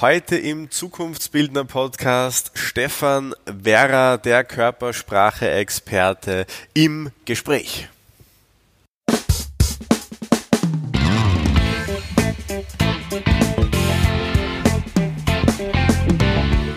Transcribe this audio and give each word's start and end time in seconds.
Heute 0.00 0.38
im 0.38 0.70
Zukunftsbildner 0.70 1.66
Podcast 1.66 2.52
Stefan 2.54 3.34
Werra, 3.44 4.16
der 4.16 4.44
Körpersprache-Experte 4.44 6.46
im 6.72 7.10
Gespräch. 7.26 7.86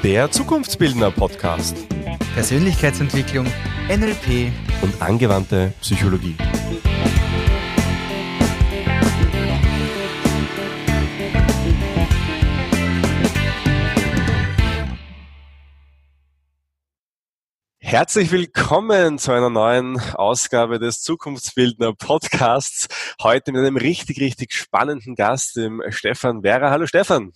Der 0.04 0.30
Zukunftsbildner 0.30 1.12
Podcast. 1.12 1.78
Persönlichkeitsentwicklung, 2.34 3.46
NLP 3.88 4.52
und 4.82 5.02
angewandte 5.02 5.71
Psychologie. 5.80 6.36
Herzlich 17.93 18.31
willkommen 18.31 19.20
zu 19.20 19.33
einer 19.33 19.52
neuen 19.52 19.99
Ausgabe 20.15 20.79
des 20.79 21.03
Zukunftsbildner 21.03 21.93
Podcasts. 21.93 22.88
Heute 23.21 23.52
mit 23.52 23.61
einem 23.61 23.77
richtig, 23.77 24.19
richtig 24.19 24.53
spannenden 24.53 25.13
Gast, 25.13 25.57
dem 25.57 25.79
Stefan 25.89 26.41
Werra. 26.41 26.71
Hallo 26.71 26.88
Stefan. 26.88 27.33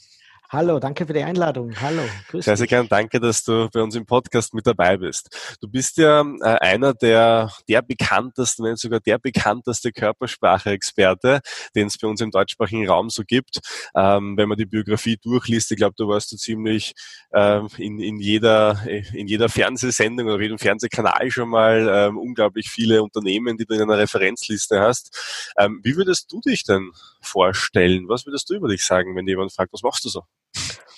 Hallo, 0.50 0.80
danke 0.80 1.06
für 1.06 1.12
die 1.12 1.24
Einladung. 1.24 1.74
Hallo, 1.82 2.04
grüß 2.30 2.46
Sehr, 2.46 2.56
sehr 2.56 2.68
gern. 2.68 2.88
Danke, 2.88 3.20
dass 3.20 3.44
du 3.44 3.68
bei 3.70 3.82
uns 3.82 3.96
im 3.96 4.06
Podcast 4.06 4.54
mit 4.54 4.66
dabei 4.66 4.96
bist. 4.96 5.58
Du 5.60 5.68
bist 5.68 5.98
ja 5.98 6.22
äh, 6.22 6.58
einer 6.62 6.94
der, 6.94 7.52
der 7.68 7.82
bekanntesten, 7.82 8.64
wenn 8.64 8.78
sogar 8.78 9.02
der 9.02 9.18
bekannteste 9.18 9.92
Körpersprache-Experte, 9.92 11.42
den 11.76 11.88
es 11.88 11.98
bei 11.98 12.08
uns 12.08 12.22
im 12.22 12.32
deutschsprachigen 12.32 12.88
Raum 12.88 13.10
so 13.10 13.23
gibt. 13.28 13.60
Ähm, 13.94 14.38
wenn 14.38 14.48
man 14.48 14.58
die 14.58 14.66
Biografie 14.66 15.18
durchliest, 15.22 15.70
ich 15.72 15.78
glaube, 15.78 15.96
du 15.98 16.08
warst 16.08 16.32
du 16.32 16.38
ziemlich 16.38 16.94
ähm, 17.34 17.68
in, 17.78 18.00
in, 18.00 18.18
jeder, 18.18 18.80
in 18.88 19.28
jeder 19.28 19.50
Fernsehsendung 19.50 20.28
oder 20.28 20.42
jedem 20.42 20.59
Fernsehkanal 20.59 21.30
schon 21.30 21.50
mal 21.50 21.89
ähm, 21.92 22.17
unglaublich 22.17 22.70
viele 22.70 23.04
Unternehmen, 23.04 23.58
die 23.58 23.66
du 23.66 23.76
in 23.76 23.82
einer 23.82 23.98
Referenzliste 23.98 24.80
hast. 24.80 25.52
Ähm, 25.58 25.82
wie 25.84 25.98
würdest 25.98 26.32
du 26.32 26.39
dich 26.39 26.64
denn 26.64 26.92
vorstellen? 27.20 28.08
Was 28.08 28.26
würdest 28.26 28.50
du 28.50 28.54
über 28.54 28.70
dich 28.70 28.86
sagen, 28.86 29.14
wenn 29.17 29.28
jemand 29.28 29.52
fragt, 29.52 29.73
was 29.73 29.84
machst 29.84 30.06
du 30.06 30.09
so? 30.09 30.23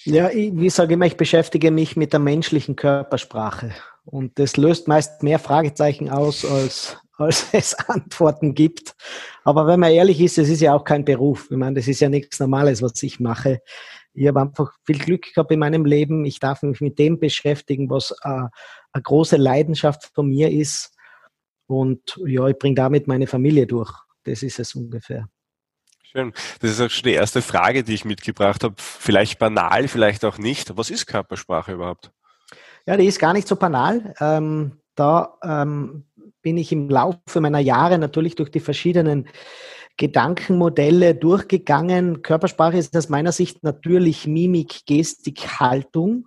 Ja, 0.10 0.30
ich, 0.30 0.52
wie 0.56 0.70
sage 0.70 0.96
immer, 0.96 1.06
ich 1.06 1.18
beschäftige 1.18 1.72
mich 1.72 1.96
mit 1.96 2.14
der 2.14 2.20
menschlichen 2.20 2.76
Körpersprache. 2.76 3.72
Und 4.06 4.40
das 4.40 4.58
löst 4.58 4.88
meist 4.88 5.22
mehr 5.22 5.38
Fragezeichen 5.38 6.10
aus, 6.10 6.44
als, 6.46 6.98
als 7.18 7.48
es 7.54 7.76
Antworten 7.76 8.56
gibt. 8.56 8.96
Aber 9.44 9.68
wenn 9.68 9.80
man 9.80 9.92
ehrlich 9.92 10.20
ist, 10.20 10.38
es 10.38 10.50
ist 10.50 10.62
ja 10.62 10.74
auch 10.74 10.84
kein 10.84 11.06
Beruf. 11.06 11.50
Ich 11.52 11.58
meine, 11.58 11.76
das 11.76 11.88
ist 11.88 12.00
ja 12.00 12.10
nichts 12.10 12.40
Normales, 12.40 12.82
was 12.82 13.02
ich 13.04 13.20
mache. 13.20 13.62
Ich 14.14 14.28
habe 14.28 14.42
einfach 14.42 14.74
viel 14.84 14.98
Glück 14.98 15.34
gehabt 15.34 15.52
in 15.52 15.60
meinem 15.60 15.86
Leben. 15.86 16.26
Ich 16.26 16.40
darf 16.40 16.64
mich 16.64 16.82
mit 16.82 16.98
dem 16.98 17.20
beschäftigen, 17.20 17.90
was 17.90 18.12
äh, 18.24 18.28
eine 18.30 19.04
große 19.04 19.38
Leidenschaft 19.38 20.12
von 20.14 20.28
mir 20.28 20.50
ist. 20.50 20.92
Und 21.68 22.20
ja, 22.26 22.48
ich 22.48 22.58
bringe 22.58 22.76
damit 22.76 23.08
meine 23.08 23.28
Familie 23.28 23.68
durch. 23.68 23.94
Das 24.24 24.42
ist 24.42 24.60
es 24.60 24.74
ungefähr. 24.74 25.30
Schön. 26.12 26.34
Das 26.60 26.72
ist 26.72 26.82
auch 26.82 26.90
schon 26.90 27.04
die 27.04 27.14
erste 27.14 27.44
Frage, 27.44 27.84
die 27.84 27.94
ich 27.94 28.04
mitgebracht 28.04 28.64
habe. 28.64 28.74
Vielleicht 28.78 29.38
banal, 29.38 29.88
vielleicht 29.88 30.26
auch 30.26 30.40
nicht. 30.40 30.76
Was 30.76 30.90
ist 30.90 31.06
Körpersprache 31.06 31.74
überhaupt? 31.74 32.12
Ja, 32.88 32.98
die 32.98 33.06
ist 33.06 33.20
gar 33.20 33.34
nicht 33.34 33.48
so 33.48 33.56
banal. 33.56 34.16
Ähm, 34.20 34.80
da 34.96 35.38
ähm, 35.44 36.06
bin 36.42 36.58
ich 36.58 36.72
im 36.72 36.90
Laufe 36.90 37.40
meiner 37.40 37.60
Jahre 37.60 38.00
natürlich 38.00 38.34
durch 38.34 38.50
die 38.50 38.60
verschiedenen 38.60 39.28
Gedankenmodelle 39.98 41.14
durchgegangen. 41.14 42.24
Körpersprache 42.24 42.78
ist 42.78 42.98
aus 42.98 43.10
meiner 43.10 43.32
Sicht 43.32 43.62
natürlich 43.62 44.26
Mimik, 44.26 44.88
Gestik, 44.88 45.60
Haltung. 45.60 46.26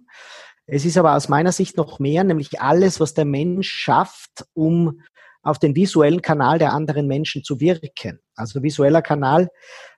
Es 0.67 0.85
ist 0.85 0.97
aber 0.97 1.17
aus 1.17 1.29
meiner 1.29 1.51
Sicht 1.51 1.77
noch 1.77 1.99
mehr, 1.99 2.23
nämlich 2.23 2.61
alles, 2.61 3.01
was 3.01 3.15
der 3.15 3.25
Mensch 3.25 3.69
schafft, 3.69 4.47
um 4.55 5.01
auf 5.43 5.59
den 5.59 5.75
visuellen 5.75 6.23
Kanal 6.23 6.59
der 6.59 6.73
anderen 6.73 7.07
Menschen 7.07 7.43
zu 7.43 7.61
wirken. 7.61 8.21
Also 8.35 8.63
visueller 8.63 9.03
Kanal 9.03 9.49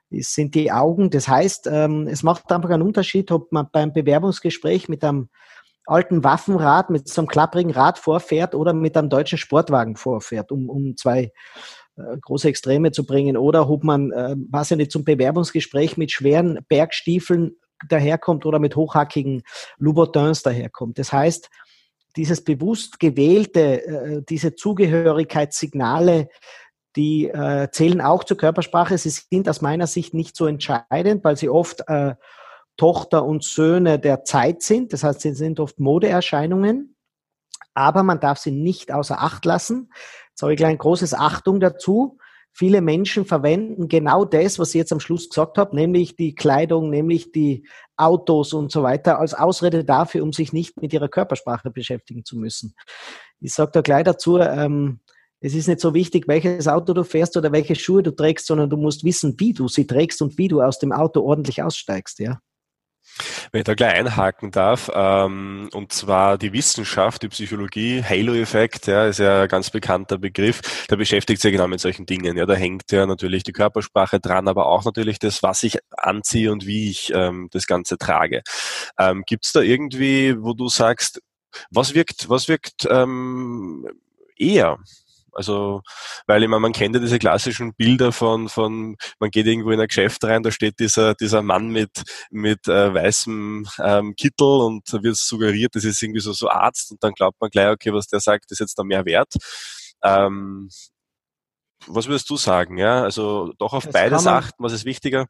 sind 0.09 0.55
die 0.55 0.71
Augen. 0.71 1.09
Das 1.09 1.27
heißt, 1.27 1.67
ähm, 1.71 2.07
es 2.07 2.23
macht 2.23 2.51
einfach 2.51 2.69
einen 2.69 2.83
Unterschied, 2.83 3.31
ob 3.31 3.51
man 3.51 3.67
beim 3.71 3.93
Bewerbungsgespräch 3.93 4.89
mit 4.89 5.03
einem 5.03 5.29
alten 5.85 6.23
Waffenrad, 6.23 6.89
mit 6.89 7.07
so 7.07 7.21
einem 7.21 7.27
klapprigen 7.27 7.71
Rad 7.71 7.99
vorfährt 7.99 8.55
oder 8.55 8.73
mit 8.73 8.97
einem 8.97 9.09
deutschen 9.09 9.37
Sportwagen 9.37 9.95
vorfährt, 9.95 10.51
um, 10.51 10.69
um 10.69 10.97
zwei 10.97 11.31
äh, 11.95 12.17
große 12.21 12.47
Extreme 12.47 12.91
zu 12.91 13.05
bringen. 13.05 13.37
Oder 13.37 13.69
ob 13.69 13.83
man, 13.83 14.11
äh, 14.11 14.35
was 14.49 14.69
ja 14.69 14.77
nicht, 14.77 14.91
zum 14.91 15.03
Bewerbungsgespräch 15.03 15.97
mit 15.97 16.11
schweren 16.11 16.59
Bergstiefeln 16.67 17.57
daherkommt 17.87 18.45
oder 18.45 18.59
mit 18.59 18.75
hochhackigen 18.75 19.43
Louboutins 19.77 20.41
daherkommt. 20.43 20.97
Das 20.97 21.11
heißt, 21.11 21.49
dieses 22.15 22.43
bewusst 22.43 22.99
gewählte, 22.99 23.85
äh, 23.85 24.21
diese 24.27 24.55
Zugehörigkeitssignale, 24.55 26.29
die 26.95 27.27
äh, 27.27 27.69
zählen 27.71 28.01
auch 28.01 28.23
zur 28.23 28.37
Körpersprache. 28.37 28.97
Sie 28.97 29.09
sind 29.09 29.49
aus 29.49 29.61
meiner 29.61 29.87
Sicht 29.87 30.13
nicht 30.13 30.35
so 30.35 30.47
entscheidend, 30.47 31.23
weil 31.23 31.35
sie 31.35 31.49
oft 31.49 31.87
äh, 31.87 32.15
Tochter 32.77 33.25
und 33.25 33.43
Söhne 33.43 33.99
der 33.99 34.23
Zeit 34.23 34.61
sind. 34.61 34.93
Das 34.93 35.03
heißt, 35.03 35.21
sie 35.21 35.33
sind 35.33 35.59
oft 35.59 35.79
Modeerscheinungen. 35.79 36.95
Aber 37.73 38.03
man 38.03 38.21
darf 38.21 38.37
sie 38.37 38.51
nicht 38.51 38.93
außer 38.93 39.21
Acht 39.21 39.43
lassen. 39.43 39.91
Jetzt 40.29 40.41
habe 40.41 40.53
ich 40.53 40.57
gleich 40.57 40.71
ein 40.71 40.77
großes 40.77 41.13
Achtung 41.13 41.59
dazu. 41.59 42.17
Viele 42.57 42.79
Menschen 42.79 43.25
verwenden 43.25 43.89
genau 43.89 44.23
das, 44.23 44.59
was 44.59 44.69
ich 44.69 44.75
jetzt 44.75 44.93
am 44.93 45.01
Schluss 45.01 45.27
gesagt 45.27 45.57
habe, 45.57 45.75
nämlich 45.75 46.15
die 46.15 46.35
Kleidung, 46.35 46.89
nämlich 46.89 47.33
die 47.33 47.67
Autos 47.97 48.53
und 48.53 48.71
so 48.71 48.81
weiter, 48.81 49.19
als 49.19 49.33
Ausrede 49.33 49.83
dafür, 49.83 50.23
um 50.23 50.31
sich 50.31 50.53
nicht 50.53 50.79
mit 50.81 50.93
ihrer 50.93 51.09
Körpersprache 51.09 51.69
beschäftigen 51.69 52.23
zu 52.23 52.37
müssen. 52.37 52.73
Ich 53.41 53.53
sage 53.53 53.71
da 53.73 53.81
gleich 53.81 54.05
dazu, 54.05 54.37
ähm, 54.39 55.01
es 55.41 55.53
ist 55.53 55.67
nicht 55.67 55.81
so 55.81 55.93
wichtig, 55.93 56.29
welches 56.29 56.69
Auto 56.69 56.93
du 56.93 57.03
fährst 57.03 57.35
oder 57.35 57.51
welche 57.51 57.75
Schuhe 57.75 58.01
du 58.01 58.11
trägst, 58.11 58.47
sondern 58.47 58.69
du 58.69 58.77
musst 58.77 59.03
wissen, 59.03 59.35
wie 59.37 59.51
du 59.51 59.67
sie 59.67 59.85
trägst 59.85 60.21
und 60.21 60.37
wie 60.37 60.47
du 60.47 60.61
aus 60.61 60.79
dem 60.79 60.93
Auto 60.93 61.21
ordentlich 61.21 61.61
aussteigst, 61.61 62.19
ja. 62.19 62.39
Wenn 63.51 63.59
ich 63.59 63.65
da 63.65 63.73
gleich 63.73 63.93
einhaken 63.93 64.51
darf, 64.51 64.89
ähm, 64.93 65.69
und 65.73 65.93
zwar 65.93 66.37
die 66.37 66.51
Wissenschaft, 66.53 67.23
die 67.23 67.29
Psychologie, 67.29 68.03
Halo-Effekt, 68.03 68.87
ja, 68.87 69.05
ist 69.05 69.19
ja 69.19 69.43
ein 69.43 69.47
ganz 69.47 69.69
bekannter 69.69 70.17
Begriff, 70.17 70.85
der 70.89 70.97
beschäftigt 70.97 71.41
sich 71.41 71.51
ja 71.51 71.57
genau 71.57 71.67
mit 71.67 71.79
solchen 71.79 72.05
Dingen. 72.05 72.37
Ja, 72.37 72.45
da 72.45 72.55
hängt 72.55 72.91
ja 72.91 73.05
natürlich 73.05 73.43
die 73.43 73.53
Körpersprache 73.53 74.19
dran, 74.19 74.47
aber 74.47 74.65
auch 74.67 74.83
natürlich 74.85 75.19
das, 75.19 75.43
was 75.43 75.63
ich 75.63 75.77
anziehe 75.91 76.51
und 76.51 76.65
wie 76.65 76.89
ich 76.89 77.11
ähm, 77.13 77.47
das 77.51 77.67
Ganze 77.67 77.97
trage. 77.97 78.41
Ähm, 78.99 79.23
Gibt 79.25 79.45
es 79.45 79.53
da 79.53 79.61
irgendwie, 79.61 80.35
wo 80.41 80.53
du 80.53 80.67
sagst, 80.67 81.21
was 81.69 81.93
wirkt, 81.93 82.29
was 82.29 82.47
wirkt 82.47 82.85
ähm, 82.89 83.87
eher? 84.37 84.77
Also, 85.35 85.81
weil 86.27 86.41
ich 86.43 86.49
meine, 86.49 86.61
man 86.61 86.71
kennt 86.71 86.95
ja 86.95 87.01
diese 87.01 87.19
klassischen 87.19 87.73
Bilder 87.75 88.11
von, 88.11 88.47
von, 88.47 88.95
man 89.19 89.29
geht 89.29 89.45
irgendwo 89.45 89.71
in 89.71 89.79
ein 89.81 89.87
Geschäft 89.87 90.23
rein, 90.23 90.43
da 90.43 90.51
steht 90.51 90.79
dieser, 90.79 91.13
dieser 91.13 91.41
Mann 91.41 91.67
mit, 91.67 92.03
mit 92.31 92.67
äh, 92.67 92.93
weißem 92.93 93.67
ähm, 93.79 94.15
Kittel 94.15 94.47
und 94.47 94.81
da 94.91 95.03
wird 95.03 95.17
suggeriert, 95.17 95.75
das 95.75 95.83
ist 95.83 96.01
irgendwie 96.01 96.21
so, 96.21 96.31
so 96.31 96.49
Arzt 96.49 96.91
und 96.91 97.03
dann 97.03 97.13
glaubt 97.13 97.39
man 97.41 97.49
gleich, 97.49 97.69
okay, 97.69 97.93
was 97.93 98.07
der 98.07 98.21
sagt, 98.21 98.49
ist 98.51 98.59
jetzt 98.59 98.79
da 98.79 98.83
mehr 98.83 99.05
wert. 99.05 99.33
Ähm, 100.03 100.69
was 101.87 102.07
würdest 102.07 102.29
du 102.29 102.37
sagen? 102.37 102.77
Ja, 102.77 103.03
also 103.03 103.53
doch 103.57 103.73
auf 103.73 103.83
das 103.83 103.93
beides 103.93 104.25
achten, 104.25 104.63
was 104.63 104.73
ist 104.73 104.85
wichtiger? 104.85 105.27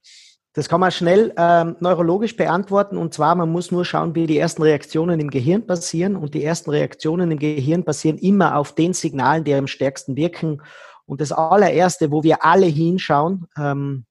Das 0.56 0.70
kann 0.70 0.80
man 0.80 0.90
schnell 0.90 1.34
ähm, 1.36 1.76
neurologisch 1.82 2.38
beantworten 2.38 2.96
und 2.96 3.14
zwar, 3.14 3.36
man 3.36 3.52
muss 3.52 3.72
nur 3.72 3.84
schauen, 3.84 4.16
wie 4.16 4.26
die 4.26 4.38
ersten 4.38 4.64
Reaktionen 4.64 5.20
im 5.20 5.30
Gehirn 5.30 5.68
passieren 5.68 6.16
und 6.16 6.34
die 6.34 6.46
ersten 6.46 6.70
Reaktionen 6.70 7.30
im 7.30 7.40
Gehirn 7.40 7.84
passieren 7.84 8.18
immer 8.18 8.56
auf 8.56 8.74
den 8.74 8.94
Signalen, 8.94 9.44
die 9.44 9.54
am 9.54 9.68
stärksten 9.68 10.16
wirken. 10.16 10.62
Und 11.06 11.20
das 11.20 11.34
allererste, 11.34 12.10
wo 12.10 12.24
wir 12.24 12.46
alle 12.46 12.68
hinschauen, 12.68 13.48
ähm, 13.58 14.06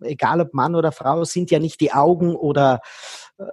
egal 0.00 0.40
ob 0.40 0.54
Mann 0.54 0.76
oder 0.76 0.92
Frau, 0.92 1.24
sind 1.24 1.50
ja 1.50 1.58
nicht 1.58 1.80
die 1.80 1.92
Augen 1.92 2.36
oder 2.36 2.78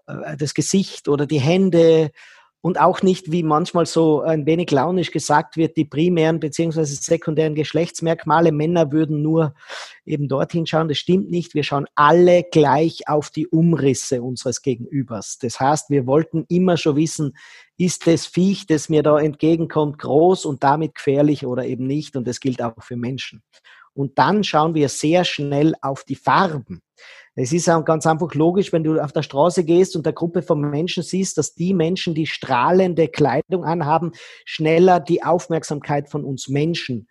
äh, 0.06 0.38
das 0.38 0.54
Gesicht 0.54 1.08
oder 1.08 1.26
die 1.26 1.40
Hände 1.40 2.12
und 2.66 2.80
auch 2.80 3.04
nicht, 3.04 3.32
wie 3.32 3.44
manchmal 3.44 3.86
so 3.86 4.22
ein 4.22 4.48
wenig 4.48 4.72
launisch 4.72 5.12
gesagt 5.12 5.56
wird, 5.56 5.78
die 5.78 5.86
primären 5.86 6.40
beziehungsweise 6.40 6.96
sekundären 6.96 7.54
Geschlechtsmerkmale. 7.54 8.52
Männer 8.52 8.92
würden 8.92 9.22
nur 9.22 9.54
eben 10.04 10.28
dorthin 10.28 10.66
schauen. 10.66 10.88
Das 10.88 10.98
stimmt 10.98 11.30
nicht. 11.30 11.54
Wir 11.54 11.62
schauen 11.62 11.86
alle 11.94 12.42
gleich 12.42 13.08
auf 13.08 13.30
die 13.30 13.46
Umrisse 13.46 14.24
unseres 14.24 14.64
Gegenübers. 14.64 15.38
Das 15.40 15.60
heißt, 15.60 15.92
wir 15.92 16.08
wollten 16.08 16.46
immer 16.50 16.76
schon 16.76 16.96
wissen, 16.96 17.38
ist 17.78 18.08
das 18.08 18.26
Viech, 18.26 18.66
das 18.66 18.90
mir 18.90 19.04
da 19.04 19.20
entgegenkommt, 19.20 20.00
groß 20.00 20.46
und 20.46 20.64
damit 20.64 20.96
gefährlich 20.96 21.46
oder 21.46 21.66
eben 21.68 21.86
nicht. 21.86 22.16
Und 22.16 22.28
das 22.28 22.40
gilt 22.40 22.64
auch 22.64 22.82
für 22.82 22.98
Menschen. 22.98 23.44
Und 23.94 24.18
dann 24.18 24.44
schauen 24.44 24.74
wir 24.74 24.90
sehr 24.90 25.24
schnell 25.24 25.76
auf 25.84 26.04
die 26.04 26.16
Farben. 26.16 26.82
Es 27.38 27.52
ist 27.52 27.70
auch 27.70 27.84
ganz 27.84 28.08
einfach 28.08 28.34
logisch, 28.34 28.72
wenn 28.72 28.86
du 28.86 29.00
auf 29.00 29.12
der 29.12 29.22
Straße 29.24 29.66
gehst 29.66 29.96
und 29.98 30.06
der 30.06 30.14
Gruppe 30.14 30.42
von 30.42 30.62
Menschen 30.62 31.04
siehst, 31.04 31.38
dass 31.38 31.54
die 31.54 31.74
Menschen, 31.74 32.16
die 32.16 32.28
strahlende 32.28 33.10
Kleidung 33.10 33.66
anhaben, 33.66 34.12
schneller 34.46 35.02
die 35.02 35.22
Aufmerksamkeit 35.22 36.10
von 36.10 36.24
uns 36.24 36.48
Menschen 36.48 37.08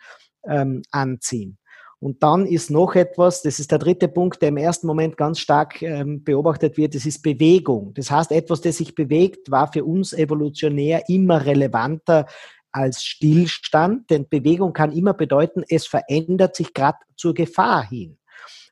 ähm, 0.48 0.82
anziehen. 0.90 1.58
Und 2.00 2.22
dann 2.22 2.46
ist 2.46 2.70
noch 2.70 2.94
etwas, 2.96 3.42
das 3.42 3.58
ist 3.58 3.70
der 3.70 3.78
dritte 3.78 4.08
Punkt, 4.08 4.42
der 4.42 4.50
im 4.50 4.56
ersten 4.56 4.86
Moment 4.86 5.16
ganz 5.16 5.38
stark 5.38 5.80
ähm, 5.80 6.22
beobachtet 6.22 6.76
wird, 6.76 6.94
das 6.94 7.06
ist 7.06 7.22
Bewegung. 7.22 7.94
Das 7.94 8.10
heißt, 8.10 8.30
etwas, 8.30 8.60
das 8.60 8.76
sich 8.78 8.94
bewegt, 8.94 9.50
war 9.50 9.72
für 9.72 9.84
uns 9.84 10.12
evolutionär 10.12 11.08
immer 11.08 11.44
relevanter 11.44 12.26
als 12.72 13.04
Stillstand, 13.04 14.10
denn 14.10 14.28
Bewegung 14.28 14.72
kann 14.72 14.92
immer 14.92 15.14
bedeuten, 15.14 15.64
es 15.68 15.86
verändert 15.86 16.56
sich 16.56 16.74
gerade 16.74 16.98
zur 17.16 17.32
Gefahr 17.32 17.88
hin. 17.88 18.18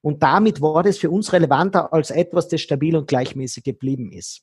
Und 0.01 0.23
damit 0.23 0.61
war 0.61 0.83
das 0.83 0.99
für 0.99 1.11
uns 1.11 1.33
relevanter 1.33 1.93
als 1.93 2.11
etwas, 2.11 2.49
das 2.49 2.61
stabil 2.61 2.97
und 2.97 3.09
gleichmäßig 3.09 3.65
geblieben 3.65 4.13
ist. 4.13 4.43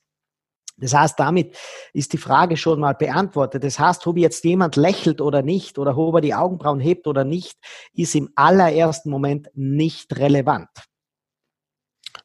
Das 0.80 0.94
heißt, 0.94 1.20
damit 1.20 1.58
ist 1.94 2.14
die 2.14 2.18
Frage 2.18 2.56
schon 2.56 2.80
mal 2.80 2.94
beantwortet. 2.94 3.64
Das 3.64 3.80
heißt, 3.80 4.08
ob 4.08 4.18
jetzt 4.18 4.44
jemand 4.46 4.76
lächelt 4.76 5.20
oder 5.20 5.42
nicht 5.42 5.78
oder 5.78 5.98
ob 5.98 6.16
er 6.16 6.22
die 6.22 6.34
Augenbrauen 6.34 6.80
hebt 6.80 7.06
oder 7.08 7.26
nicht, 7.26 7.58
ist 7.94 8.16
im 8.16 8.30
allerersten 8.36 9.10
Moment 9.10 9.50
nicht 9.54 10.18
relevant. 10.18 10.70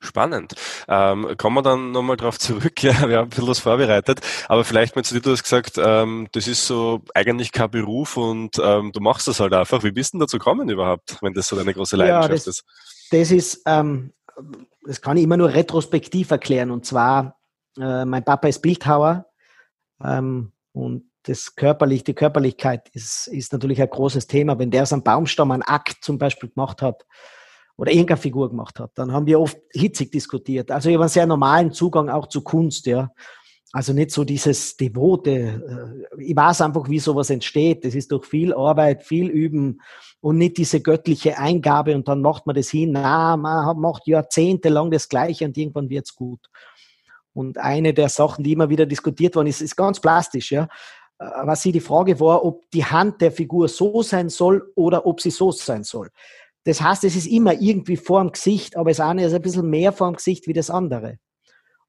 Spannend. 0.05 0.55
Ähm, 0.87 1.35
kommen 1.39 1.57
wir 1.57 1.63
dann 1.63 1.93
nochmal 1.93 2.17
drauf 2.17 2.39
zurück. 2.39 2.75
Ja, 2.85 3.09
wir 3.09 3.17
haben 3.17 3.27
ein 3.27 3.31
bisschen 3.31 3.49
was 3.49 3.61
vorbereitet. 3.61 4.21
Aber 4.49 4.63
vielleicht 4.65 4.95
mal 4.95 5.03
zu 5.03 5.15
dir, 5.15 5.23
du 5.23 5.31
hast 5.31 5.43
gesagt, 5.43 5.79
ähm, 5.79 6.29
das 6.33 6.47
ist 6.47 6.67
so 6.67 7.01
eigentlich 7.15 7.51
kein 7.51 7.71
Beruf 7.71 8.19
und 8.19 8.61
ähm, 8.63 8.93
du 8.93 9.01
machst 9.01 9.27
das 9.27 9.41
halt 9.41 9.55
einfach. 9.55 9.83
Wie 9.85 9.91
bist 9.91 10.13
du 10.13 10.19
denn 10.19 10.21
dazu 10.21 10.39
gekommen 10.39 10.69
überhaupt, 10.69 11.17
wenn 11.23 11.33
das 11.33 11.49
so 11.49 11.57
deine 11.57 11.73
große 11.73 11.97
Leidenschaft 11.97 12.29
ja, 12.29 12.35
das, 12.35 12.47
ist? 12.47 12.65
Das 13.11 13.31
ist, 13.31 13.63
ähm, 13.67 14.13
das 14.87 15.01
kann 15.01 15.17
ich 15.17 15.25
immer 15.25 15.39
nur 15.39 15.55
retrospektiv 15.55 16.31
erklären. 16.31 16.71
Und 16.71 16.85
zwar 16.85 17.39
äh, 17.79 18.05
mein 18.05 18.25
Papa 18.25 18.49
ist 18.49 18.61
Bildhauer 18.61 19.27
ähm, 20.05 20.53
und 20.73 21.05
das 21.23 21.55
körperlich, 21.55 22.05
die 22.05 22.15
Körperlichkeit 22.15 22.91
ist, 22.91 23.29
ist 23.29 23.53
natürlich 23.55 23.81
ein 23.81 23.89
großes 23.89 24.27
Thema. 24.27 24.59
Wenn 24.59 24.71
der 24.71 24.85
so 24.85 24.97
einen 24.97 25.05
Baumstamm, 25.05 25.53
einen 25.53 25.63
Akt 25.63 26.05
zum 26.05 26.19
Beispiel 26.19 26.51
gemacht 26.51 26.83
hat 26.83 27.07
oder 27.77 27.91
irgendeine 27.91 28.19
Figur 28.19 28.49
gemacht 28.51 28.79
hat, 28.79 28.93
dann 28.95 29.13
haben 29.13 29.27
wir 29.27 29.41
oft 29.41 29.59
hitzig 29.73 30.13
diskutiert. 30.13 30.71
Also 30.71 30.89
ich 30.89 30.95
habe 30.95 31.05
einen 31.05 31.11
sehr 31.11 31.27
normalen 31.27 31.73
Zugang 31.73 32.09
auch 32.09 32.29
zu 32.29 32.43
Kunst, 32.43 32.87
ja. 32.87 33.11
Also 33.73 33.93
nicht 33.93 34.13
so 34.13 34.23
dieses 34.23 34.77
Devote. 34.77 36.05
Äh, 36.19 36.23
ich 36.23 36.37
weiß 36.37 36.61
einfach, 36.61 36.89
wie 36.89 37.01
sowas 37.01 37.31
entsteht. 37.31 37.85
Das 37.85 37.97
ist 37.97 38.13
durch 38.13 38.25
viel 38.25 38.55
Arbeit, 38.55 39.03
viel 39.03 39.29
Üben 39.29 39.81
und 40.21 40.39
nicht 40.39 40.59
diese 40.59 40.81
göttliche 40.81 41.39
Eingabe 41.39 41.97
und 41.97 42.07
dann 42.07 42.23
macht 42.23 42.47
man 42.47 42.55
das 42.55 42.71
hin. 42.71 42.93
Na, 42.93 43.37
man 43.37 43.81
macht 43.81 44.07
jahrzehntelang 44.07 44.93
das 44.93 45.09
Gleiche 45.09 45.45
und 45.45 45.59
irgendwann 45.59 45.91
wird's 45.91 46.15
gut. 46.15 46.49
Und 47.33 47.59
eine 47.59 47.93
der 47.93 48.09
Sachen, 48.09 48.45
die 48.45 48.53
immer 48.53 48.71
wieder 48.71 48.87
diskutiert 48.87 49.35
worden 49.35 49.49
ist, 49.49 49.61
ist 49.61 49.75
ganz 49.77 49.99
plastisch, 49.99 50.53
ja. 50.53 50.69
Äh, 51.19 51.25
was 51.43 51.63
sie 51.63 51.73
die 51.73 51.81
Frage 51.81 52.21
war, 52.21 52.45
ob 52.45 52.71
die 52.71 52.85
Hand 52.85 53.21
der 53.21 53.33
Figur 53.33 53.67
so 53.67 54.03
sein 54.03 54.29
soll 54.29 54.71
oder 54.77 55.05
ob 55.05 55.21
sie 55.21 55.31
so 55.31 55.51
sein 55.51 55.83
soll. 55.83 56.11
Das 56.65 56.81
heißt, 56.81 57.05
es 57.05 57.17
ist 57.17 57.27
immer 57.27 57.53
irgendwie 57.61 57.97
vor 57.97 58.21
dem 58.21 58.33
Gesicht, 58.33 58.77
aber 58.77 58.91
das 58.91 59.01
eine 59.01 59.25
ist 59.27 59.35
ein 59.35 59.43
bisschen 59.43 59.69
mehr 59.69 59.93
vor 59.93 60.11
dem 60.11 60.17
Gesicht 60.17 60.47
wie 60.47 60.53
das 60.53 60.71
andere. 60.71 61.19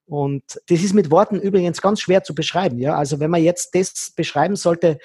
Und 0.06 0.44
das 0.68 0.84
ist 0.84 0.94
mit 0.94 1.10
Worten 1.10 1.40
übrigens 1.40 1.82
ganz 1.82 2.02
schwer 2.02 2.24
zu 2.24 2.36
beschreiben. 2.36 2.78
Ja? 2.78 2.96
Also 2.96 3.20
wenn 3.20 3.32
man 3.32 3.42
jetzt 3.42 3.74
das 3.74 4.12
beschreiben 4.16 4.56
sollte, 4.56 5.00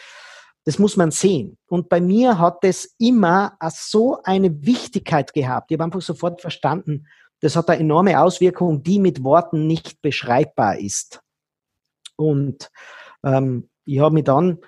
das 0.64 0.78
muss 0.78 0.96
man 0.96 1.10
sehen. 1.10 1.56
Und 1.68 1.88
bei 1.88 2.00
mir 2.00 2.38
hat 2.38 2.62
das 2.62 2.94
immer 2.98 3.56
so 3.70 4.18
eine 4.24 4.66
Wichtigkeit 4.66 5.32
gehabt. 5.32 5.70
Ich 5.70 5.76
habe 5.76 5.84
einfach 5.84 6.02
sofort 6.02 6.40
verstanden, 6.40 7.06
das 7.40 7.56
hat 7.56 7.70
eine 7.70 7.80
enorme 7.80 8.20
Auswirkung, 8.20 8.82
die 8.82 8.98
mit 8.98 9.24
Worten 9.24 9.66
nicht 9.66 10.02
beschreibbar 10.02 10.78
ist. 10.78 11.22
Und 12.16 12.70
ähm, 13.24 13.70
ich 13.86 14.00
habe 14.00 14.14
mich 14.14 14.24
dann 14.24 14.58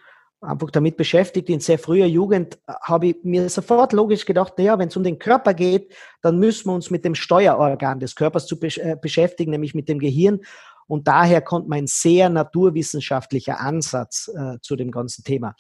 einfach 0.42 0.70
damit 0.70 0.96
beschäftigt. 0.96 1.48
In 1.48 1.60
sehr 1.60 1.78
früher 1.78 2.06
Jugend 2.06 2.58
habe 2.82 3.08
ich 3.08 3.16
mir 3.22 3.48
sofort 3.48 3.92
logisch 3.92 4.26
gedacht, 4.26 4.54
naja, 4.58 4.78
wenn 4.78 4.88
es 4.88 4.96
um 4.96 5.04
den 5.04 5.18
Körper 5.18 5.54
geht, 5.54 5.94
dann 6.20 6.38
müssen 6.38 6.68
wir 6.68 6.74
uns 6.74 6.90
mit 6.90 7.04
dem 7.04 7.14
Steuerorgan 7.14 8.00
des 8.00 8.14
Körpers 8.14 8.46
zu 8.46 8.58
besch 8.58 8.78
äh, 8.78 8.96
beschäftigen, 9.00 9.52
nämlich 9.52 9.74
mit 9.74 9.88
dem 9.88 9.98
Gehirn. 9.98 10.40
Und 10.88 11.08
daher 11.08 11.40
kommt 11.40 11.68
mein 11.68 11.86
sehr 11.86 12.28
naturwissenschaftlicher 12.28 13.60
Ansatz 13.60 14.28
äh, 14.34 14.58
zu 14.60 14.76
dem 14.76 14.90
ganzen 14.90 15.24
Thema. 15.24 15.54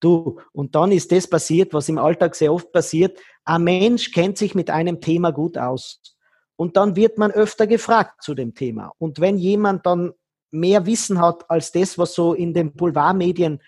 Du, 0.00 0.40
und 0.52 0.74
dann 0.74 0.90
ist 0.90 1.12
das 1.12 1.28
passiert, 1.28 1.72
was 1.74 1.88
im 1.88 1.98
Alltag 1.98 2.34
sehr 2.34 2.52
oft 2.52 2.72
passiert. 2.72 3.20
Ein 3.44 3.64
Mensch 3.64 4.10
kennt 4.10 4.36
sich 4.38 4.54
mit 4.54 4.70
einem 4.70 5.00
Thema 5.00 5.30
gut 5.30 5.56
aus. 5.56 6.00
Und 6.56 6.76
dann 6.76 6.96
wird 6.96 7.18
man 7.18 7.30
öfter 7.30 7.66
gefragt 7.66 8.22
zu 8.22 8.34
dem 8.34 8.54
Thema. 8.54 8.92
Und 8.98 9.20
wenn 9.20 9.38
jemand 9.38 9.86
dann 9.86 10.12
mehr 10.50 10.86
Wissen 10.86 11.20
hat 11.20 11.48
als 11.50 11.70
das, 11.70 11.98
was 11.98 12.14
so 12.14 12.34
in 12.34 12.52
den 12.52 12.72
Boulevardmedien 12.72 13.60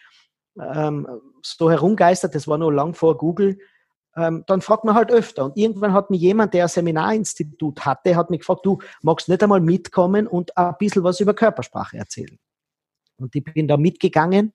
ähm, 0.60 1.06
so 1.42 1.70
herumgeistert, 1.70 2.34
das 2.34 2.48
war 2.48 2.58
noch 2.58 2.70
lang 2.70 2.94
vor 2.94 3.18
Google, 3.18 3.58
ähm, 4.16 4.44
dann 4.46 4.60
fragt 4.60 4.84
man 4.84 4.94
halt 4.94 5.10
öfter. 5.10 5.44
Und 5.44 5.56
irgendwann 5.56 5.92
hat 5.92 6.10
mir 6.10 6.16
jemand, 6.16 6.54
der 6.54 6.64
ein 6.64 6.68
Seminarinstitut 6.68 7.84
hatte, 7.84 8.16
hat 8.16 8.30
mich 8.30 8.40
gefragt, 8.40 8.64
du 8.64 8.78
magst 9.02 9.28
nicht 9.28 9.42
einmal 9.42 9.60
mitkommen 9.60 10.26
und 10.26 10.56
ein 10.56 10.74
bisschen 10.78 11.02
was 11.02 11.20
über 11.20 11.34
Körpersprache 11.34 11.96
erzählen. 11.96 12.38
Und 13.16 13.34
ich 13.34 13.44
bin 13.44 13.68
da 13.68 13.76
mitgegangen 13.76 14.52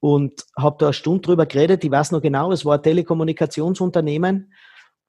und 0.00 0.44
habe 0.58 0.76
da 0.78 0.86
eine 0.86 0.92
Stunde 0.92 1.22
drüber 1.22 1.46
geredet. 1.46 1.84
Ich 1.84 1.90
weiß 1.90 2.12
noch 2.12 2.20
genau, 2.20 2.52
es 2.52 2.64
war 2.64 2.76
ein 2.76 2.82
Telekommunikationsunternehmen 2.82 4.52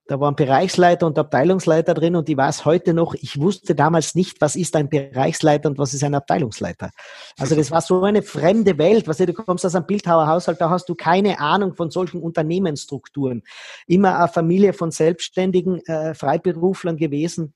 da 0.08 0.20
waren 0.20 0.36
Bereichsleiter 0.36 1.06
und 1.06 1.18
Abteilungsleiter 1.18 1.94
drin 1.94 2.14
und 2.14 2.28
ich 2.28 2.36
weiß 2.36 2.64
heute 2.64 2.94
noch, 2.94 3.14
ich 3.14 3.40
wusste 3.40 3.74
damals 3.74 4.14
nicht, 4.14 4.40
was 4.40 4.54
ist 4.54 4.76
ein 4.76 4.88
Bereichsleiter 4.88 5.68
und 5.68 5.78
was 5.78 5.94
ist 5.94 6.04
ein 6.04 6.14
Abteilungsleiter. 6.14 6.90
Also 7.38 7.56
das 7.56 7.70
war 7.72 7.80
so 7.80 8.02
eine 8.02 8.22
fremde 8.22 8.78
Welt. 8.78 9.08
Was 9.08 9.18
du 9.18 9.32
kommst 9.32 9.66
aus 9.66 9.74
einem 9.74 9.86
Bildhauerhaushalt, 9.86 10.60
da 10.60 10.70
hast 10.70 10.88
du 10.88 10.94
keine 10.94 11.40
Ahnung 11.40 11.74
von 11.74 11.90
solchen 11.90 12.22
Unternehmensstrukturen. 12.22 13.42
Immer 13.88 14.18
eine 14.18 14.28
Familie 14.28 14.72
von 14.72 14.92
selbstständigen 14.92 15.84
äh, 15.86 16.14
Freiberuflern 16.14 16.96
gewesen. 16.96 17.54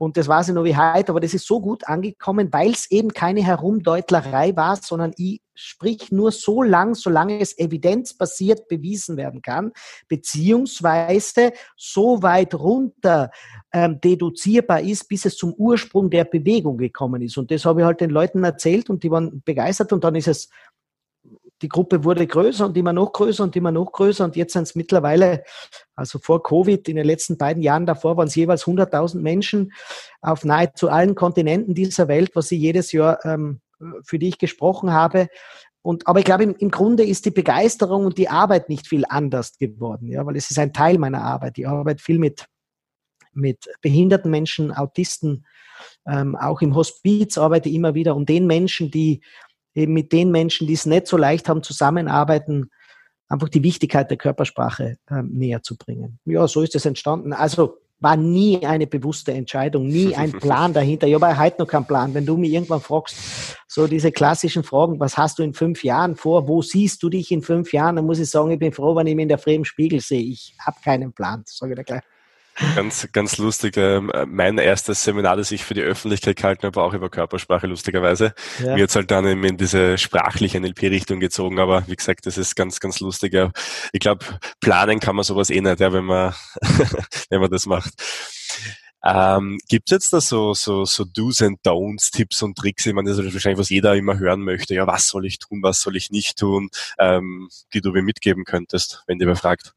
Und 0.00 0.16
das 0.16 0.28
war 0.28 0.42
sie 0.42 0.54
noch 0.54 0.64
wie 0.64 0.74
heute, 0.74 1.12
aber 1.12 1.20
das 1.20 1.34
ist 1.34 1.46
so 1.46 1.60
gut 1.60 1.86
angekommen, 1.86 2.48
weil 2.52 2.70
es 2.70 2.90
eben 2.90 3.10
keine 3.10 3.44
Herumdeutlerei 3.44 4.56
war, 4.56 4.76
sondern 4.76 5.12
ich 5.18 5.42
sprich 5.54 6.10
nur 6.10 6.32
so 6.32 6.62
lang, 6.62 6.94
solange 6.94 7.38
es 7.38 7.58
evidenzbasiert 7.58 8.66
bewiesen 8.66 9.18
werden 9.18 9.42
kann, 9.42 9.72
beziehungsweise 10.08 11.52
so 11.76 12.22
weit 12.22 12.54
runter 12.54 13.30
ähm, 13.74 14.00
deduzierbar 14.00 14.80
ist, 14.80 15.06
bis 15.06 15.26
es 15.26 15.36
zum 15.36 15.52
Ursprung 15.52 16.08
der 16.08 16.24
Bewegung 16.24 16.78
gekommen 16.78 17.20
ist. 17.20 17.36
Und 17.36 17.50
das 17.50 17.66
habe 17.66 17.80
ich 17.80 17.86
halt 17.86 18.00
den 18.00 18.08
Leuten 18.08 18.42
erzählt 18.42 18.88
und 18.88 19.02
die 19.02 19.10
waren 19.10 19.42
begeistert 19.44 19.92
und 19.92 20.02
dann 20.02 20.14
ist 20.14 20.28
es 20.28 20.48
die 21.62 21.68
Gruppe 21.68 22.04
wurde 22.04 22.26
größer 22.26 22.66
und 22.66 22.76
immer 22.76 22.92
noch 22.92 23.12
größer 23.12 23.44
und 23.44 23.56
immer 23.56 23.72
noch 23.72 23.92
größer 23.92 24.24
und 24.24 24.36
jetzt 24.36 24.52
sind 24.52 24.62
es 24.62 24.74
mittlerweile, 24.74 25.44
also 25.94 26.18
vor 26.18 26.42
Covid, 26.42 26.88
in 26.88 26.96
den 26.96 27.06
letzten 27.06 27.36
beiden 27.36 27.62
Jahren 27.62 27.86
davor 27.86 28.16
waren 28.16 28.28
es 28.28 28.34
jeweils 28.34 28.64
100.000 28.64 29.20
Menschen 29.20 29.72
auf 30.20 30.44
nahezu 30.44 30.88
allen 30.88 31.14
Kontinenten 31.14 31.74
dieser 31.74 32.08
Welt, 32.08 32.30
was 32.34 32.50
ich 32.50 32.60
jedes 32.60 32.92
Jahr 32.92 33.24
ähm, 33.24 33.60
für 34.02 34.18
die 34.18 34.28
ich 34.28 34.38
gesprochen 34.38 34.92
habe. 34.92 35.28
Und, 35.82 36.06
aber 36.06 36.18
ich 36.18 36.24
glaube, 36.24 36.44
im, 36.44 36.54
im 36.56 36.70
Grunde 36.70 37.04
ist 37.04 37.24
die 37.24 37.30
Begeisterung 37.30 38.04
und 38.04 38.18
die 38.18 38.28
Arbeit 38.28 38.68
nicht 38.68 38.86
viel 38.86 39.04
anders 39.08 39.56
geworden, 39.56 40.08
ja, 40.08 40.24
weil 40.26 40.36
es 40.36 40.50
ist 40.50 40.58
ein 40.58 40.72
Teil 40.72 40.98
meiner 40.98 41.22
Arbeit. 41.22 41.56
Ich 41.58 41.66
arbeite 41.66 42.02
viel 42.02 42.18
mit, 42.18 42.46
mit 43.32 43.66
behinderten 43.80 44.30
Menschen, 44.30 44.72
Autisten, 44.72 45.46
ähm, 46.06 46.36
auch 46.36 46.60
im 46.60 46.74
Hospiz 46.74 47.38
arbeite 47.38 47.70
ich 47.70 47.74
immer 47.74 47.94
wieder 47.94 48.14
um 48.14 48.26
den 48.26 48.46
Menschen, 48.46 48.90
die 48.90 49.22
eben 49.74 49.92
mit 49.92 50.12
den 50.12 50.30
Menschen, 50.30 50.66
die 50.66 50.74
es 50.74 50.86
nicht 50.86 51.06
so 51.06 51.16
leicht 51.16 51.48
haben, 51.48 51.62
zusammenarbeiten, 51.62 52.70
einfach 53.28 53.48
die 53.48 53.62
Wichtigkeit 53.62 54.10
der 54.10 54.18
Körpersprache 54.18 54.96
ähm, 55.10 55.30
näher 55.32 55.62
zu 55.62 55.76
bringen. 55.76 56.18
Ja, 56.24 56.46
so 56.48 56.62
ist 56.62 56.74
es 56.74 56.84
entstanden. 56.84 57.32
Also 57.32 57.78
war 58.00 58.16
nie 58.16 58.64
eine 58.64 58.86
bewusste 58.86 59.32
Entscheidung, 59.32 59.86
nie 59.86 60.14
ein 60.16 60.32
Plan 60.32 60.72
dahinter. 60.72 61.06
Ich 61.06 61.14
habe 61.14 61.38
heute 61.38 61.60
noch 61.60 61.68
keinen 61.68 61.86
Plan. 61.86 62.14
Wenn 62.14 62.26
du 62.26 62.36
mich 62.36 62.52
irgendwann 62.52 62.80
fragst, 62.80 63.16
so 63.68 63.86
diese 63.86 64.10
klassischen 64.10 64.64
Fragen, 64.64 64.98
was 64.98 65.16
hast 65.16 65.38
du 65.38 65.42
in 65.42 65.54
fünf 65.54 65.84
Jahren 65.84 66.16
vor? 66.16 66.48
Wo 66.48 66.62
siehst 66.62 67.02
du 67.02 67.08
dich 67.08 67.30
in 67.30 67.42
fünf 67.42 67.72
Jahren? 67.72 67.96
Dann 67.96 68.06
muss 68.06 68.18
ich 68.18 68.28
sagen, 68.28 68.50
ich 68.50 68.58
bin 68.58 68.72
froh, 68.72 68.96
wenn 68.96 69.06
ich 69.06 69.14
mich 69.14 69.24
in 69.24 69.28
der 69.28 69.38
fremden 69.38 69.64
Spiegel 69.64 70.00
sehe. 70.00 70.22
Ich 70.22 70.56
habe 70.64 70.78
keinen 70.82 71.12
Plan, 71.12 71.44
sage 71.46 71.72
ich 71.72 71.78
dir 71.78 71.84
gleich. 71.84 72.02
Ganz, 72.74 73.08
ganz 73.12 73.38
lustig. 73.38 73.76
Ähm, 73.76 74.12
mein 74.28 74.58
erstes 74.58 75.02
Seminar, 75.02 75.36
das 75.36 75.50
ich 75.50 75.64
für 75.64 75.74
die 75.74 75.80
Öffentlichkeit 75.80 76.36
gehalten 76.36 76.62
habe, 76.64 76.76
war 76.76 76.84
auch 76.84 76.94
über 76.94 77.08
Körpersprache, 77.08 77.66
lustigerweise. 77.66 78.34
Ja. 78.58 78.74
Mir 78.74 78.80
jetzt 78.80 78.96
halt 78.96 79.10
dann 79.10 79.24
in 79.26 79.56
diese 79.56 79.98
sprachliche 79.98 80.60
NLP-Richtung 80.60 81.20
gezogen, 81.20 81.58
aber 81.58 81.86
wie 81.86 81.96
gesagt, 81.96 82.26
das 82.26 82.38
ist 82.38 82.54
ganz, 82.56 82.80
ganz 82.80 83.00
lustig. 83.00 83.36
Ich 83.92 84.00
glaube, 84.00 84.24
planen 84.60 85.00
kann 85.00 85.16
man 85.16 85.24
sowas 85.24 85.50
eh 85.50 85.60
nicht, 85.60 85.80
ja, 85.80 85.92
wenn 85.92 86.04
man, 86.04 86.34
wenn 87.30 87.40
man 87.40 87.50
das 87.50 87.66
macht. 87.66 87.94
Ähm, 89.02 89.58
Gibt 89.68 89.88
es 89.88 89.92
jetzt 89.92 90.12
da 90.12 90.20
so, 90.20 90.52
so, 90.52 90.84
so 90.84 91.04
Do's 91.04 91.40
and 91.40 91.58
Don'ts, 91.64 92.10
Tipps 92.10 92.42
und 92.42 92.56
Tricks? 92.58 92.84
Ich 92.84 92.92
meine, 92.92 93.08
das 93.08 93.18
ist 93.18 93.32
wahrscheinlich, 93.32 93.58
was 93.58 93.70
jeder 93.70 93.94
immer 93.96 94.18
hören 94.18 94.42
möchte. 94.42 94.74
Ja, 94.74 94.86
was 94.86 95.08
soll 95.08 95.24
ich 95.24 95.38
tun, 95.38 95.62
was 95.62 95.80
soll 95.80 95.96
ich 95.96 96.10
nicht 96.10 96.38
tun, 96.38 96.68
ähm, 96.98 97.48
die 97.72 97.80
du 97.80 97.92
mir 97.92 98.02
mitgeben 98.02 98.44
könntest, 98.44 99.02
wenn 99.06 99.18
dir 99.18 99.34
fragt. 99.36 99.74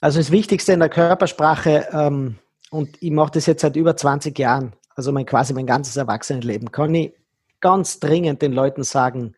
Also 0.00 0.18
das 0.20 0.30
Wichtigste 0.30 0.72
in 0.72 0.80
der 0.80 0.88
Körpersprache, 0.88 1.88
ähm, 1.92 2.38
und 2.70 3.02
ich 3.02 3.10
mache 3.10 3.32
das 3.32 3.46
jetzt 3.46 3.62
seit 3.62 3.76
über 3.76 3.96
20 3.96 4.38
Jahren, 4.38 4.74
also 4.94 5.12
mein, 5.12 5.26
quasi 5.26 5.54
mein 5.54 5.66
ganzes 5.66 5.96
Erwachsenenleben, 5.96 6.70
kann 6.70 6.94
ich 6.94 7.14
ganz 7.60 7.98
dringend 7.98 8.42
den 8.42 8.52
Leuten 8.52 8.84
sagen, 8.84 9.34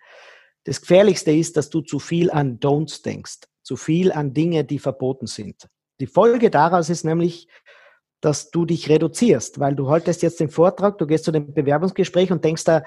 das 0.64 0.80
Gefährlichste 0.80 1.32
ist, 1.32 1.56
dass 1.56 1.70
du 1.70 1.80
zu 1.80 1.98
viel 1.98 2.30
an 2.30 2.60
Don'ts 2.60 3.02
denkst, 3.02 3.40
zu 3.62 3.76
viel 3.76 4.12
an 4.12 4.34
Dinge, 4.34 4.64
die 4.64 4.78
verboten 4.78 5.26
sind. 5.26 5.68
Die 6.00 6.06
Folge 6.06 6.50
daraus 6.50 6.90
ist 6.90 7.04
nämlich, 7.04 7.48
dass 8.20 8.50
du 8.50 8.66
dich 8.66 8.90
reduzierst, 8.90 9.60
weil 9.60 9.74
du 9.74 9.88
haltest 9.88 10.22
jetzt 10.22 10.40
den 10.40 10.50
Vortrag, 10.50 10.98
du 10.98 11.06
gehst 11.06 11.24
zu 11.24 11.32
dem 11.32 11.54
Bewerbungsgespräch 11.54 12.30
und 12.30 12.44
denkst 12.44 12.64
da, 12.64 12.82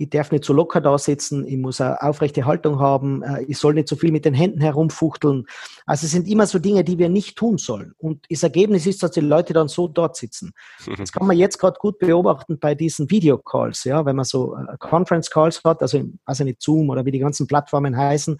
ich 0.00 0.10
darf 0.10 0.30
nicht 0.30 0.44
so 0.44 0.52
locker 0.52 0.80
da 0.80 0.96
sitzen, 0.96 1.44
ich 1.46 1.56
muss 1.56 1.80
eine 1.80 2.00
aufrechte 2.00 2.46
Haltung 2.46 2.78
haben, 2.78 3.22
äh, 3.22 3.42
ich 3.42 3.58
soll 3.58 3.74
nicht 3.74 3.88
so 3.88 3.96
viel 3.96 4.12
mit 4.12 4.24
den 4.24 4.32
Händen 4.32 4.60
herumfuchteln. 4.60 5.46
Also 5.86 6.06
es 6.06 6.12
sind 6.12 6.28
immer 6.28 6.46
so 6.46 6.60
Dinge, 6.60 6.84
die 6.84 6.98
wir 6.98 7.08
nicht 7.08 7.36
tun 7.36 7.58
sollen. 7.58 7.94
Und 7.98 8.24
das 8.30 8.44
Ergebnis 8.44 8.86
ist, 8.86 9.02
dass 9.02 9.10
die 9.10 9.20
Leute 9.20 9.52
dann 9.52 9.66
so 9.66 9.88
dort 9.88 10.16
sitzen. 10.16 10.52
Das 10.98 11.12
kann 11.12 11.26
man 11.26 11.36
jetzt 11.36 11.58
gerade 11.58 11.78
gut 11.78 11.98
beobachten 11.98 12.58
bei 12.58 12.74
diesen 12.74 13.10
Videocalls, 13.10 13.84
ja, 13.84 14.04
wenn 14.04 14.16
man 14.16 14.24
so 14.24 14.56
äh, 14.56 14.76
Conference 14.78 15.30
Calls 15.30 15.62
hat, 15.64 15.82
also, 15.82 16.02
also 16.24 16.44
nicht 16.44 16.62
Zoom 16.62 16.90
oder 16.90 17.04
wie 17.04 17.10
die 17.10 17.18
ganzen 17.18 17.46
Plattformen 17.46 17.96
heißen. 17.96 18.38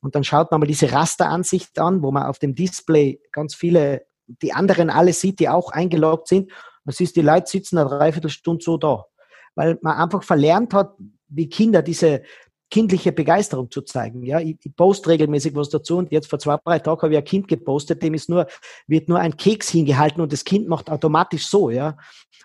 Und 0.00 0.14
dann 0.14 0.24
schaut 0.24 0.50
man 0.50 0.60
mal 0.60 0.66
diese 0.66 0.92
Rasteransicht 0.92 1.78
an, 1.78 2.02
wo 2.02 2.10
man 2.10 2.24
auf 2.24 2.38
dem 2.38 2.54
Display 2.54 3.20
ganz 3.32 3.54
viele, 3.54 4.06
die 4.26 4.52
anderen 4.52 4.90
alle 4.90 5.12
sieht, 5.12 5.40
die 5.40 5.48
auch 5.48 5.70
eingeloggt 5.70 6.28
sind. 6.28 6.50
Man 6.84 6.94
sieht, 6.94 7.16
die 7.16 7.22
Leute 7.22 7.46
sitzen 7.46 7.78
eine 7.78 7.88
Dreiviertelstunde 7.88 8.62
so 8.62 8.76
da 8.76 9.06
weil 9.54 9.78
man 9.82 9.96
einfach 9.96 10.22
verlernt 10.22 10.74
hat, 10.74 10.94
wie 11.28 11.48
Kinder 11.48 11.82
diese 11.82 12.22
kindliche 12.70 13.12
Begeisterung 13.12 13.70
zu 13.70 13.82
zeigen. 13.82 14.24
Ja, 14.24 14.40
ich, 14.40 14.56
ich 14.62 14.74
poste 14.74 15.10
regelmäßig 15.10 15.54
was 15.54 15.68
dazu 15.68 15.98
und 15.98 16.10
jetzt 16.10 16.28
vor 16.28 16.38
zwei, 16.38 16.56
drei 16.64 16.78
Tagen 16.78 17.02
habe 17.02 17.12
ich 17.12 17.18
ein 17.18 17.24
Kind 17.24 17.48
gepostet, 17.48 18.02
dem 18.02 18.14
ist 18.14 18.28
nur, 18.28 18.46
wird 18.86 19.08
nur 19.08 19.20
ein 19.20 19.36
Keks 19.36 19.68
hingehalten 19.68 20.20
und 20.20 20.32
das 20.32 20.44
Kind 20.44 20.68
macht 20.68 20.90
automatisch 20.90 21.46
so, 21.46 21.70
ja. 21.70 21.96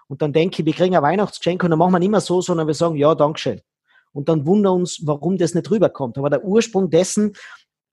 Und 0.07 0.21
dann 0.21 0.33
denke 0.33 0.61
ich, 0.61 0.65
wir 0.65 0.73
kriegen 0.73 0.95
ein 0.95 1.03
Weihnachtsgeschenk 1.03 1.63
und 1.63 1.69
dann 1.69 1.79
machen 1.79 1.93
wir 1.93 1.99
nicht 1.99 2.11
mehr 2.11 2.21
so, 2.21 2.41
sondern 2.41 2.67
wir 2.67 2.73
sagen, 2.73 2.95
ja, 2.95 3.15
Dankeschön. 3.15 3.61
Und 4.11 4.29
dann 4.29 4.45
wundern 4.45 4.81
uns, 4.81 5.01
warum 5.03 5.37
das 5.37 5.53
nicht 5.53 5.69
rüberkommt. 5.69 6.17
Aber 6.17 6.29
der 6.29 6.43
Ursprung 6.43 6.89
dessen, 6.89 7.33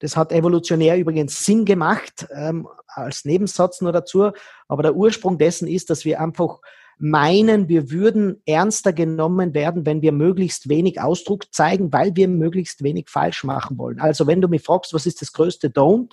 das 0.00 0.16
hat 0.16 0.32
evolutionär 0.32 0.98
übrigens 0.98 1.44
Sinn 1.44 1.64
gemacht, 1.64 2.26
ähm, 2.34 2.68
als 2.86 3.24
Nebensatz 3.24 3.80
nur 3.80 3.92
dazu, 3.92 4.30
aber 4.68 4.82
der 4.82 4.96
Ursprung 4.96 5.38
dessen 5.38 5.68
ist, 5.68 5.90
dass 5.90 6.04
wir 6.04 6.20
einfach 6.20 6.60
meinen, 6.98 7.68
wir 7.68 7.90
würden 7.90 8.42
ernster 8.46 8.92
genommen 8.92 9.54
werden, 9.54 9.84
wenn 9.84 10.02
wir 10.02 10.12
möglichst 10.12 10.68
wenig 10.68 11.00
Ausdruck 11.00 11.52
zeigen, 11.52 11.92
weil 11.92 12.16
wir 12.16 12.28
möglichst 12.28 12.82
wenig 12.82 13.08
falsch 13.08 13.44
machen 13.44 13.76
wollen. 13.78 14.00
Also 14.00 14.26
wenn 14.26 14.40
du 14.40 14.48
mich 14.48 14.62
fragst, 14.62 14.94
was 14.94 15.06
ist 15.06 15.20
das 15.20 15.32
größte 15.32 15.68
Don't, 15.68 16.12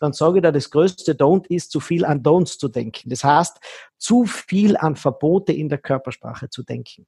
dann 0.00 0.12
sage 0.12 0.38
ich 0.38 0.42
dir, 0.42 0.52
das 0.52 0.70
größte 0.70 1.14
Don't 1.14 1.46
ist, 1.48 1.70
zu 1.70 1.80
viel 1.80 2.04
an 2.04 2.22
Don'ts 2.22 2.58
zu 2.58 2.68
denken. 2.68 3.08
Das 3.08 3.24
heißt, 3.24 3.58
zu 3.96 4.24
viel 4.24 4.76
an 4.76 4.96
Verbote 4.96 5.52
in 5.52 5.68
der 5.68 5.78
Körpersprache 5.78 6.50
zu 6.50 6.62
denken. 6.62 7.06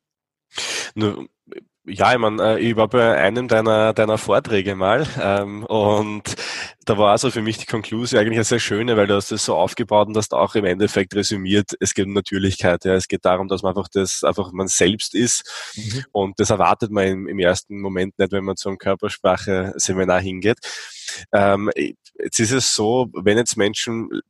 Ja, 1.88 2.12
ich 2.12 2.18
meine, 2.18 2.60
ich 2.60 2.76
war 2.76 2.88
bei 2.88 3.16
einem 3.16 3.48
deiner, 3.48 3.94
deiner 3.94 4.18
Vorträge 4.18 4.74
mal 4.74 5.06
ähm, 5.20 5.64
und 5.64 6.22
da 6.84 6.98
war 6.98 7.12
also 7.12 7.30
für 7.30 7.40
mich 7.40 7.56
die 7.56 7.66
Konklusion 7.66 8.20
eigentlich 8.20 8.36
eine 8.36 8.44
sehr 8.44 8.58
schöne, 8.58 8.96
weil 8.96 9.06
du 9.06 9.14
hast 9.14 9.32
das 9.32 9.44
so 9.44 9.56
aufgebaut 9.56 10.08
und 10.08 10.16
hast 10.16 10.34
auch 10.34 10.54
im 10.54 10.66
Endeffekt 10.66 11.14
resümiert, 11.14 11.72
es 11.80 11.94
geht 11.94 12.06
um 12.06 12.12
Natürlichkeit, 12.12 12.84
ja, 12.84 12.94
es 12.94 13.08
geht 13.08 13.24
darum, 13.24 13.48
dass 13.48 13.62
man 13.62 13.70
einfach 13.70 13.88
das, 13.88 14.22
einfach 14.22 14.52
man 14.52 14.68
selbst 14.68 15.14
ist 15.14 15.74
mhm. 15.76 16.04
und 16.12 16.40
das 16.40 16.50
erwartet 16.50 16.90
man 16.90 17.06
im, 17.06 17.28
im, 17.28 17.38
ersten 17.38 17.80
Moment 17.80 18.18
nicht, 18.18 18.32
wenn 18.32 18.44
man 18.44 18.56
zu 18.56 18.68
einem 18.68 18.78
Körpersprache-Seminar 18.78 20.20
hingeht. 20.20 20.58
Ähm, 21.32 21.70
jetzt 21.74 22.38
ist 22.38 22.52
es 22.52 22.74
so, 22.74 23.08
wenn 23.14 23.38
jetzt 23.38 23.56
Menschen 23.56 24.20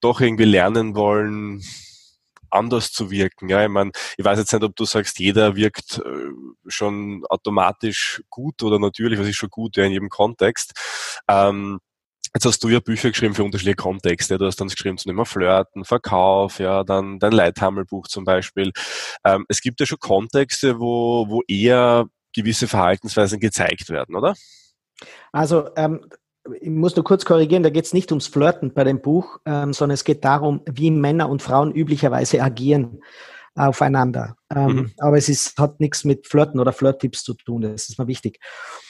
doch 0.00 0.20
irgendwie 0.20 0.44
lernen 0.44 0.94
wollen, 0.94 1.62
anders 2.54 2.92
zu 2.92 3.10
wirken. 3.10 3.48
Ja, 3.48 3.62
ich 3.62 3.68
meine, 3.68 3.90
ich 4.16 4.24
weiß 4.24 4.38
jetzt 4.38 4.52
nicht, 4.52 4.62
ob 4.62 4.76
du 4.76 4.84
sagst, 4.84 5.18
jeder 5.18 5.56
wirkt 5.56 5.98
äh, 5.98 6.30
schon 6.66 7.24
automatisch 7.28 8.22
gut 8.30 8.62
oder 8.62 8.78
natürlich, 8.78 9.18
was 9.18 9.28
ist 9.28 9.36
schon 9.36 9.50
gut 9.50 9.76
ja, 9.76 9.84
in 9.84 9.92
jedem 9.92 10.08
Kontext. 10.08 10.72
Ähm, 11.28 11.80
Jetzt 12.36 12.46
hast 12.46 12.64
du 12.64 12.68
ja 12.68 12.80
Bücher 12.80 13.10
geschrieben 13.10 13.32
für 13.34 13.44
unterschiedliche 13.44 13.76
Kontexte. 13.76 14.38
Du 14.38 14.46
hast 14.46 14.56
dann 14.56 14.66
geschrieben 14.66 14.98
zum 14.98 15.10
Thema 15.10 15.24
Flirten, 15.24 15.84
Verkauf, 15.84 16.58
ja, 16.58 16.82
dann 16.82 17.20
dein 17.20 17.30
Leithammelbuch 17.30 18.08
zum 18.08 18.24
Beispiel. 18.24 18.72
Ähm, 19.24 19.44
es 19.48 19.60
gibt 19.60 19.78
ja 19.78 19.86
schon 19.86 20.00
Kontexte, 20.00 20.80
wo, 20.80 21.28
wo 21.28 21.42
eher 21.46 22.06
gewisse 22.34 22.66
Verhaltensweisen 22.66 23.38
gezeigt 23.38 23.88
werden, 23.88 24.16
oder? 24.16 24.34
Also 25.30 25.70
ähm, 25.76 26.08
ich 26.60 26.70
muss 26.70 26.96
nur 26.96 27.04
kurz 27.04 27.24
korrigieren, 27.24 27.62
da 27.62 27.70
geht 27.70 27.86
es 27.86 27.94
nicht 27.94 28.12
ums 28.12 28.26
Flirten 28.26 28.72
bei 28.74 28.84
dem 28.84 29.00
Buch, 29.00 29.38
ähm, 29.46 29.72
sondern 29.72 29.94
es 29.94 30.04
geht 30.04 30.24
darum, 30.24 30.60
wie 30.70 30.90
Männer 30.90 31.28
und 31.28 31.42
Frauen 31.42 31.72
üblicherweise 31.72 32.42
agieren 32.42 33.00
aufeinander. 33.54 34.36
Ähm, 34.54 34.66
mhm. 34.66 34.92
Aber 34.98 35.16
es 35.16 35.28
ist, 35.28 35.58
hat 35.58 35.80
nichts 35.80 36.04
mit 36.04 36.26
Flirten 36.26 36.60
oder 36.60 36.72
Flirttipps 36.72 37.22
zu 37.22 37.34
tun, 37.34 37.62
das 37.62 37.88
ist 37.88 37.98
mal 37.98 38.08
wichtig. 38.08 38.40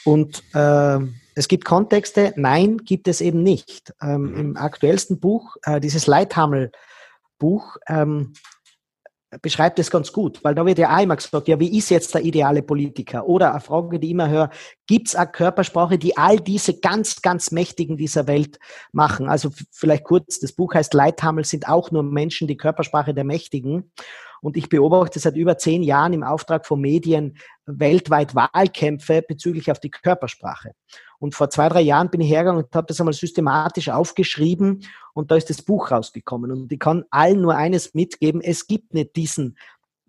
Und 0.03 0.43
äh, 0.53 0.99
es 1.35 1.47
gibt 1.47 1.65
Kontexte, 1.65 2.33
nein, 2.35 2.77
gibt 2.77 3.07
es 3.07 3.21
eben 3.21 3.43
nicht. 3.43 3.93
Ähm, 4.01 4.21
mhm. 4.21 4.37
Im 4.37 4.57
aktuellsten 4.57 5.19
Buch, 5.19 5.55
äh, 5.63 5.79
dieses 5.79 6.07
Leithammel-Buch, 6.07 7.77
ähm, 7.87 8.33
beschreibt 9.41 9.79
es 9.79 9.91
ganz 9.91 10.11
gut, 10.11 10.43
weil 10.43 10.55
da 10.55 10.65
wird 10.65 10.77
ja 10.77 10.99
immer 10.99 11.15
gesagt, 11.15 11.47
ja, 11.47 11.59
wie 11.59 11.77
ist 11.77 11.89
jetzt 11.89 12.13
der 12.13 12.23
ideale 12.23 12.61
Politiker? 12.61 13.27
Oder 13.27 13.51
eine 13.51 13.61
Frage, 13.61 13.99
die 13.99 14.07
ich 14.07 14.13
immer 14.13 14.29
höre, 14.29 14.49
gibt 14.87 15.07
es 15.07 15.15
eine 15.15 15.31
Körpersprache, 15.31 15.97
die 15.97 16.17
all 16.17 16.39
diese 16.39 16.79
ganz, 16.79 17.21
ganz 17.21 17.51
Mächtigen 17.51 17.97
dieser 17.97 18.27
Welt 18.27 18.59
machen? 18.91 19.27
Also 19.29 19.51
vielleicht 19.71 20.03
kurz, 20.03 20.39
das 20.39 20.53
Buch 20.53 20.73
heißt 20.73 20.93
Leithammel 20.93 21.45
sind 21.45 21.67
auch 21.67 21.91
nur 21.91 22.03
Menschen, 22.03 22.47
die 22.47 22.57
Körpersprache 22.57 23.13
der 23.13 23.23
Mächtigen. 23.23 23.91
Und 24.41 24.57
ich 24.57 24.69
beobachte 24.69 25.19
seit 25.19 25.35
über 25.35 25.57
zehn 25.57 25.81
Jahren 25.81 26.13
im 26.13 26.23
Auftrag 26.23 26.67
von 26.67 26.79
Medien 26.79 27.37
weltweit 27.65 28.35
Wahlkämpfe 28.35 29.23
bezüglich 29.27 29.71
auf 29.71 29.79
die 29.79 29.89
Körpersprache. 29.89 30.73
Und 31.25 31.33
vor 31.33 31.49
zwei, 31.49 31.69
drei 31.69 31.81
Jahren 31.81 32.11
bin 32.11 32.21
ich 32.21 32.29
hergegangen 32.29 32.63
und 32.63 32.75
habe 32.75 32.85
das 32.85 33.01
einmal 33.01 33.15
systematisch 33.15 33.89
aufgeschrieben 33.89 34.83
und 35.15 35.31
da 35.31 35.35
ist 35.35 35.49
das 35.49 35.63
Buch 35.63 35.89
rausgekommen. 35.89 36.51
Und 36.51 36.71
ich 36.71 36.77
kann 36.77 37.03
allen 37.09 37.41
nur 37.41 37.55
eines 37.55 37.95
mitgeben, 37.95 38.41
es 38.41 38.67
gibt 38.67 38.93
nicht 38.93 39.15
diesen 39.15 39.57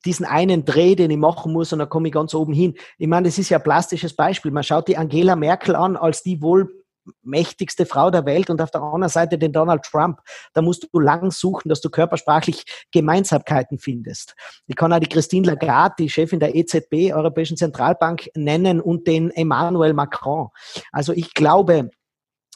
diesen 0.05 0.27
einen 0.27 0.67
Dreh, 0.67 0.95
den 0.95 1.11
ich 1.11 1.17
machen 1.17 1.55
muss 1.55 1.73
und 1.73 1.79
dann 1.79 1.89
komme 1.89 2.09
ich 2.09 2.15
ganz 2.15 2.35
oben 2.35 2.53
hin. 2.53 2.75
Ich 2.99 3.09
meine, 3.09 3.29
das 3.29 3.39
ist 3.39 3.49
ja 3.49 3.57
ein 3.57 3.65
plastisches 3.65 4.15
Beispiel. 4.15 4.53
Man 4.53 4.63
schaut 4.63 4.89
die 4.89 4.99
Angela 4.99 5.37
Merkel 5.37 5.75
an 5.75 5.97
als 5.97 6.23
die 6.23 6.43
wohl 6.43 6.85
mächtigste 7.23 7.87
Frau 7.87 8.11
der 8.11 8.27
Welt 8.27 8.51
und 8.51 8.61
auf 8.61 8.71
der 8.71 8.83
anderen 8.83 9.09
Seite 9.09 9.39
den 9.39 9.53
Donald 9.53 9.83
Trump. 9.85 10.21
Da 10.53 10.63
musst 10.63 10.89
du 10.93 11.01
lang 11.01 11.31
suchen, 11.31 11.69
dass 11.69 11.81
du 11.81 11.91
körpersprachlich 11.91 12.65
Gemeinsamkeiten 12.93 13.79
findest. 13.79 14.35
Ich 14.67 14.77
kann 14.77 14.93
auch 14.93 14.99
die 14.99 15.09
Christine 15.09 15.47
Lagarde, 15.47 15.95
die 15.99 16.11
Chefin 16.11 16.41
der 16.41 16.55
EZB, 16.55 17.13
Europäischen 17.13 17.57
Zentralbank, 17.57 18.29
nennen 18.35 18.81
und 18.81 19.07
den 19.07 19.31
Emmanuel 19.31 19.93
Macron. 19.93 20.49
Also 20.93 21.13
ich 21.13 21.35
glaube, 21.35 21.91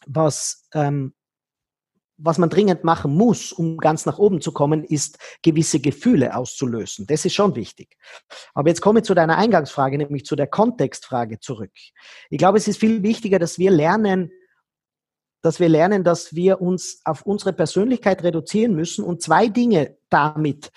was 0.06 0.66
ähm, 0.74 1.14
was 2.22 2.38
man 2.38 2.50
dringend 2.50 2.84
machen 2.84 3.14
muss, 3.14 3.52
um 3.52 3.78
ganz 3.78 4.06
nach 4.06 4.18
oben 4.18 4.40
zu 4.40 4.52
kommen, 4.52 4.84
ist 4.84 5.18
gewisse 5.42 5.80
Gefühle 5.80 6.36
auszulösen. 6.36 7.06
Das 7.06 7.24
ist 7.24 7.34
schon 7.34 7.56
wichtig. 7.56 7.96
Aber 8.54 8.68
jetzt 8.68 8.80
komme 8.80 9.00
ich 9.00 9.06
zu 9.06 9.14
deiner 9.14 9.38
Eingangsfrage, 9.38 9.96
nämlich 9.98 10.26
zu 10.26 10.36
der 10.36 10.46
Kontextfrage 10.46 11.40
zurück. 11.40 11.72
Ich 12.28 12.38
glaube, 12.38 12.58
es 12.58 12.68
ist 12.68 12.78
viel 12.78 13.02
wichtiger, 13.02 13.38
dass 13.38 13.58
wir 13.58 13.70
lernen, 13.70 14.30
dass 15.42 15.60
wir 15.60 15.68
lernen, 15.68 16.04
dass 16.04 16.34
wir 16.34 16.60
uns 16.60 17.00
auf 17.04 17.22
unsere 17.22 17.52
Persönlichkeit 17.52 18.22
reduzieren 18.22 18.74
müssen 18.74 19.04
und 19.04 19.22
zwei 19.22 19.48
Dinge 19.48 19.96
damit 20.08 20.70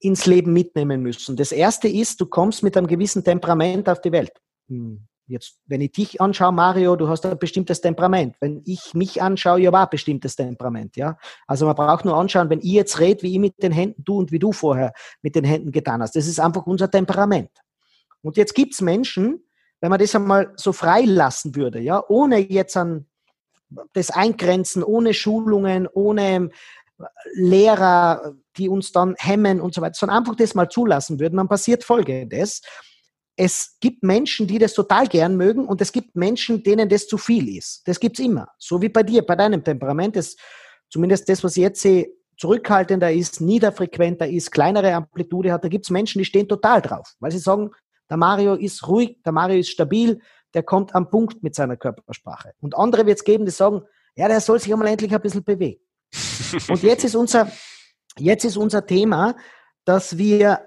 ins 0.00 0.26
Leben 0.26 0.52
mitnehmen 0.52 1.02
müssen. 1.02 1.36
Das 1.36 1.52
erste 1.52 1.88
ist, 1.88 2.20
du 2.20 2.26
kommst 2.26 2.62
mit 2.62 2.76
einem 2.76 2.86
gewissen 2.86 3.24
Temperament 3.24 3.88
auf 3.88 4.00
die 4.00 4.12
Welt. 4.12 4.32
Hm, 4.68 5.06
jetzt, 5.26 5.58
wenn 5.66 5.80
ich 5.80 5.92
dich 5.92 6.20
anschaue, 6.20 6.52
Mario, 6.52 6.96
du 6.96 7.08
hast 7.08 7.26
ein 7.26 7.38
bestimmtes 7.38 7.80
Temperament. 7.80 8.36
Wenn 8.40 8.62
ich 8.64 8.94
mich 8.94 9.20
anschaue, 9.20 9.60
ja, 9.60 9.72
war 9.72 9.84
ein 9.84 9.90
bestimmtes 9.90 10.36
Temperament, 10.36 10.96
ja. 10.96 11.18
Also 11.46 11.66
man 11.66 11.74
braucht 11.74 12.04
nur 12.04 12.16
anschauen, 12.16 12.50
wenn 12.50 12.60
ich 12.60 12.72
jetzt 12.72 13.00
rede, 13.00 13.22
wie 13.22 13.32
ich 13.32 13.38
mit 13.38 13.62
den 13.62 13.72
Händen 13.72 14.02
du 14.04 14.18
und 14.18 14.32
wie 14.32 14.38
du 14.38 14.52
vorher 14.52 14.92
mit 15.22 15.34
den 15.34 15.44
Händen 15.44 15.72
getan 15.72 16.02
hast. 16.02 16.16
Das 16.16 16.26
ist 16.26 16.40
einfach 16.40 16.66
unser 16.66 16.90
Temperament. 16.90 17.50
Und 18.22 18.36
jetzt 18.36 18.54
gibt's 18.54 18.80
Menschen, 18.80 19.44
wenn 19.84 19.90
man 19.90 20.00
das 20.00 20.14
einmal 20.14 20.50
so 20.56 20.72
freilassen 20.72 21.54
würde, 21.56 21.78
ja, 21.78 22.02
ohne 22.08 22.38
jetzt 22.38 22.74
an 22.74 23.04
das 23.92 24.08
Eingrenzen, 24.08 24.82
ohne 24.82 25.12
Schulungen, 25.12 25.86
ohne 25.92 26.48
Lehrer, 27.34 28.32
die 28.56 28.70
uns 28.70 28.92
dann 28.92 29.14
hemmen 29.18 29.60
und 29.60 29.74
so 29.74 29.82
weiter, 29.82 29.92
sondern 29.92 30.20
einfach 30.20 30.36
das 30.36 30.54
mal 30.54 30.70
zulassen 30.70 31.20
würden, 31.20 31.36
dann 31.36 31.48
passiert 31.48 31.84
Folgendes. 31.84 32.62
Es 33.36 33.76
gibt 33.78 34.02
Menschen, 34.02 34.46
die 34.46 34.56
das 34.56 34.72
total 34.72 35.06
gern 35.06 35.36
mögen 35.36 35.66
und 35.66 35.82
es 35.82 35.92
gibt 35.92 36.16
Menschen, 36.16 36.62
denen 36.62 36.88
das 36.88 37.06
zu 37.06 37.18
viel 37.18 37.54
ist. 37.54 37.82
Das 37.86 38.00
gibt's 38.00 38.20
immer. 38.20 38.48
So 38.56 38.80
wie 38.80 38.88
bei 38.88 39.02
dir, 39.02 39.20
bei 39.20 39.36
deinem 39.36 39.62
Temperament. 39.62 40.16
Das, 40.16 40.34
zumindest 40.88 41.28
das, 41.28 41.44
was 41.44 41.58
ich 41.58 41.62
jetzt 41.62 41.82
sehe, 41.82 42.06
zurückhaltender 42.38 43.12
ist, 43.12 43.42
niederfrequenter 43.42 44.26
ist, 44.26 44.50
kleinere 44.50 44.94
Amplitude 44.94 45.52
hat. 45.52 45.62
Da 45.62 45.68
gibt's 45.68 45.90
Menschen, 45.90 46.20
die 46.20 46.24
stehen 46.24 46.48
total 46.48 46.80
drauf, 46.80 47.12
weil 47.20 47.32
sie 47.32 47.38
sagen, 47.38 47.70
der 48.14 48.18
Mario 48.18 48.54
ist 48.54 48.86
ruhig, 48.86 49.18
der 49.24 49.32
Mario 49.32 49.58
ist 49.58 49.70
stabil, 49.70 50.20
der 50.54 50.62
kommt 50.62 50.94
am 50.94 51.10
Punkt 51.10 51.42
mit 51.42 51.56
seiner 51.56 51.76
Körpersprache. 51.76 52.52
Und 52.60 52.76
andere 52.76 53.06
wird 53.06 53.18
es 53.18 53.24
geben, 53.24 53.44
die 53.44 53.50
sagen, 53.50 53.82
ja, 54.14 54.28
der 54.28 54.40
soll 54.40 54.60
sich 54.60 54.72
einmal 54.72 54.86
endlich 54.86 55.12
ein 55.12 55.20
bisschen 55.20 55.42
bewegen. 55.42 55.80
Und 56.68 56.80
jetzt 56.84 57.02
ist 57.02 57.16
unser, 57.16 57.50
jetzt 58.16 58.44
ist 58.44 58.56
unser 58.56 58.86
Thema, 58.86 59.34
dass 59.84 60.16
wir 60.16 60.60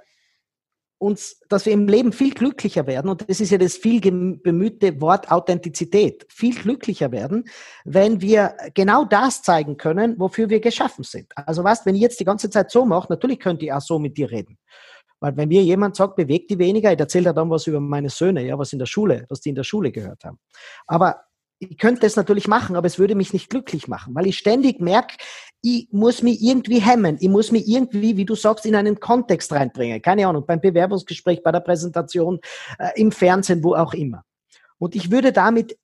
uns, 0.97 1.39
dass 1.47 1.65
wir 1.65 1.71
im 1.71 1.87
Leben 1.87 2.11
viel 2.11 2.33
glücklicher 2.33 2.85
werden, 2.85 3.09
und 3.09 3.29
das 3.29 3.39
ist 3.39 3.51
ja 3.51 3.59
das 3.59 3.77
viel 3.77 4.01
bemühte 4.01 4.99
Wort 4.99 5.31
Authentizität, 5.31 6.25
viel 6.27 6.55
glücklicher 6.55 7.11
werden, 7.11 7.45
wenn 7.85 8.19
wir 8.19 8.57
genau 8.73 9.05
das 9.05 9.41
zeigen 9.43 9.77
können, 9.77 10.19
wofür 10.19 10.49
wir 10.49 10.59
geschaffen 10.59 11.03
sind. 11.03 11.31
Also 11.37 11.63
was, 11.63 11.85
wenn 11.85 11.95
ich 11.95 12.01
jetzt 12.01 12.19
die 12.19 12.25
ganze 12.25 12.49
Zeit 12.49 12.71
so 12.71 12.83
mache, 12.83 13.07
natürlich 13.09 13.39
könnte 13.39 13.65
ich 13.65 13.71
auch 13.71 13.81
so 13.81 13.99
mit 13.99 14.17
dir 14.17 14.31
reden. 14.31 14.57
Weil 15.19 15.35
wenn 15.35 15.49
mir 15.49 15.63
jemand 15.63 15.95
sagt, 15.95 16.15
bewegt 16.15 16.49
die 16.51 16.59
weniger, 16.59 16.91
ich 16.93 16.99
erzähle 16.99 17.33
dann 17.33 17.49
was 17.49 17.67
über 17.67 17.79
meine 17.79 18.09
Söhne, 18.09 18.45
ja, 18.45 18.57
was 18.57 18.73
in 18.73 18.79
der 18.79 18.85
Schule, 18.85 19.25
was 19.29 19.41
die 19.41 19.49
in 19.49 19.55
der 19.55 19.63
Schule 19.63 19.91
gehört 19.91 20.23
haben. 20.23 20.39
Aber 20.85 21.21
ich 21.59 21.77
könnte 21.77 22.05
es 22.05 22.15
natürlich 22.15 22.47
machen, 22.47 22.75
aber 22.75 22.85
es 22.85 22.99
würde 22.99 23.15
mich 23.15 23.33
nicht 23.33 23.49
glücklich 23.49 23.87
machen, 23.87 24.13
weil 24.13 24.27
ich 24.27 24.37
ständig 24.37 24.79
merke, 24.79 25.15
ich 25.61 25.87
muss 25.91 26.21
mich 26.21 26.41
irgendwie 26.41 26.79
hemmen, 26.79 27.17
ich 27.19 27.29
muss 27.29 27.51
mich 27.51 27.67
irgendwie, 27.67 28.15
wie 28.15 28.25
du 28.25 28.35
sagst, 28.35 28.65
in 28.65 28.75
einen 28.75 28.99
Kontext 28.99 29.51
reinbringen. 29.51 30.01
Keine 30.01 30.27
Ahnung, 30.27 30.45
beim 30.45 30.61
Bewerbungsgespräch, 30.61 31.41
bei 31.41 31.51
der 31.51 31.61
Präsentation, 31.61 32.39
äh, 32.77 32.89
im 32.95 33.11
Fernsehen, 33.11 33.63
wo 33.63 33.73
auch 33.73 33.93
immer. 33.93 34.23
Und 34.77 34.95
ich 34.95 35.09
würde 35.09 35.31
damit 35.31 35.77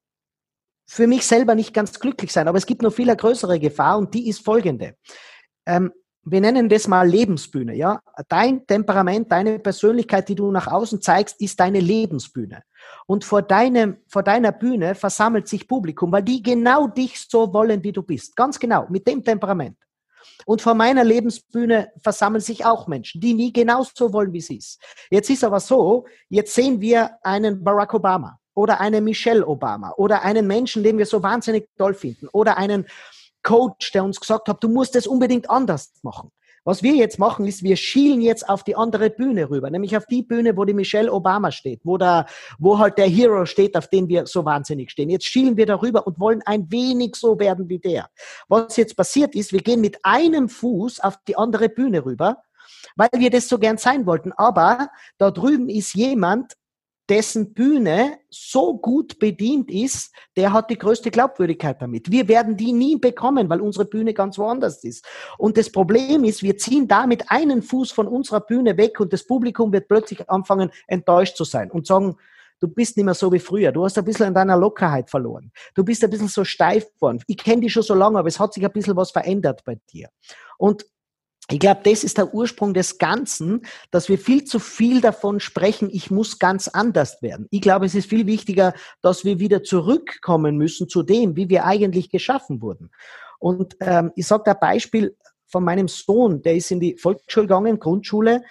für 0.85 1.07
mich 1.07 1.25
selber 1.25 1.55
nicht 1.55 1.73
ganz 1.73 1.99
glücklich 1.99 2.31
sein, 2.31 2.47
aber 2.47 2.57
es 2.57 2.65
gibt 2.65 2.83
noch 2.83 2.93
viel 2.93 3.13
größere 3.15 3.59
Gefahr 3.59 3.97
und 3.97 4.13
die 4.13 4.29
ist 4.29 4.45
folgende. 4.45 4.95
Ähm, 5.65 5.91
wir 6.25 6.41
nennen 6.41 6.69
das 6.69 6.87
mal 6.87 7.07
Lebensbühne, 7.07 7.75
ja. 7.75 8.01
Dein 8.29 8.65
Temperament, 8.65 9.31
deine 9.31 9.59
Persönlichkeit, 9.59 10.29
die 10.29 10.35
du 10.35 10.51
nach 10.51 10.67
außen 10.67 11.01
zeigst, 11.01 11.39
ist 11.41 11.59
deine 11.59 11.79
Lebensbühne. 11.79 12.63
Und 13.07 13.25
vor 13.25 13.41
deinem, 13.41 13.97
vor 14.07 14.23
deiner 14.23 14.51
Bühne 14.51 14.95
versammelt 14.95 15.47
sich 15.47 15.67
Publikum, 15.67 16.11
weil 16.11 16.23
die 16.23 16.41
genau 16.41 16.87
dich 16.87 17.25
so 17.29 17.53
wollen, 17.53 17.83
wie 17.83 17.91
du 17.91 18.03
bist. 18.03 18.35
Ganz 18.35 18.59
genau, 18.59 18.87
mit 18.89 19.07
dem 19.07 19.23
Temperament. 19.23 19.77
Und 20.45 20.61
vor 20.61 20.73
meiner 20.73 21.03
Lebensbühne 21.03 21.91
versammeln 22.01 22.41
sich 22.41 22.65
auch 22.65 22.87
Menschen, 22.87 23.21
die 23.21 23.33
nie 23.33 23.53
genauso 23.53 24.11
wollen, 24.13 24.33
wie 24.33 24.41
sie 24.41 24.57
ist. 24.57 24.79
Jetzt 25.09 25.29
ist 25.29 25.43
aber 25.43 25.59
so, 25.59 26.05
jetzt 26.29 26.53
sehen 26.53 26.81
wir 26.81 27.11
einen 27.23 27.63
Barack 27.63 27.93
Obama 27.93 28.39
oder 28.53 28.79
einen 28.79 29.03
Michelle 29.03 29.45
Obama 29.45 29.93
oder 29.97 30.21
einen 30.23 30.47
Menschen, 30.47 30.83
den 30.83 30.97
wir 30.97 31.05
so 31.05 31.23
wahnsinnig 31.23 31.67
toll 31.77 31.93
finden 31.93 32.27
oder 32.31 32.57
einen 32.57 32.85
Coach, 33.43 33.91
der 33.91 34.03
uns 34.03 34.19
gesagt 34.19 34.47
hat, 34.47 34.63
du 34.63 34.69
musst 34.69 34.95
es 34.95 35.05
unbedingt 35.05 35.49
anders 35.49 35.93
machen. 36.01 36.31
Was 36.65 36.81
wir 36.81 36.95
jetzt 36.95 37.19
machen, 37.19 37.45
ist, 37.45 37.61
wir 37.61 37.75
schielen 37.75 38.21
jetzt 38.21 38.47
auf 38.47 38.63
die 38.63 38.77
andere 38.77 39.09
Bühne 39.09 39.49
rüber, 39.49 39.69
nämlich 39.69 39.97
auf 39.97 40.05
die 40.05 40.23
Bühne, 40.23 40.55
wo 40.55 40.63
die 40.63 40.73
Michelle 40.73 41.11
Obama 41.11 41.51
steht, 41.51 41.81
wo 41.83 41.97
da, 41.97 42.25
wo 42.57 42.79
halt 42.79 42.97
der 42.97 43.07
Hero 43.07 43.45
steht, 43.45 43.75
auf 43.75 43.89
den 43.89 44.07
wir 44.07 44.25
so 44.27 44.45
wahnsinnig 44.45 44.89
stehen. 44.89 45.09
Jetzt 45.09 45.25
schielen 45.25 45.57
wir 45.57 45.65
darüber 45.65 46.07
und 46.07 46.21
wollen 46.21 46.41
ein 46.45 46.71
wenig 46.71 47.15
so 47.15 47.37
werden 47.37 47.67
wie 47.67 47.79
der. 47.79 48.07
Was 48.47 48.77
jetzt 48.77 48.95
passiert 48.95 49.35
ist, 49.35 49.51
wir 49.51 49.61
gehen 49.61 49.81
mit 49.81 49.97
einem 50.03 50.47
Fuß 50.47 51.01
auf 51.01 51.17
die 51.27 51.35
andere 51.35 51.67
Bühne 51.67 52.05
rüber, 52.05 52.37
weil 52.95 53.09
wir 53.17 53.29
das 53.29 53.49
so 53.49 53.59
gern 53.59 53.77
sein 53.77 54.05
wollten. 54.05 54.31
Aber 54.31 54.87
da 55.17 55.31
drüben 55.31 55.67
ist 55.67 55.93
jemand, 55.95 56.53
dessen 57.13 57.53
Bühne 57.53 58.17
so 58.31 58.75
gut 58.75 59.19
bedient 59.19 59.69
ist, 59.69 60.11
der 60.35 60.51
hat 60.51 60.71
die 60.71 60.79
größte 60.79 61.11
Glaubwürdigkeit 61.11 61.79
damit. 61.79 62.09
Wir 62.09 62.27
werden 62.27 62.57
die 62.57 62.73
nie 62.73 62.95
bekommen, 62.95 63.49
weil 63.49 63.61
unsere 63.61 63.85
Bühne 63.85 64.15
ganz 64.15 64.39
woanders 64.39 64.83
ist. 64.83 65.05
Und 65.37 65.55
das 65.55 65.71
Problem 65.71 66.23
ist, 66.23 66.41
wir 66.41 66.57
ziehen 66.57 66.87
damit 66.87 67.25
einen 67.27 67.61
Fuß 67.61 67.91
von 67.91 68.07
unserer 68.07 68.39
Bühne 68.39 68.77
weg 68.77 68.99
und 68.99 69.13
das 69.13 69.27
Publikum 69.27 69.71
wird 69.71 69.87
plötzlich 69.87 70.27
anfangen, 70.27 70.71
enttäuscht 70.87 71.37
zu 71.37 71.43
sein 71.43 71.69
und 71.69 71.85
sagen, 71.85 72.15
du 72.59 72.67
bist 72.67 72.97
nicht 72.97 73.05
mehr 73.05 73.13
so 73.13 73.31
wie 73.31 73.37
früher. 73.37 73.71
Du 73.71 73.85
hast 73.85 73.95
ein 73.99 74.05
bisschen 74.05 74.25
an 74.25 74.33
deiner 74.33 74.57
Lockerheit 74.57 75.11
verloren. 75.11 75.51
Du 75.75 75.83
bist 75.83 76.03
ein 76.03 76.09
bisschen 76.09 76.29
so 76.29 76.43
steif 76.43 76.91
geworden. 76.95 77.21
Ich 77.27 77.37
kenne 77.37 77.61
dich 77.61 77.73
schon 77.73 77.83
so 77.83 77.93
lange, 77.93 78.17
aber 78.17 78.27
es 78.27 78.39
hat 78.39 78.55
sich 78.55 78.65
ein 78.65 78.71
bisschen 78.71 78.95
was 78.95 79.11
verändert 79.11 79.63
bei 79.65 79.77
dir. 79.91 80.09
Und 80.57 80.83
ich 81.49 81.59
glaube, 81.59 81.81
das 81.83 82.03
ist 82.03 82.17
der 82.17 82.33
Ursprung 82.33 82.73
des 82.73 82.97
Ganzen, 82.97 83.65
dass 83.91 84.07
wir 84.07 84.17
viel 84.17 84.45
zu 84.45 84.59
viel 84.59 85.01
davon 85.01 85.39
sprechen, 85.39 85.89
ich 85.91 86.09
muss 86.09 86.39
ganz 86.39 86.69
anders 86.69 87.21
werden. 87.21 87.47
Ich 87.51 87.61
glaube, 87.61 87.85
es 87.85 87.95
ist 87.95 88.09
viel 88.09 88.25
wichtiger, 88.27 88.73
dass 89.01 89.25
wir 89.25 89.39
wieder 89.39 89.63
zurückkommen 89.63 90.57
müssen 90.57 90.87
zu 90.87 91.03
dem, 91.03 91.35
wie 91.35 91.49
wir 91.49 91.65
eigentlich 91.65 92.09
geschaffen 92.09 92.61
wurden. 92.61 92.91
Und 93.39 93.75
ähm, 93.81 94.11
ich 94.15 94.25
sage 94.25 94.43
da 94.45 94.53
Beispiel 94.53 95.17
von 95.47 95.65
meinem 95.65 95.89
Sohn, 95.89 96.41
der 96.41 96.55
ist 96.55 96.71
in 96.71 96.79
die 96.79 96.97
Volksschule 96.97 97.47
gegangen, 97.47 97.79
Grundschule, 97.79 98.43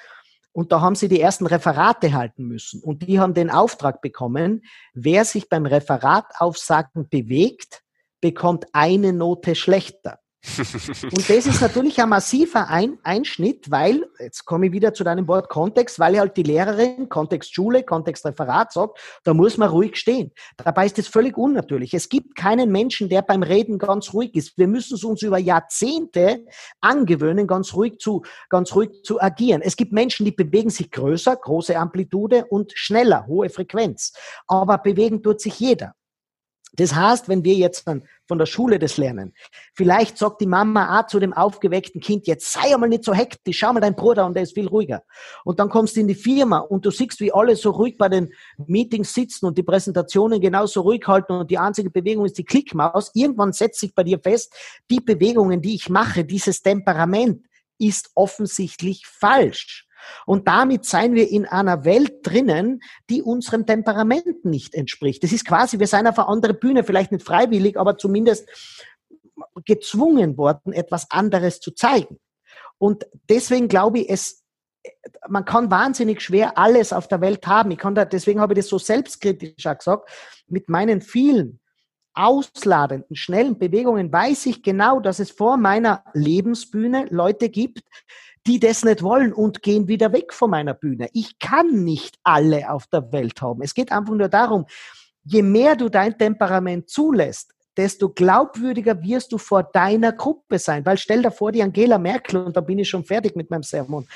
und 0.52 0.70
da 0.70 0.82
haben 0.82 0.94
sie 0.94 1.08
die 1.08 1.20
ersten 1.20 1.46
Referate 1.46 2.12
halten 2.12 2.44
müssen. 2.44 2.82
Und 2.82 3.08
die 3.08 3.18
haben 3.18 3.32
den 3.32 3.48
Auftrag 3.48 4.02
bekommen, 4.02 4.62
wer 4.92 5.24
sich 5.24 5.48
beim 5.48 5.64
Referataufsagen 5.64 7.08
bewegt, 7.08 7.82
bekommt 8.20 8.66
eine 8.72 9.14
Note 9.14 9.54
schlechter. 9.54 10.18
Und 10.44 11.30
das 11.30 11.46
ist 11.46 11.60
natürlich 11.60 12.00
ein 12.02 12.08
massiver 12.08 12.68
ein 12.68 12.98
Einschnitt, 13.04 13.70
weil, 13.70 14.04
jetzt 14.18 14.44
komme 14.44 14.66
ich 14.66 14.72
wieder 14.72 14.92
zu 14.92 15.04
deinem 15.04 15.28
Wort 15.28 15.48
Kontext, 15.48 16.00
weil 16.00 16.18
halt 16.18 16.36
die 16.36 16.42
Lehrerin, 16.42 17.08
Kontext 17.08 17.54
Schule, 17.54 17.84
Kontext 17.84 18.26
Referat 18.26 18.72
sagt, 18.72 18.98
da 19.22 19.34
muss 19.34 19.56
man 19.56 19.68
ruhig 19.70 19.96
stehen. 19.96 20.32
Dabei 20.56 20.86
ist 20.86 20.98
das 20.98 21.06
völlig 21.06 21.38
unnatürlich. 21.38 21.94
Es 21.94 22.08
gibt 22.08 22.34
keinen 22.34 22.72
Menschen, 22.72 23.08
der 23.08 23.22
beim 23.22 23.44
Reden 23.44 23.78
ganz 23.78 24.12
ruhig 24.12 24.34
ist. 24.34 24.58
Wir 24.58 24.66
müssen 24.66 24.96
es 24.96 25.04
uns 25.04 25.22
über 25.22 25.38
Jahrzehnte 25.38 26.44
angewöhnen, 26.80 27.46
ganz 27.46 27.72
ruhig 27.74 27.98
zu, 27.98 28.22
ganz 28.48 28.74
ruhig 28.74 29.04
zu 29.04 29.22
agieren. 29.22 29.62
Es 29.62 29.76
gibt 29.76 29.92
Menschen, 29.92 30.24
die 30.24 30.32
bewegen 30.32 30.70
sich 30.70 30.90
größer, 30.90 31.36
große 31.36 31.76
Amplitude 31.76 32.46
und 32.46 32.72
schneller, 32.74 33.26
hohe 33.28 33.48
Frequenz. 33.48 34.12
Aber 34.48 34.78
bewegen 34.78 35.22
tut 35.22 35.40
sich 35.40 35.60
jeder. 35.60 35.94
Das 36.74 36.94
heißt, 36.94 37.28
wenn 37.28 37.44
wir 37.44 37.54
jetzt 37.54 37.86
dann 37.86 38.04
von 38.26 38.38
der 38.38 38.46
Schule 38.46 38.78
das 38.78 38.96
lernen, 38.96 39.34
vielleicht 39.74 40.16
sagt 40.16 40.40
die 40.40 40.46
Mama 40.46 40.98
auch 40.98 41.06
zu 41.06 41.20
dem 41.20 41.34
aufgeweckten 41.34 42.00
Kind, 42.00 42.26
jetzt 42.26 42.50
sei 42.50 42.72
einmal 42.72 42.88
nicht 42.88 43.04
so 43.04 43.12
hektisch, 43.12 43.58
schau 43.58 43.74
mal 43.74 43.80
dein 43.80 43.94
Bruder 43.94 44.24
und 44.24 44.34
der 44.34 44.44
ist 44.44 44.54
viel 44.54 44.68
ruhiger. 44.68 45.02
Und 45.44 45.60
dann 45.60 45.68
kommst 45.68 45.96
du 45.96 46.00
in 46.00 46.08
die 46.08 46.14
Firma 46.14 46.58
und 46.58 46.86
du 46.86 46.90
siehst, 46.90 47.20
wie 47.20 47.32
alle 47.32 47.56
so 47.56 47.70
ruhig 47.70 47.98
bei 47.98 48.08
den 48.08 48.32
Meetings 48.66 49.12
sitzen 49.12 49.46
und 49.46 49.58
die 49.58 49.62
Präsentationen 49.62 50.40
genauso 50.40 50.80
ruhig 50.80 51.06
halten 51.06 51.34
und 51.34 51.50
die 51.50 51.58
einzige 51.58 51.90
Bewegung 51.90 52.24
ist 52.24 52.38
die 52.38 52.44
Klickmaus. 52.44 53.10
Irgendwann 53.14 53.52
setzt 53.52 53.80
sich 53.80 53.94
bei 53.94 54.04
dir 54.04 54.18
fest, 54.18 54.54
die 54.90 55.00
Bewegungen, 55.00 55.60
die 55.60 55.74
ich 55.74 55.90
mache, 55.90 56.24
dieses 56.24 56.62
Temperament 56.62 57.44
ist 57.78 58.10
offensichtlich 58.14 59.06
falsch. 59.06 59.86
Und 60.26 60.48
damit 60.48 60.84
seien 60.84 61.14
wir 61.14 61.30
in 61.30 61.46
einer 61.46 61.84
Welt 61.84 62.18
drinnen, 62.22 62.80
die 63.10 63.22
unserem 63.22 63.66
Temperament 63.66 64.44
nicht 64.44 64.74
entspricht. 64.74 65.22
Das 65.22 65.32
ist 65.32 65.46
quasi, 65.46 65.78
wir 65.78 65.86
seien 65.86 66.06
auf 66.06 66.18
einer 66.18 66.28
anderen 66.28 66.58
Bühne, 66.58 66.84
vielleicht 66.84 67.12
nicht 67.12 67.24
freiwillig, 67.24 67.78
aber 67.78 67.98
zumindest 67.98 68.48
gezwungen 69.64 70.36
worden, 70.36 70.72
etwas 70.72 71.10
anderes 71.10 71.60
zu 71.60 71.72
zeigen. 71.72 72.18
Und 72.78 73.06
deswegen 73.28 73.68
glaube 73.68 74.00
ich, 74.00 74.10
es, 74.10 74.42
man 75.28 75.44
kann 75.44 75.70
wahnsinnig 75.70 76.20
schwer 76.20 76.58
alles 76.58 76.92
auf 76.92 77.08
der 77.08 77.20
Welt 77.20 77.46
haben. 77.46 77.70
Ich 77.70 77.78
kann 77.78 77.94
da, 77.94 78.04
deswegen 78.04 78.40
habe 78.40 78.54
ich 78.54 78.60
das 78.60 78.68
so 78.68 78.78
selbstkritisch 78.78 79.62
gesagt. 79.62 80.10
Mit 80.48 80.68
meinen 80.68 81.00
vielen 81.00 81.60
ausladenden, 82.14 83.16
schnellen 83.16 83.58
Bewegungen 83.58 84.12
weiß 84.12 84.46
ich 84.46 84.62
genau, 84.62 85.00
dass 85.00 85.18
es 85.18 85.30
vor 85.30 85.56
meiner 85.56 86.04
Lebensbühne 86.12 87.06
Leute 87.10 87.48
gibt, 87.48 87.82
die 88.46 88.58
das 88.58 88.84
nicht 88.84 89.02
wollen 89.02 89.32
und 89.32 89.62
gehen 89.62 89.88
wieder 89.88 90.12
weg 90.12 90.32
von 90.32 90.50
meiner 90.50 90.74
Bühne. 90.74 91.08
Ich 91.12 91.38
kann 91.38 91.84
nicht 91.84 92.16
alle 92.22 92.70
auf 92.70 92.86
der 92.88 93.12
Welt 93.12 93.40
haben. 93.40 93.62
Es 93.62 93.74
geht 93.74 93.92
einfach 93.92 94.14
nur 94.14 94.28
darum, 94.28 94.66
je 95.24 95.42
mehr 95.42 95.76
du 95.76 95.88
dein 95.88 96.18
Temperament 96.18 96.88
zulässt, 96.88 97.54
desto 97.76 98.10
glaubwürdiger 98.10 99.02
wirst 99.02 99.32
du 99.32 99.38
vor 99.38 99.62
deiner 99.62 100.12
Gruppe 100.12 100.58
sein. 100.58 100.84
Weil 100.84 100.98
stell 100.98 101.22
dir 101.22 101.30
vor, 101.30 101.52
die 101.52 101.62
Angela 101.62 101.98
Merkel, 101.98 102.44
und 102.44 102.56
da 102.56 102.60
bin 102.60 102.78
ich 102.78 102.88
schon 102.88 103.04
fertig 103.04 103.34
mit 103.34 103.50
meinem 103.50 103.62
Sermon, 103.62 104.06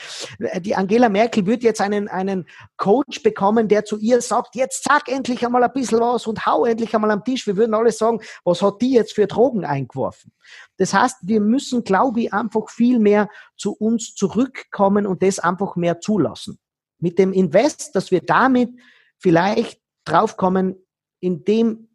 die 0.60 0.74
Angela 0.74 1.08
Merkel 1.08 1.46
wird 1.46 1.62
jetzt 1.62 1.80
einen, 1.80 2.08
einen 2.08 2.46
Coach 2.76 3.22
bekommen, 3.22 3.68
der 3.68 3.84
zu 3.84 3.98
ihr 3.98 4.20
sagt, 4.20 4.54
jetzt 4.56 4.84
sag 4.84 5.08
endlich 5.08 5.44
einmal 5.44 5.64
ein 5.64 5.72
bisschen 5.72 6.00
was 6.00 6.26
und 6.26 6.44
hau 6.44 6.66
endlich 6.66 6.94
einmal 6.94 7.10
am 7.10 7.24
Tisch. 7.24 7.46
Wir 7.46 7.56
würden 7.56 7.74
alle 7.74 7.92
sagen, 7.92 8.20
was 8.44 8.62
hat 8.62 8.80
die 8.82 8.92
jetzt 8.92 9.14
für 9.14 9.26
Drogen 9.26 9.64
eingeworfen? 9.64 10.32
Das 10.76 10.92
heißt, 10.92 11.16
wir 11.22 11.40
müssen, 11.40 11.84
glaube 11.84 12.20
ich, 12.20 12.34
einfach 12.34 12.68
viel 12.68 12.98
mehr 12.98 13.28
zu 13.56 13.72
uns 13.72 14.14
zurückkommen 14.14 15.06
und 15.06 15.22
das 15.22 15.38
einfach 15.38 15.76
mehr 15.76 16.00
zulassen. 16.00 16.58
Mit 16.98 17.18
dem 17.18 17.32
Invest, 17.32 17.94
dass 17.94 18.10
wir 18.10 18.20
damit 18.20 18.70
vielleicht 19.18 19.80
draufkommen, 20.04 20.76
in 21.20 21.44
dem 21.44 21.85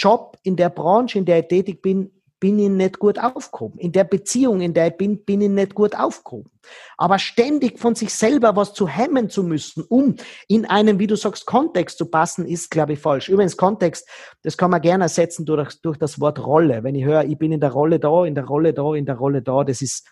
Job, 0.00 0.38
in 0.42 0.56
der 0.56 0.70
Branche, 0.70 1.18
in 1.18 1.26
der 1.26 1.40
ich 1.40 1.48
tätig 1.48 1.82
bin, 1.82 2.10
bin 2.40 2.58
ich 2.58 2.70
nicht 2.70 2.98
gut 2.98 3.18
aufgehoben. 3.18 3.78
In 3.78 3.92
der 3.92 4.04
Beziehung, 4.04 4.62
in 4.62 4.72
der 4.72 4.88
ich 4.88 4.96
bin, 4.96 5.24
bin 5.24 5.42
ich 5.42 5.50
nicht 5.50 5.74
gut 5.74 5.94
aufgehoben. 5.94 6.50
Aber 6.96 7.18
ständig 7.18 7.78
von 7.78 7.94
sich 7.94 8.14
selber 8.14 8.56
was 8.56 8.72
zu 8.72 8.88
hemmen 8.88 9.28
zu 9.28 9.42
müssen, 9.42 9.84
um 9.84 10.16
in 10.48 10.64
einem, 10.64 10.98
wie 10.98 11.06
du 11.06 11.16
sagst, 11.16 11.44
Kontext 11.44 11.98
zu 11.98 12.06
passen, 12.06 12.46
ist, 12.46 12.70
glaube 12.70 12.94
ich, 12.94 12.98
falsch. 12.98 13.28
Übrigens, 13.28 13.58
Kontext, 13.58 14.08
das 14.42 14.56
kann 14.56 14.70
man 14.70 14.80
gerne 14.80 15.04
ersetzen 15.04 15.44
durch, 15.44 15.80
durch 15.82 15.98
das 15.98 16.18
Wort 16.18 16.44
Rolle. 16.44 16.82
Wenn 16.82 16.94
ich 16.94 17.04
höre, 17.04 17.24
ich 17.24 17.36
bin 17.38 17.52
in 17.52 17.60
der 17.60 17.72
Rolle 17.72 18.00
da, 18.00 18.24
in 18.24 18.34
der 18.34 18.46
Rolle 18.46 18.72
da, 18.72 18.94
in 18.94 19.04
der 19.04 19.16
Rolle 19.16 19.42
da, 19.42 19.62
das 19.62 19.82
ist, 19.82 20.08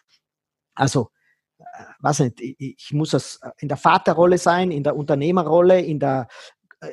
also, 0.74 1.08
äh, 1.58 1.64
weiß 2.00 2.20
nicht, 2.20 2.40
ich, 2.42 2.60
ich 2.60 2.92
muss 2.92 3.10
das 3.10 3.40
in 3.58 3.68
der 3.68 3.78
Vaterrolle 3.78 4.36
sein, 4.36 4.70
in 4.70 4.84
der 4.84 4.96
Unternehmerrolle, 4.96 5.80
in 5.80 5.98
der 5.98 6.28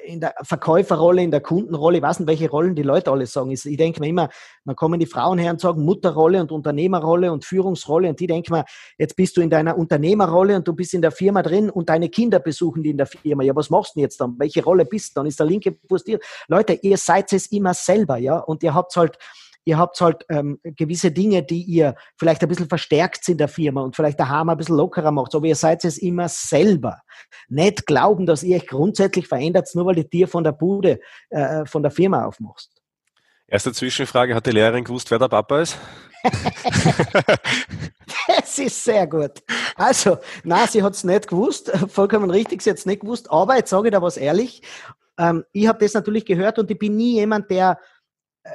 in 0.06 0.20
der 0.20 0.34
Verkäuferrolle, 0.42 1.22
in 1.22 1.30
der 1.30 1.42
Kundenrolle, 1.42 1.98
ich 1.98 2.04
weiß 2.04 2.20
nicht, 2.20 2.28
welche 2.28 2.50
Rollen 2.50 2.76
die 2.76 2.82
Leute 2.82 3.12
alle 3.12 3.28
sagen. 3.28 3.52
Ich 3.52 3.64
denke 3.64 4.00
mir 4.00 4.08
immer, 4.08 4.30
dann 4.66 4.76
kommen 4.76 5.00
die 5.00 5.06
Frauen 5.06 5.38
her 5.38 5.52
und 5.52 5.62
sagen 5.62 5.86
Mutterrolle 5.86 6.42
und 6.42 6.52
Unternehmerrolle 6.52 7.32
und 7.32 7.46
Führungsrolle 7.46 8.10
und 8.10 8.20
die 8.20 8.26
denken 8.26 8.54
mir, 8.54 8.66
jetzt 8.98 9.16
bist 9.16 9.38
du 9.38 9.42
in 9.42 9.50
deiner 9.50 9.78
Unternehmerrolle 9.78 10.56
und 10.56 10.68
du 10.68 10.74
bist 10.74 10.96
in 10.96 11.04
der 11.04 11.12
Firma 11.12 11.44
drin 11.44 11.70
und 11.70 11.90
deine 11.90 12.10
Kinder 12.10 12.40
besuchen 12.40 12.82
die 12.82 12.90
in 12.90 12.98
der 12.98 13.06
Firma. 13.06 13.44
Ja, 13.44 13.56
was 13.56 13.70
machst 13.70 13.92
du 13.92 14.00
denn 14.00 14.04
jetzt 14.04 14.20
dann? 14.20 14.36
Welche 14.40 14.64
Rolle 14.64 14.86
bist 14.86 15.16
du? 15.16 15.20
Dann 15.20 15.28
ist 15.28 15.40
der 15.40 15.46
linke 15.46 15.72
postiert. 15.72 16.24
Leute, 16.48 16.74
ihr 16.74 16.98
seid 16.98 17.32
es 17.34 17.52
immer 17.52 17.76
selber, 17.76 18.18
ja, 18.18 18.40
und 18.40 18.64
ihr 18.64 18.74
habt 18.74 18.96
halt 18.96 19.20
ihr 19.66 19.78
habt 19.78 20.00
halt 20.00 20.26
ähm, 20.30 20.60
gewisse 20.64 21.12
Dinge, 21.12 21.44
die 21.44 21.64
ihr 21.64 21.96
vielleicht 22.18 22.42
ein 22.42 22.50
bisschen 22.50 22.70
verstärkt 22.70 23.28
in 23.28 23.38
der 23.38 23.48
Firma 23.48 23.82
und 23.82 23.96
vielleicht 23.96 24.20
daheim 24.20 24.50
ein 24.50 24.58
bisschen 24.58 24.78
lockerer 24.78 25.12
macht, 25.12 25.36
aber 25.36 25.46
ihr 25.46 25.56
seid 25.56 25.84
es 25.84 25.98
immer 25.98 26.30
selber. 26.30 27.02
Nicht 27.48 27.86
glauben, 27.86 28.26
dass 28.26 28.44
ihr 28.44 28.58
euch 28.58 28.68
grundsätzlich 28.68 29.28
verändert, 29.28 29.70
nur 29.74 29.86
weil 29.88 29.96
du 29.96 30.06
dir 30.06 30.28
von 30.28 30.44
der 30.44 30.54
Bude, 30.54 31.00
äh, 31.30 31.66
von 31.66 31.82
der 31.84 31.92
Firma 31.92 32.26
aufmachst. 32.26 32.72
Erste 33.48 33.74
Zwischenfrage, 33.74 34.34
hat 34.34 34.46
die 34.46 34.52
Lehrerin 34.52 34.84
gewusst, 34.84 35.12
wer 35.12 35.20
der 35.20 35.28
Papa 35.28 35.62
ist? 35.62 35.78
das 38.28 38.58
ist 38.60 38.84
sehr 38.84 39.08
gut. 39.08 39.44
Also, 39.76 40.18
na, 40.44 40.68
sie 40.68 40.84
hat 40.84 40.94
es 40.94 41.04
nicht 41.04 41.28
gewusst, 41.28 41.72
vollkommen 41.90 42.30
richtig, 42.30 42.62
sie 42.62 42.70
hat 42.70 42.78
es 42.78 42.86
nicht 42.86 43.02
gewusst, 43.02 43.30
aber 43.30 43.58
jetzt 43.58 43.70
sage 43.70 43.88
ich 43.88 43.92
da 43.92 44.02
was 44.02 44.18
ehrlich, 44.18 44.62
ähm, 45.18 45.44
ich 45.52 45.68
habe 45.68 45.80
das 45.80 45.94
natürlich 45.94 46.26
gehört 46.26 46.60
und 46.60 46.70
ich 46.70 46.80
bin 46.80 46.96
nie 46.96 47.14
jemand, 47.16 47.50
der, 47.50 47.80
äh, 48.44 48.52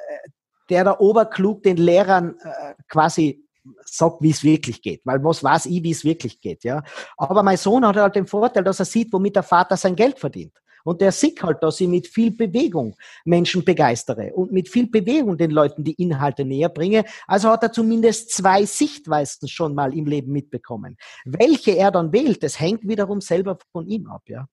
der 0.71 0.85
da 0.85 0.99
oberklug 0.99 1.63
den 1.63 1.77
Lehrern 1.77 2.37
äh, 2.43 2.75
quasi 2.89 3.45
sagt, 3.85 4.23
wie 4.23 4.31
es 4.31 4.43
wirklich 4.43 4.83
geht. 4.83 5.03
Weil 5.05 5.23
was 5.23 5.45
weiß 5.45 5.67
ich, 5.67 5.83
wie 5.83 5.91
es 5.91 6.05
wirklich 6.05 6.41
geht, 6.41 6.65
ja. 6.65 6.83
Aber 7.17 7.43
mein 7.43 7.57
Sohn 7.57 7.87
hat 7.87 7.97
halt 7.97 8.17
den 8.17 8.27
Vorteil, 8.27 8.65
dass 8.65 8.79
er 8.79 8.87
sieht, 8.87 9.13
womit 9.13 9.37
der 9.37 9.43
Vater 9.43 9.77
sein 9.77 9.97
Geld 9.97 10.19
verdient. 10.19 10.53
Und 10.85 11.01
der 11.01 11.13
sieht 11.13 11.43
halt, 11.43 11.63
dass 11.63 11.81
ich 11.81 11.89
mit 11.89 12.07
viel 12.07 12.31
Bewegung 12.31 12.97
Menschen 13.25 13.65
begeistere 13.65 14.33
und 14.35 14.51
mit 14.53 14.69
viel 14.69 14.89
Bewegung 14.89 15.37
den 15.37 15.51
Leuten 15.51 15.85
die 15.85 15.95
Inhalte 15.95 16.45
näher 16.45 16.71
bringe. 16.71 17.05
Also 17.27 17.51
hat 17.51 17.63
er 17.63 17.73
zumindest 17.73 18.31
zwei 18.31 18.65
Sichtweisen 18.65 19.49
schon 19.49 19.75
mal 19.75 19.95
im 19.95 20.07
Leben 20.07 20.33
mitbekommen. 20.33 20.97
Welche 21.27 21.73
er 21.73 21.91
dann 21.91 22.13
wählt, 22.13 22.43
das 22.43 22.59
hängt 22.59 22.89
wiederum 22.89 23.21
selber 23.21 23.59
von 23.73 23.87
ihm 23.87 24.07
ab, 24.07 24.23
ja. 24.27 24.47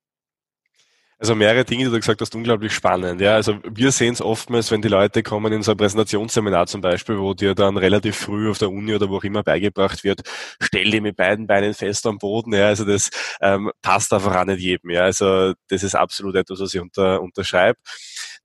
Also 1.20 1.34
mehrere 1.34 1.66
Dinge, 1.66 1.86
die 1.86 1.90
du 1.90 1.98
gesagt 1.98 2.22
hast, 2.22 2.36
unglaublich 2.36 2.72
spannend. 2.74 3.20
Ja, 3.22 3.34
also 3.34 3.58
wir 3.64 3.92
sehen 3.92 4.14
es 4.14 4.22
oftmals, 4.22 4.70
wenn 4.70 4.84
die 4.84 4.88
Leute 4.88 5.24
kommen 5.24 5.52
in 5.52 5.64
so 5.64 5.72
ein 5.72 5.78
Präsentationsseminar 5.78 6.68
zum 6.68 6.82
Beispiel, 6.82 7.18
wo 7.18 7.34
dir 7.34 7.56
dann 7.56 7.76
relativ 7.76 8.16
früh 8.18 8.52
auf 8.52 8.60
der 8.60 8.70
Uni 8.70 8.94
oder 8.94 9.10
wo 9.10 9.18
auch 9.18 9.24
immer 9.24 9.42
beigebracht 9.42 10.04
wird, 10.04 10.22
stell 10.62 10.92
dich 10.92 11.02
mit 11.02 11.16
beiden 11.16 11.48
Beinen 11.48 11.74
fest 11.74 12.06
am 12.06 12.20
Boden. 12.20 12.54
Ja, 12.54 12.68
also 12.68 12.86
das 12.86 13.10
ähm, 13.42 13.72
passt 13.82 14.14
einfach 14.14 14.36
auch 14.36 14.46
nicht 14.46 14.60
jedem. 14.60 14.92
Ja, 14.92 15.06
also 15.06 15.54
das 15.70 15.82
ist 15.82 15.96
absolut 15.96 16.36
etwas, 16.36 16.60
was 16.60 16.76
ich 16.76 16.82
unter, 16.82 17.20
unterschreibe. 17.20 17.80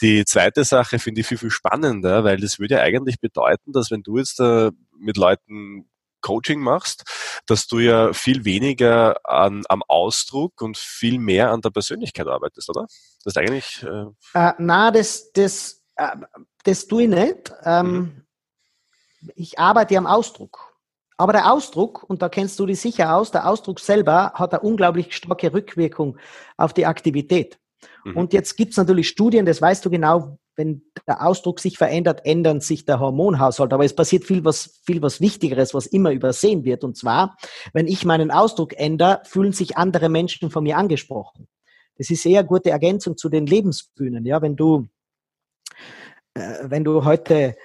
Die 0.01 0.25
zweite 0.25 0.65
Sache 0.65 0.99
finde 0.99 1.21
ich 1.21 1.27
viel, 1.27 1.39
viel 1.39 1.51
spannender, 1.51 2.25
weil 2.25 2.39
das 2.39 2.59
würde 2.59 2.77
ja 2.77 2.81
eigentlich 2.81 3.21
bedeuten, 3.21 3.73
dass 3.73 3.91
wenn 3.91 4.03
du 4.03 4.17
jetzt 4.17 4.41
äh, 4.41 4.71
mit 4.99 5.19
Leuten 5.19 5.91
Coaching 6.23 6.61
machst, 6.61 7.05
dass 7.47 7.67
du 7.67 7.79
ja 7.79 8.13
viel 8.13 8.45
weniger 8.45 9.17
an, 9.25 9.65
am 9.69 9.83
Ausdruck 9.87 10.63
und 10.63 10.79
viel 10.79 11.19
mehr 11.19 11.51
an 11.51 11.61
der 11.61 11.71
Persönlichkeit 11.71 12.27
arbeitest, 12.27 12.71
oder? 12.71 12.87
Das 13.25 13.35
ist 13.35 13.39
eigentlich. 13.39 13.83
Äh, 13.83 14.07
äh 14.35 14.53
na, 14.59 14.91
das, 14.91 15.33
das, 15.33 15.83
äh, 15.97 16.17
das 16.65 16.87
tue 16.87 17.05
ich 17.05 17.09
nicht. 17.09 17.53
Ähm, 17.65 17.93
mhm. 17.93 18.27
Ich 19.35 19.59
arbeite 19.59 19.97
am 19.99 20.07
Ausdruck. 20.07 20.73
Aber 21.17 21.33
der 21.33 21.53
Ausdruck, 21.53 22.03
und 22.09 22.23
da 22.23 22.29
kennst 22.29 22.59
du 22.59 22.67
dich 22.67 22.81
sicher 22.81 23.15
aus, 23.15 23.31
der 23.31 23.47
Ausdruck 23.47 23.79
selber 23.79 24.33
hat 24.35 24.55
eine 24.55 24.63
unglaublich 24.63 25.15
starke 25.15 25.53
Rückwirkung 25.53 26.19
auf 26.57 26.73
die 26.73 26.87
Aktivität. 26.87 27.61
Mhm. 28.05 28.17
Und 28.17 28.33
jetzt 28.33 28.57
gibt 28.57 28.73
es 28.73 28.77
natürlich 28.77 29.09
Studien, 29.09 29.47
das 29.47 29.61
weißt 29.61 29.85
du 29.85 29.91
genau, 29.91 30.39
wenn 30.57 30.83
der 31.07 31.27
Ausdruck 31.27 31.61
sich 31.61 31.79
verändert, 31.79 32.25
ändert 32.25 32.63
sich 32.63 32.85
der 32.85 33.01
Hormonhaushalt. 33.01 33.73
Aber 33.73 33.85
es 33.85 33.95
passiert 33.95 34.25
viel 34.25 34.45
was, 34.45 34.81
viel 34.85 35.03
was 35.03 35.21
Wichtigeres, 35.21 35.75
was 35.75 35.87
immer 35.87 36.13
übersehen 36.13 36.65
wird. 36.65 36.85
Und 36.85 36.97
zwar, 36.97 37.37
wenn 37.73 37.87
ich 37.87 38.05
meinen 38.05 38.31
Ausdruck 38.31 38.79
ändere, 38.79 39.23
fühlen 39.25 39.53
sich 39.53 39.77
andere 39.77 40.09
Menschen 40.09 40.51
von 40.51 40.65
mir 40.65 40.77
angesprochen. 40.77 41.49
Das 41.97 42.11
ist 42.11 42.25
eher 42.27 42.45
gute 42.45 42.71
Ergänzung 42.71 43.17
zu 43.17 43.29
den 43.29 43.47
Lebensbühnen. 43.47 44.25
Ja, 44.27 44.43
wenn 44.43 44.57
du, 44.57 44.89
äh, 46.35 46.59
wenn 46.65 46.85
du 46.85 47.05
heute 47.05 47.57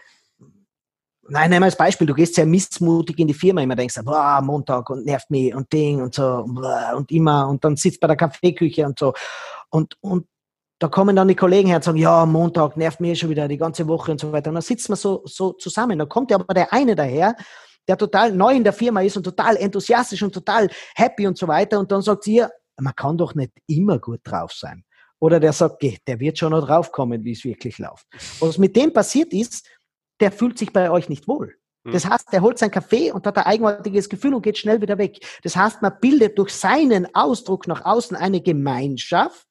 Nein, 1.29 1.49
nehmen 1.49 1.63
wir 1.63 1.65
als 1.65 1.75
Beispiel, 1.75 2.07
du 2.07 2.13
gehst 2.13 2.35
sehr 2.35 2.45
missmutig 2.45 3.19
in 3.19 3.27
die 3.27 3.33
Firma, 3.33 3.61
immer 3.61 3.75
denkst, 3.75 3.99
boah, 4.05 4.39
Montag 4.41 4.89
und 4.89 5.05
nervt 5.05 5.29
mich 5.29 5.53
und 5.53 5.71
Ding 5.73 6.01
und 6.01 6.15
so 6.15 6.45
und 6.95 7.11
immer 7.11 7.49
und 7.49 7.65
dann 7.65 7.75
sitzt 7.75 7.99
bei 7.99 8.07
der 8.07 8.15
Kaffeeküche 8.15 8.85
und 8.85 8.97
so 8.97 9.13
und, 9.69 9.97
und 9.99 10.27
da 10.79 10.87
kommen 10.87 11.15
dann 11.15 11.27
die 11.27 11.35
Kollegen 11.35 11.67
her 11.67 11.77
und 11.77 11.83
sagen, 11.83 11.97
ja, 11.97 12.25
Montag 12.25 12.77
nervt 12.77 12.99
mir 12.99 13.15
schon 13.15 13.29
wieder 13.29 13.47
die 13.47 13.57
ganze 13.57 13.87
Woche 13.87 14.11
und 14.11 14.19
so 14.19 14.31
weiter. 14.31 14.49
Und 14.49 14.55
dann 14.55 14.61
sitzt 14.61 14.89
man 14.89 14.97
so, 14.97 15.23
so 15.25 15.53
zusammen. 15.53 15.97
Da 15.97 16.05
kommt 16.05 16.29
ja 16.29 16.37
aber 16.37 16.53
der 16.53 16.71
eine 16.71 16.95
daher, 16.95 17.35
der 17.87 17.97
total 17.97 18.31
neu 18.31 18.53
in 18.53 18.63
der 18.63 18.73
Firma 18.73 19.01
ist 19.01 19.17
und 19.17 19.23
total 19.23 19.55
enthusiastisch 19.57 20.21
und 20.21 20.33
total 20.33 20.69
happy 20.95 21.25
und 21.25 21.37
so 21.37 21.47
weiter. 21.47 21.79
Und 21.79 21.91
dann 21.91 22.01
sagt 22.01 22.23
sie, 22.23 22.43
man 22.79 22.95
kann 22.95 23.17
doch 23.17 23.33
nicht 23.33 23.51
immer 23.65 23.97
gut 23.97 24.19
drauf 24.23 24.51
sein. 24.53 24.83
Oder 25.19 25.39
der 25.39 25.51
sagt, 25.51 25.81
der 25.81 26.19
wird 26.19 26.37
schon 26.37 26.51
noch 26.51 26.65
draufkommen, 26.65 27.23
wie 27.23 27.31
es 27.31 27.43
wirklich 27.43 27.79
läuft. 27.79 28.05
Was 28.39 28.59
mit 28.59 28.75
dem 28.75 28.93
passiert 28.93 29.33
ist, 29.33 29.67
der 30.19 30.31
fühlt 30.31 30.59
sich 30.59 30.71
bei 30.71 30.91
euch 30.91 31.09
nicht 31.09 31.27
wohl. 31.27 31.55
Hm. 31.85 31.93
Das 31.93 32.05
heißt, 32.05 32.31
der 32.31 32.41
holt 32.41 32.59
sein 32.59 32.69
Kaffee 32.69 33.11
und 33.11 33.25
hat 33.25 33.37
ein 33.37 33.45
eigenartiges 33.45 34.09
Gefühl 34.09 34.35
und 34.35 34.43
geht 34.43 34.59
schnell 34.59 34.79
wieder 34.79 34.99
weg. 34.99 35.19
Das 35.41 35.55
heißt, 35.55 35.81
man 35.81 35.93
bildet 35.99 36.37
durch 36.37 36.53
seinen 36.53 37.07
Ausdruck 37.15 37.67
nach 37.67 37.83
außen 37.83 38.15
eine 38.15 38.41
Gemeinschaft, 38.41 39.46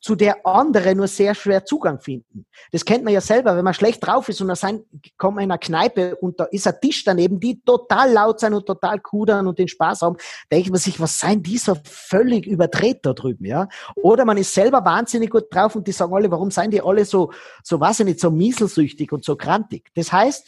zu 0.00 0.16
der 0.16 0.46
andere 0.46 0.94
nur 0.94 1.08
sehr 1.08 1.34
schwer 1.34 1.64
Zugang 1.64 2.00
finden. 2.00 2.46
Das 2.72 2.84
kennt 2.84 3.04
man 3.04 3.12
ja 3.12 3.20
selber, 3.20 3.56
wenn 3.56 3.64
man 3.64 3.74
schlecht 3.74 4.04
drauf 4.04 4.28
ist 4.30 4.40
und 4.40 4.48
da 4.48 4.56
sein, 4.56 4.82
kommt 5.18 5.36
man 5.36 5.44
in 5.44 5.50
einer 5.50 5.58
Kneipe 5.58 6.16
und 6.16 6.40
da 6.40 6.44
ist 6.44 6.66
ein 6.66 6.80
Tisch 6.80 7.04
daneben, 7.04 7.38
die 7.38 7.60
total 7.62 8.10
laut 8.10 8.40
sein 8.40 8.54
und 8.54 8.64
total 8.64 8.98
kudern 9.00 9.46
und 9.46 9.58
den 9.58 9.68
Spaß 9.68 10.02
haben, 10.02 10.16
denkt 10.50 10.70
man 10.70 10.80
sich, 10.80 10.98
was 11.00 11.20
seien 11.20 11.42
die 11.42 11.58
so 11.58 11.76
völlig 11.84 12.46
überdreht 12.46 13.00
da 13.02 13.12
drüben, 13.12 13.44
ja? 13.44 13.68
Oder 13.96 14.24
man 14.24 14.38
ist 14.38 14.54
selber 14.54 14.84
wahnsinnig 14.84 15.30
gut 15.30 15.54
drauf 15.54 15.76
und 15.76 15.86
die 15.86 15.92
sagen 15.92 16.14
alle, 16.14 16.30
warum 16.30 16.50
seien 16.50 16.70
die 16.70 16.80
alle 16.80 17.04
so, 17.04 17.32
so 17.62 17.78
weiß 17.78 18.00
ich 18.00 18.06
nicht, 18.06 18.20
so 18.20 18.30
mieselsüchtig 18.30 19.12
und 19.12 19.24
so 19.24 19.36
krantig. 19.36 19.90
Das 19.94 20.12
heißt, 20.12 20.46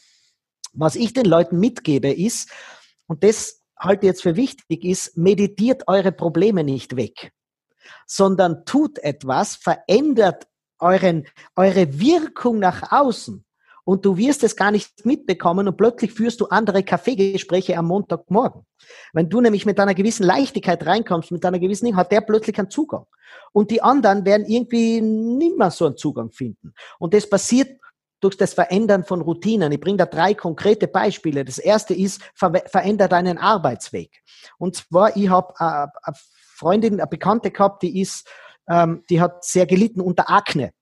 was 0.72 0.96
ich 0.96 1.12
den 1.12 1.26
Leuten 1.26 1.58
mitgebe 1.58 2.10
ist, 2.10 2.50
und 3.06 3.22
das 3.22 3.60
halte 3.78 4.06
ich 4.06 4.12
jetzt 4.12 4.22
für 4.22 4.36
wichtig, 4.36 4.84
ist, 4.84 5.18
meditiert 5.18 5.82
eure 5.88 6.12
Probleme 6.12 6.64
nicht 6.64 6.96
weg 6.96 7.32
sondern 8.06 8.64
tut 8.64 8.98
etwas, 8.98 9.56
verändert 9.56 10.46
euren, 10.78 11.26
eure 11.56 11.98
Wirkung 11.98 12.58
nach 12.58 12.92
außen. 12.92 13.44
Und 13.84 14.04
du 14.04 14.16
wirst 14.16 14.44
es 14.44 14.54
gar 14.54 14.70
nicht 14.70 15.04
mitbekommen 15.04 15.66
und 15.66 15.76
plötzlich 15.76 16.12
führst 16.12 16.40
du 16.40 16.46
andere 16.46 16.84
Kaffeegespräche 16.84 17.76
am 17.76 17.86
Montagmorgen. 17.86 18.64
Wenn 19.12 19.28
du 19.28 19.40
nämlich 19.40 19.66
mit 19.66 19.80
einer 19.80 19.94
gewissen 19.94 20.24
Leichtigkeit 20.24 20.86
reinkommst, 20.86 21.32
mit 21.32 21.44
einer 21.44 21.58
gewissen, 21.58 21.96
hat 21.96 22.12
der 22.12 22.20
plötzlich 22.20 22.58
einen 22.58 22.70
Zugang. 22.70 23.06
Und 23.52 23.70
die 23.70 23.82
anderen 23.82 24.24
werden 24.24 24.46
irgendwie 24.46 25.00
nicht 25.00 25.56
mehr 25.56 25.70
so 25.70 25.86
einen 25.86 25.96
Zugang 25.96 26.30
finden. 26.30 26.74
Und 26.98 27.12
das 27.12 27.28
passiert 27.28 27.80
durch 28.20 28.36
das 28.36 28.54
Verändern 28.54 29.04
von 29.04 29.20
Routinen. 29.20 29.72
Ich 29.72 29.80
bringe 29.80 29.96
da 29.98 30.06
drei 30.06 30.32
konkrete 30.34 30.86
Beispiele. 30.86 31.44
Das 31.44 31.58
erste 31.58 31.92
ist, 31.92 32.22
ver 32.34 32.52
veränder 32.66 33.08
deinen 33.08 33.36
Arbeitsweg. 33.36 34.22
Und 34.58 34.76
zwar, 34.76 35.16
ich 35.16 35.28
habe 35.28 35.52
äh, 35.58 36.12
Freundin, 36.62 36.94
eine 36.94 37.06
Bekannte 37.08 37.50
gehabt, 37.50 37.82
die 37.82 38.00
ist, 38.00 38.28
ähm, 38.68 39.02
die 39.10 39.20
hat 39.20 39.44
sehr 39.44 39.66
gelitten 39.66 40.00
unter 40.00 40.30
Akne. 40.30 40.72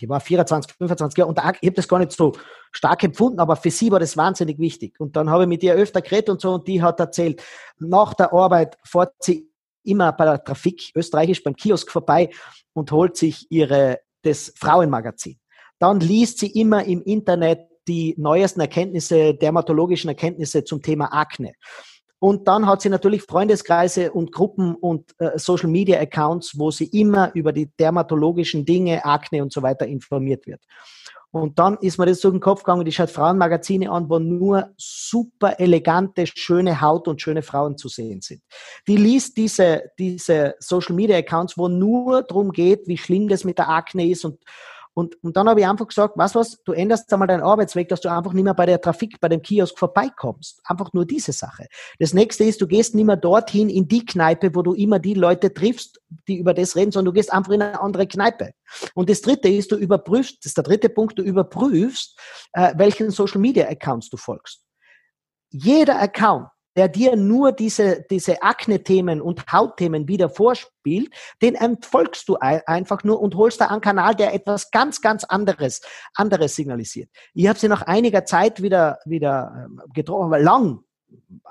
Die 0.00 0.08
war 0.08 0.20
24, 0.20 0.74
25 0.76 1.18
Jahre 1.18 1.28
unter 1.28 1.44
Akne. 1.44 1.58
Ich 1.62 1.68
habe 1.68 1.76
das 1.76 1.88
gar 1.88 1.98
nicht 1.98 2.12
so 2.12 2.32
stark 2.72 3.02
empfunden, 3.02 3.38
aber 3.40 3.56
für 3.56 3.70
sie 3.70 3.90
war 3.90 4.00
das 4.00 4.16
wahnsinnig 4.16 4.58
wichtig. 4.58 4.98
Und 4.98 5.16
dann 5.16 5.30
habe 5.30 5.44
ich 5.44 5.48
mit 5.48 5.62
ihr 5.62 5.74
öfter 5.74 6.00
geredet 6.00 6.30
und 6.30 6.40
so 6.40 6.54
und 6.54 6.66
die 6.66 6.82
hat 6.82 6.98
erzählt, 7.00 7.42
nach 7.78 8.14
der 8.14 8.32
Arbeit 8.32 8.76
fährt 8.84 9.14
sie 9.20 9.50
immer 9.84 10.12
bei 10.12 10.24
der 10.24 10.42
Trafik 10.42 10.92
österreichisch 10.94 11.42
beim 11.42 11.56
Kiosk 11.56 11.90
vorbei 11.90 12.30
und 12.72 12.90
holt 12.90 13.16
sich 13.16 13.46
ihre 13.50 14.00
das 14.22 14.52
Frauenmagazin. 14.56 15.38
Dann 15.78 16.00
liest 16.00 16.38
sie 16.38 16.50
immer 16.50 16.84
im 16.84 17.02
Internet 17.02 17.60
die 17.86 18.14
neuesten 18.18 18.60
Erkenntnisse, 18.60 19.34
dermatologischen 19.34 20.08
Erkenntnisse 20.08 20.64
zum 20.64 20.82
Thema 20.82 21.12
Akne. 21.12 21.52
Und 22.18 22.48
dann 22.48 22.66
hat 22.66 22.80
sie 22.80 22.88
natürlich 22.88 23.22
Freundeskreise 23.22 24.12
und 24.12 24.32
Gruppen 24.32 24.74
und 24.74 25.14
äh, 25.18 25.38
Social 25.38 25.68
Media 25.68 26.00
Accounts, 26.00 26.58
wo 26.58 26.70
sie 26.70 26.86
immer 26.86 27.30
über 27.34 27.52
die 27.52 27.70
dermatologischen 27.78 28.64
Dinge, 28.64 29.04
Akne 29.04 29.42
und 29.42 29.52
so 29.52 29.62
weiter 29.62 29.86
informiert 29.86 30.46
wird. 30.46 30.62
Und 31.30 31.58
dann 31.58 31.76
ist 31.82 31.98
mir 31.98 32.06
das 32.06 32.20
so 32.20 32.28
in 32.28 32.36
den 32.36 32.40
Kopf 32.40 32.62
gegangen, 32.62 32.86
die 32.86 32.92
schaut 32.92 33.10
Frauenmagazine 33.10 33.90
an, 33.90 34.08
wo 34.08 34.18
nur 34.18 34.70
super 34.78 35.60
elegante, 35.60 36.26
schöne 36.26 36.80
Haut 36.80 37.08
und 37.08 37.20
schöne 37.20 37.42
Frauen 37.42 37.76
zu 37.76 37.88
sehen 37.88 38.22
sind. 38.22 38.40
Die 38.86 38.96
liest 38.96 39.36
diese, 39.36 39.90
diese 39.98 40.54
Social 40.58 40.94
Media 40.94 41.18
Accounts, 41.18 41.58
wo 41.58 41.68
nur 41.68 42.22
darum 42.22 42.52
geht, 42.52 42.88
wie 42.88 42.96
schlimm 42.96 43.28
das 43.28 43.44
mit 43.44 43.58
der 43.58 43.68
Akne 43.68 44.08
ist 44.08 44.24
und, 44.24 44.38
Und, 44.96 45.22
und 45.22 45.36
dann 45.36 45.46
habe 45.46 45.60
ich 45.60 45.66
einfach 45.66 45.88
gesagt, 45.88 46.14
was 46.16 46.34
was, 46.34 46.62
du 46.64 46.72
änderst 46.72 47.12
einmal 47.12 47.28
deinen 47.28 47.42
Arbeitsweg, 47.42 47.90
dass 47.90 48.00
du 48.00 48.10
einfach 48.10 48.32
nicht 48.32 48.44
mehr 48.44 48.54
bei 48.54 48.64
der 48.64 48.80
Trafik, 48.80 49.20
bei 49.20 49.28
dem 49.28 49.42
Kiosk 49.42 49.78
vorbeikommst. 49.78 50.62
Einfach 50.64 50.94
nur 50.94 51.04
diese 51.04 51.32
Sache. 51.32 51.66
Das 51.98 52.14
nächste 52.14 52.44
ist, 52.44 52.62
du 52.62 52.66
gehst 52.66 52.94
nicht 52.94 53.04
mehr 53.04 53.18
dorthin 53.18 53.68
in 53.68 53.88
die 53.88 54.06
Kneipe, 54.06 54.54
wo 54.54 54.62
du 54.62 54.72
immer 54.72 54.98
die 54.98 55.12
Leute 55.12 55.52
triffst, 55.52 56.00
die 56.26 56.38
über 56.38 56.54
das 56.54 56.76
reden, 56.76 56.92
sondern 56.92 57.12
du 57.12 57.18
gehst 57.18 57.30
einfach 57.30 57.52
in 57.52 57.60
eine 57.60 57.78
andere 57.78 58.06
Kneipe. 58.06 58.52
Und 58.94 59.10
das 59.10 59.20
dritte 59.20 59.48
ist, 59.48 59.70
du 59.70 59.76
überprüfst, 59.76 60.38
das 60.38 60.46
ist 60.46 60.56
der 60.56 60.64
dritte 60.64 60.88
Punkt, 60.88 61.18
du 61.18 61.22
überprüfst, 61.22 62.18
äh, 62.54 62.72
welchen 62.78 63.10
Social 63.10 63.42
Media 63.42 63.68
Accounts 63.68 64.08
du 64.08 64.16
folgst. 64.16 64.62
Jeder 65.50 66.00
Account, 66.00 66.48
der 66.76 66.88
dir 66.88 67.16
nur 67.16 67.52
diese, 67.52 68.04
diese 68.10 68.42
Akne-Themen 68.42 69.20
und 69.20 69.50
Hautthemen 69.50 70.08
wieder 70.08 70.28
vorspielt, 70.28 71.10
den 71.42 71.54
entfolgst 71.54 72.28
du 72.28 72.36
einfach 72.36 73.02
nur 73.02 73.20
und 73.20 73.34
holst 73.34 73.60
da 73.60 73.66
einen 73.68 73.80
Kanal, 73.80 74.14
der 74.14 74.34
etwas 74.34 74.70
ganz, 74.70 75.00
ganz 75.00 75.24
anderes, 75.24 75.80
anderes 76.14 76.54
signalisiert. 76.54 77.08
Ich 77.34 77.48
habe 77.48 77.58
sie 77.58 77.68
nach 77.68 77.82
einiger 77.82 78.24
Zeit 78.24 78.62
wieder, 78.62 78.98
wieder 79.06 79.66
ähm, 79.66 79.80
getroffen, 79.94 80.42
lang, 80.42 80.80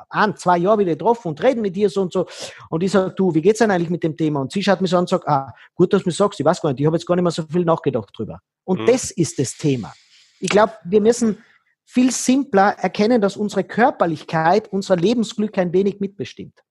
ein, 0.10 0.36
zwei 0.38 0.58
Jahre 0.58 0.80
wieder 0.80 0.92
getroffen 0.92 1.30
und 1.30 1.42
reden 1.44 1.62
mit 1.62 1.76
dir 1.76 1.90
so 1.90 2.02
und 2.02 2.14
so. 2.14 2.28
Und 2.70 2.84
ich 2.84 2.92
sage, 2.92 3.14
du, 3.16 3.34
wie 3.34 3.42
geht's 3.42 3.60
denn 3.60 3.72
eigentlich 3.72 3.90
mit 3.90 4.04
dem 4.04 4.16
Thema? 4.16 4.42
Und 4.42 4.52
sie 4.52 4.62
schaut 4.64 4.82
mich 4.82 4.92
so 4.92 4.98
an 4.98 5.04
und 5.04 5.10
sagt, 5.10 5.28
ah, 5.28 5.54
gut, 5.74 5.94
dass 5.94 6.04
du 6.04 6.10
mir 6.10 6.14
sagst, 6.14 6.40
ich 6.40 6.46
weiß 6.46 6.62
gar 6.62 6.70
nicht, 6.70 6.80
ich 6.80 6.86
habe 6.86 6.96
jetzt 6.98 7.06
gar 7.06 7.16
nicht 7.16 7.24
mehr 7.24 7.32
so 7.32 7.44
viel 7.44 7.66
nachgedacht 7.66 8.10
drüber. 8.16 8.42
Und 8.64 8.82
mhm. 8.82 8.86
das 8.86 9.12
ist 9.12 9.40
das 9.40 9.58
Thema. 9.58 9.94
Ich 10.40 10.50
glaube, 10.50 10.74
wir 10.84 11.02
müssen 11.02 11.44
viel 11.86 12.12
simpler 12.12 12.71
erkennen, 12.80 13.21
dass 13.21 13.38
unsere 13.38 13.63
Körperlichkeit 13.63 14.67
unser 14.71 14.95
Lebensglück 14.95 15.58
ein 15.58 15.71
wenig 15.71 16.00
mitbestimmt. 16.00 16.64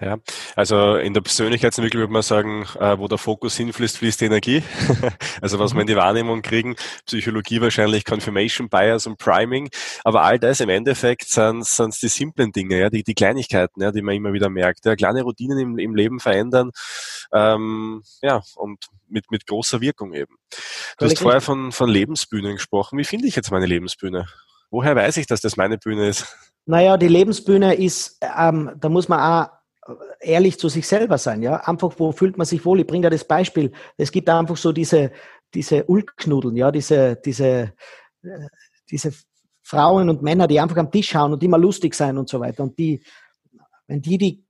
Ja, 0.00 0.16
also 0.56 0.96
in 0.96 1.14
der 1.14 1.20
Persönlichkeitsentwicklung 1.20 2.00
würde 2.00 2.12
man 2.12 2.22
sagen, 2.22 2.66
äh, 2.80 2.98
wo 2.98 3.06
der 3.06 3.16
Fokus 3.16 3.56
hinfließt, 3.56 3.98
fließt 3.98 4.22
die 4.22 4.24
Energie. 4.24 4.62
also 5.40 5.60
was 5.60 5.72
wir 5.72 5.82
in 5.82 5.86
die 5.86 5.94
Wahrnehmung 5.94 6.42
kriegen, 6.42 6.74
Psychologie 7.06 7.60
wahrscheinlich 7.60 8.04
Confirmation 8.04 8.68
Bias 8.68 9.06
und 9.06 9.18
Priming. 9.18 9.70
Aber 10.02 10.22
all 10.22 10.40
das 10.40 10.58
im 10.58 10.68
Endeffekt 10.68 11.28
sind, 11.28 11.64
sind 11.64 12.02
die 12.02 12.08
simplen 12.08 12.50
Dinge, 12.50 12.80
ja, 12.80 12.90
die, 12.90 13.04
die 13.04 13.14
Kleinigkeiten, 13.14 13.80
ja, 13.82 13.92
die 13.92 14.02
man 14.02 14.16
immer 14.16 14.32
wieder 14.32 14.50
merkt. 14.50 14.84
Ja, 14.84 14.96
kleine 14.96 15.22
Routinen 15.22 15.58
im, 15.58 15.78
im 15.78 15.94
Leben 15.94 16.18
verändern, 16.18 16.72
ähm, 17.32 18.02
ja, 18.20 18.42
und 18.56 18.86
mit, 19.08 19.30
mit 19.30 19.46
großer 19.46 19.80
Wirkung 19.80 20.12
eben. 20.12 20.36
Du 20.98 21.06
hast 21.06 21.20
vorher 21.20 21.40
von, 21.40 21.70
von 21.70 21.88
Lebensbühnen 21.88 22.54
gesprochen. 22.54 22.98
Wie 22.98 23.04
finde 23.04 23.28
ich 23.28 23.36
jetzt 23.36 23.52
meine 23.52 23.66
Lebensbühne? 23.66 24.26
Woher 24.70 24.96
weiß 24.96 25.18
ich, 25.18 25.28
dass 25.28 25.40
das 25.40 25.56
meine 25.56 25.78
Bühne 25.78 26.08
ist? 26.08 26.26
Naja, 26.66 26.96
die 26.96 27.08
Lebensbühne 27.08 27.74
ist, 27.74 28.18
ähm, 28.36 28.72
da 28.76 28.88
muss 28.88 29.08
man 29.08 29.20
auch 29.20 29.63
ehrlich 30.20 30.58
zu 30.58 30.68
sich 30.68 30.86
selber 30.86 31.18
sein, 31.18 31.42
ja. 31.42 31.56
Einfach, 31.56 31.94
wo 31.98 32.12
fühlt 32.12 32.38
man 32.38 32.46
sich 32.46 32.64
wohl? 32.64 32.80
Ich 32.80 32.86
bringe 32.86 33.02
da 33.02 33.10
das 33.10 33.24
Beispiel. 33.24 33.72
Es 33.96 34.10
gibt 34.10 34.28
einfach 34.28 34.56
so 34.56 34.72
diese, 34.72 35.12
diese 35.52 35.84
Ulkknudeln, 35.84 36.56
ja, 36.56 36.70
diese, 36.70 37.16
diese, 37.16 37.72
äh, 38.22 38.48
diese 38.90 39.12
Frauen 39.62 40.08
und 40.08 40.22
Männer, 40.22 40.46
die 40.46 40.60
einfach 40.60 40.76
am 40.76 40.90
Tisch 40.90 41.14
hauen 41.14 41.32
und 41.32 41.42
immer 41.42 41.58
lustig 41.58 41.94
sein 41.94 42.18
und 42.18 42.28
so 42.28 42.40
weiter. 42.40 42.62
Und 42.62 42.78
die, 42.78 43.02
wenn 43.86 44.02
die 44.02 44.18
die 44.18 44.44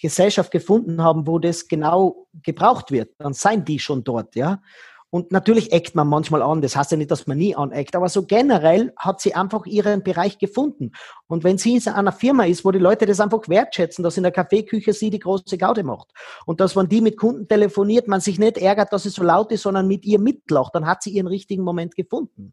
Gesellschaft 0.00 0.50
gefunden 0.50 1.02
haben, 1.02 1.26
wo 1.26 1.38
das 1.38 1.68
genau 1.68 2.26
gebraucht 2.42 2.90
wird, 2.90 3.14
dann 3.18 3.34
seien 3.34 3.64
die 3.64 3.78
schon 3.78 4.04
dort, 4.04 4.34
ja. 4.34 4.62
Und 5.10 5.32
natürlich 5.32 5.72
eckt 5.72 5.94
man 5.94 6.06
manchmal 6.06 6.42
an. 6.42 6.60
Das 6.60 6.76
heißt 6.76 6.90
ja 6.90 6.98
nicht, 6.98 7.10
dass 7.10 7.26
man 7.26 7.38
nie 7.38 7.56
aneckt. 7.56 7.96
Aber 7.96 8.08
so 8.10 8.24
generell 8.24 8.92
hat 8.96 9.20
sie 9.20 9.34
einfach 9.34 9.64
ihren 9.64 10.02
Bereich 10.02 10.38
gefunden. 10.38 10.92
Und 11.26 11.44
wenn 11.44 11.56
sie 11.56 11.76
in 11.76 11.88
einer 11.88 12.12
Firma 12.12 12.44
ist, 12.44 12.64
wo 12.64 12.72
die 12.72 12.78
Leute 12.78 13.06
das 13.06 13.20
einfach 13.20 13.48
wertschätzen, 13.48 14.02
dass 14.02 14.18
in 14.18 14.22
der 14.22 14.32
Kaffeeküche 14.32 14.92
sie 14.92 15.08
die 15.08 15.18
große 15.18 15.56
Gaude 15.56 15.82
macht. 15.82 16.08
Und 16.44 16.60
dass 16.60 16.74
man 16.74 16.88
die 16.88 17.00
mit 17.00 17.16
Kunden 17.16 17.48
telefoniert, 17.48 18.06
man 18.06 18.20
sich 18.20 18.38
nicht 18.38 18.58
ärgert, 18.58 18.92
dass 18.92 19.06
es 19.06 19.14
so 19.14 19.22
laut 19.22 19.50
ist, 19.50 19.62
sondern 19.62 19.88
mit 19.88 20.04
ihr 20.04 20.18
mitlacht, 20.18 20.74
dann 20.74 20.86
hat 20.86 21.02
sie 21.02 21.10
ihren 21.10 21.26
richtigen 21.26 21.62
Moment 21.62 21.96
gefunden. 21.96 22.52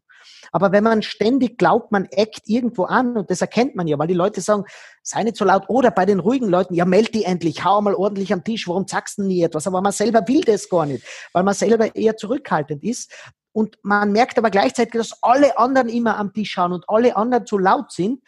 Aber 0.51 0.71
wenn 0.71 0.83
man 0.83 1.01
ständig 1.01 1.57
glaubt, 1.57 1.91
man 1.91 2.05
eckt 2.05 2.47
irgendwo 2.47 2.83
an, 2.83 3.17
und 3.17 3.29
das 3.29 3.41
erkennt 3.41 3.75
man 3.75 3.87
ja, 3.87 3.97
weil 3.99 4.07
die 4.07 4.13
Leute 4.13 4.41
sagen, 4.41 4.65
sei 5.01 5.23
nicht 5.23 5.37
so 5.37 5.45
laut, 5.45 5.65
oder 5.67 5.91
bei 5.91 6.05
den 6.05 6.19
ruhigen 6.19 6.49
Leuten, 6.49 6.73
ja, 6.73 6.85
meld 6.85 7.13
die 7.13 7.23
endlich, 7.23 7.63
hau 7.63 7.81
mal 7.81 7.95
ordentlich 7.95 8.33
am 8.33 8.43
Tisch, 8.43 8.67
warum 8.67 8.87
sagst 8.87 9.17
du 9.17 9.23
nie 9.23 9.43
etwas? 9.43 9.67
Aber 9.67 9.81
man 9.81 9.91
selber 9.91 10.27
will 10.27 10.41
das 10.41 10.69
gar 10.69 10.85
nicht, 10.85 11.05
weil 11.33 11.43
man 11.43 11.53
selber 11.53 11.95
eher 11.95 12.17
zurückhaltend 12.17 12.83
ist. 12.83 13.11
Und 13.51 13.77
man 13.83 14.11
merkt 14.11 14.37
aber 14.37 14.49
gleichzeitig, 14.49 14.93
dass 14.93 15.23
alle 15.23 15.57
anderen 15.57 15.87
immer 15.87 16.17
am 16.17 16.33
Tisch 16.33 16.51
schauen 16.51 16.73
und 16.73 16.83
alle 16.89 17.15
anderen 17.15 17.45
zu 17.45 17.57
laut 17.57 17.91
sind 17.91 18.21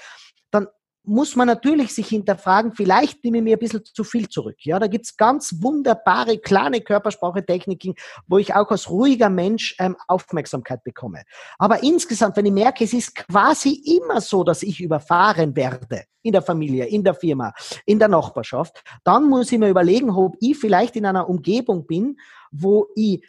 muss 1.07 1.35
man 1.35 1.47
natürlich 1.47 1.93
sich 1.93 2.07
hinterfragen, 2.07 2.73
vielleicht 2.73 3.23
nehme 3.23 3.37
ich 3.37 3.43
mir 3.43 3.55
ein 3.55 3.59
bisschen 3.59 3.83
zu 3.85 4.03
viel 4.03 4.27
zurück. 4.27 4.57
Ja, 4.59 4.77
da 4.77 4.87
gibt's 4.87 5.15
ganz 5.15 5.55
wunderbare, 5.61 6.37
kleine 6.37 6.81
Körpersprache-Techniken, 6.81 7.95
wo 8.27 8.37
ich 8.37 8.53
auch 8.53 8.69
als 8.69 8.89
ruhiger 8.89 9.29
Mensch 9.29 9.75
ähm, 9.79 9.95
Aufmerksamkeit 10.07 10.83
bekomme. 10.83 11.23
Aber 11.57 11.81
insgesamt, 11.81 12.35
wenn 12.35 12.45
ich 12.45 12.51
merke, 12.51 12.83
es 12.83 12.93
ist 12.93 13.15
quasi 13.15 13.81
immer 13.97 14.19
so, 14.19 14.43
dass 14.43 14.63
ich 14.63 14.81
überfahren 14.81 15.55
werde 15.55 16.03
in 16.23 16.33
der 16.33 16.41
Familie, 16.41 16.85
in 16.85 17.03
der 17.03 17.13
Firma, 17.13 17.53
in 17.85 17.99
der 17.99 18.09
Nachbarschaft, 18.09 18.83
dann 19.05 19.29
muss 19.29 19.51
ich 19.51 19.59
mir 19.59 19.69
überlegen, 19.69 20.09
ob 20.09 20.35
ich 20.41 20.57
vielleicht 20.57 20.97
in 20.97 21.05
einer 21.05 21.29
Umgebung 21.29 21.87
bin, 21.87 22.17
wo 22.51 22.87
ich 22.95 23.23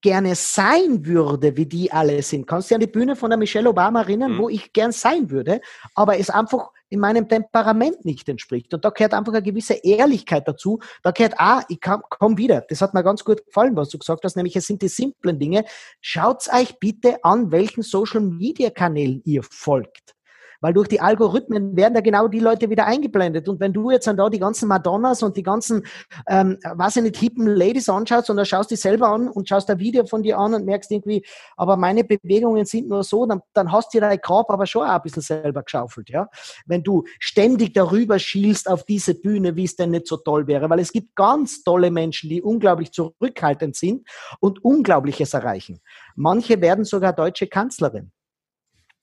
gerne 0.00 0.34
sein 0.34 1.04
würde, 1.06 1.56
wie 1.56 1.66
die 1.66 1.92
alle 1.92 2.22
sind. 2.22 2.46
Kannst 2.46 2.70
du 2.70 2.74
dich 2.74 2.76
an 2.76 2.80
die 2.80 2.98
Bühne 2.98 3.16
von 3.16 3.30
der 3.30 3.38
Michelle 3.38 3.68
Obama 3.68 4.02
erinnern, 4.02 4.32
mhm. 4.32 4.38
wo 4.38 4.48
ich 4.48 4.72
gern 4.72 4.92
sein 4.92 5.30
würde, 5.30 5.60
aber 5.94 6.18
es 6.18 6.30
einfach 6.30 6.70
in 6.90 7.00
meinem 7.00 7.28
Temperament 7.28 8.04
nicht 8.04 8.28
entspricht. 8.28 8.74
Und 8.74 8.84
da 8.84 8.90
gehört 8.90 9.14
einfach 9.14 9.32
eine 9.32 9.42
gewisse 9.42 9.74
Ehrlichkeit 9.74 10.46
dazu. 10.46 10.80
Da 11.02 11.12
gehört, 11.12 11.34
ah, 11.38 11.62
ich 11.68 11.80
komm, 11.80 12.02
komm 12.08 12.36
wieder. 12.36 12.62
Das 12.68 12.82
hat 12.82 12.94
mir 12.94 13.04
ganz 13.04 13.24
gut 13.24 13.46
gefallen, 13.46 13.76
was 13.76 13.90
du 13.90 13.98
gesagt 13.98 14.24
hast, 14.24 14.36
nämlich 14.36 14.56
es 14.56 14.66
sind 14.66 14.82
die 14.82 14.88
simplen 14.88 15.38
Dinge. 15.38 15.64
Schaut 16.00 16.42
euch 16.52 16.78
bitte 16.78 17.22
an, 17.24 17.52
welchen 17.52 17.82
Social 17.82 18.20
Media 18.20 18.70
Kanälen 18.70 19.22
ihr 19.24 19.42
folgt. 19.42 20.16
Weil 20.60 20.72
durch 20.74 20.88
die 20.88 21.00
Algorithmen 21.00 21.76
werden 21.76 21.94
da 21.94 22.00
genau 22.00 22.28
die 22.28 22.40
Leute 22.40 22.70
wieder 22.70 22.86
eingeblendet. 22.86 23.48
Und 23.48 23.60
wenn 23.60 23.72
du 23.72 23.90
jetzt 23.90 24.06
dann 24.06 24.16
da 24.16 24.28
die 24.28 24.38
ganzen 24.38 24.68
Madonnas 24.68 25.22
und 25.22 25.36
die 25.36 25.42
ganzen, 25.42 25.84
ähm, 26.28 26.58
was 26.74 26.96
ich 26.96 27.02
nicht, 27.02 27.16
hippen 27.16 27.46
Ladies 27.46 27.88
anschaust 27.88 28.30
und 28.30 28.36
dann 28.36 28.46
schaust 28.46 28.70
dich 28.70 28.80
selber 28.80 29.08
an 29.08 29.28
und 29.28 29.48
schaust 29.48 29.70
ein 29.70 29.78
Video 29.78 30.04
von 30.06 30.22
dir 30.22 30.38
an 30.38 30.54
und 30.54 30.64
merkst 30.64 30.90
irgendwie, 30.90 31.24
aber 31.56 31.76
meine 31.76 32.04
Bewegungen 32.04 32.64
sind 32.64 32.88
nur 32.88 33.02
so, 33.02 33.26
dann, 33.26 33.40
dann 33.54 33.72
hast 33.72 33.92
du 33.92 33.98
dir 33.98 34.06
dein 34.06 34.18
Grab 34.18 34.50
aber 34.50 34.66
schon 34.66 34.86
auch 34.86 34.94
ein 34.94 35.02
bisschen 35.02 35.22
selber 35.22 35.62
geschaufelt, 35.62 36.10
ja. 36.10 36.28
Wenn 36.66 36.82
du 36.82 37.04
ständig 37.18 37.74
darüber 37.74 38.18
schielst 38.18 38.68
auf 38.68 38.84
diese 38.84 39.14
Bühne, 39.14 39.56
wie 39.56 39.64
es 39.64 39.76
denn 39.76 39.90
nicht 39.90 40.06
so 40.06 40.16
toll 40.16 40.46
wäre, 40.46 40.68
weil 40.70 40.80
es 40.80 40.92
gibt 40.92 41.16
ganz 41.16 41.62
tolle 41.62 41.90
Menschen, 41.90 42.28
die 42.30 42.42
unglaublich 42.42 42.92
zurückhaltend 42.92 43.76
sind 43.76 44.06
und 44.40 44.64
Unglaubliches 44.64 45.34
erreichen. 45.34 45.80
Manche 46.16 46.60
werden 46.60 46.84
sogar 46.84 47.12
deutsche 47.12 47.46
Kanzlerin. 47.46 48.12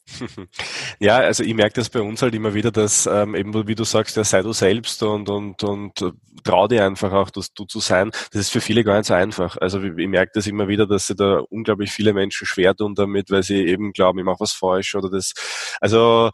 Ja, 1.00 1.18
also 1.18 1.44
ich 1.44 1.54
merke 1.54 1.76
das 1.76 1.90
bei 1.90 2.02
uns 2.02 2.22
halt 2.22 2.34
immer 2.34 2.54
wieder, 2.54 2.72
dass 2.72 3.06
ähm, 3.06 3.36
eben, 3.36 3.68
wie 3.68 3.76
du 3.76 3.84
sagst, 3.84 4.18
ja, 4.18 4.24
sei 4.24 4.42
du 4.42 4.54
selbst 4.54 5.04
und, 5.04 5.30
und, 5.30 5.64
und 5.64 6.02
äh, 6.02 6.12
trau 6.44 6.68
dir 6.68 6.86
einfach 6.86 7.12
auch, 7.12 7.30
dass 7.30 7.54
du 7.54 7.66
zu 7.66 7.80
sein. 7.80 8.12
Das 8.32 8.42
ist 8.42 8.52
für 8.52 8.62
viele 8.62 8.84
gar 8.84 8.98
nicht 8.98 9.08
so 9.08 9.14
einfach. 9.14 9.58
Also 9.58 9.82
ich, 9.82 9.98
ich 9.98 10.08
merke 10.08 10.32
das 10.34 10.48
immer 10.48 10.68
wieder, 10.68 10.88
dass 10.88 11.08
sie 11.08 11.16
da 11.16 11.40
unglaublich 11.50 11.92
viele 11.92 12.14
Menschen 12.14 12.48
schwer 12.48 12.76
tun 12.76 12.96
damit, 12.96 13.30
weil 13.30 13.44
sie 13.44 13.66
eben 13.66 13.94
glauben, 13.94 14.20
ich 14.20 14.26
mache 14.26 14.40
was 14.40 14.54
falsch 14.54 14.96
oder 14.96 15.10
das. 15.10 15.34
Also 15.82 16.32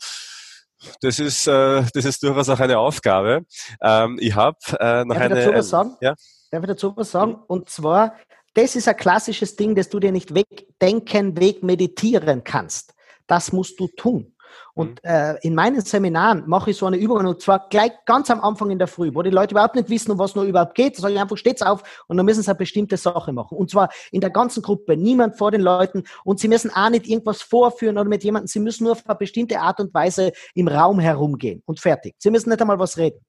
das 1.02 1.20
ist, 1.20 1.48
äh, 1.48 1.84
das 1.94 2.06
ist 2.06 2.24
durchaus 2.24 2.50
auch 2.50 2.60
eine 2.60 2.78
Aufgabe. 2.78 3.46
Ähm, 3.82 4.18
ich 4.20 4.36
habe 4.36 4.58
äh, 4.80 5.06
noch 5.06 5.16
Darf 5.16 5.24
eine. 5.24 5.40
Ich 5.40 5.46
dazu 5.46 5.58
was 5.58 5.70
sagen? 5.70 5.96
Ja? 6.02 6.16
Darf 6.52 6.64
ich 6.64 6.68
dazu 6.68 6.94
was 6.96 7.12
sagen? 7.12 7.36
Und 7.48 7.70
zwar, 7.70 8.16
das 8.54 8.76
ist 8.76 8.88
ein 8.88 8.98
klassisches 8.98 9.56
Ding, 9.56 9.76
das 9.76 9.90
du 9.90 10.00
dir 10.00 10.12
nicht 10.12 10.36
wegdenken, 10.36 11.40
wegmeditieren 11.40 12.44
kannst. 12.44 12.94
Das 13.28 13.52
musst 13.52 13.80
du 13.80 13.88
tun. 13.88 14.34
Und 14.74 15.04
mhm. 15.04 15.10
äh, 15.10 15.36
in 15.42 15.56
meinen 15.56 15.82
Seminaren 15.82 16.44
mache 16.48 16.72
ich 16.72 16.78
so 16.78 16.86
eine 16.86 16.98
Übung 16.98 17.26
und 17.26 17.42
zwar 17.42 17.68
gleich 17.70 17.92
ganz 18.06 18.30
am 18.30 18.42
Anfang 18.42 18.72
in 18.72 18.80
der 18.80 18.88
Früh, 18.88 19.12
wo 19.14 19.22
die 19.22 19.30
Leute 19.30 19.54
überhaupt 19.54 19.76
nicht 19.76 19.90
wissen, 19.90 20.12
um 20.12 20.20
was 20.20 20.36
nur 20.36 20.46
überhaupt 20.46 20.76
geht. 20.76 20.98
Da 20.98 21.02
sage 21.02 21.14
ich 21.14 21.20
einfach, 21.20 21.38
steht's 21.38 21.62
auf 21.62 22.04
und 22.08 22.18
dann 22.18 22.26
müssen 22.26 22.44
sie 22.44 22.50
eine 22.50 22.58
bestimmte 22.58 22.98
Sache 22.98 23.34
machen. 23.34 23.58
Und 23.58 23.70
zwar 23.70 23.90
in 24.12 24.22
der 24.22 24.30
ganzen 24.30 24.62
Gruppe, 24.64 24.98
niemand 24.98 25.38
vor 25.38 25.52
den 25.52 25.62
Leuten 25.62 26.04
und 26.24 26.40
sie 26.40 26.48
müssen 26.48 26.72
auch 26.72 26.90
nicht 26.90 27.08
irgendwas 27.08 27.42
vorführen 27.42 27.98
oder 27.98 28.10
mit 28.10 28.24
jemandem, 28.24 28.48
sie 28.48 28.60
müssen 28.60 28.86
nur 28.86 28.94
auf 28.94 29.06
eine 29.06 29.16
bestimmte 29.16 29.60
Art 29.60 29.80
und 29.80 29.94
Weise 29.94 30.32
im 30.54 30.68
Raum 30.68 31.00
herumgehen 31.00 31.62
und 31.66 31.80
fertig. 31.80 32.16
Sie 32.18 32.32
müssen 32.32 32.50
nicht 32.50 32.62
einmal 32.62 32.80
was 32.80 32.98
reden. 32.98 33.20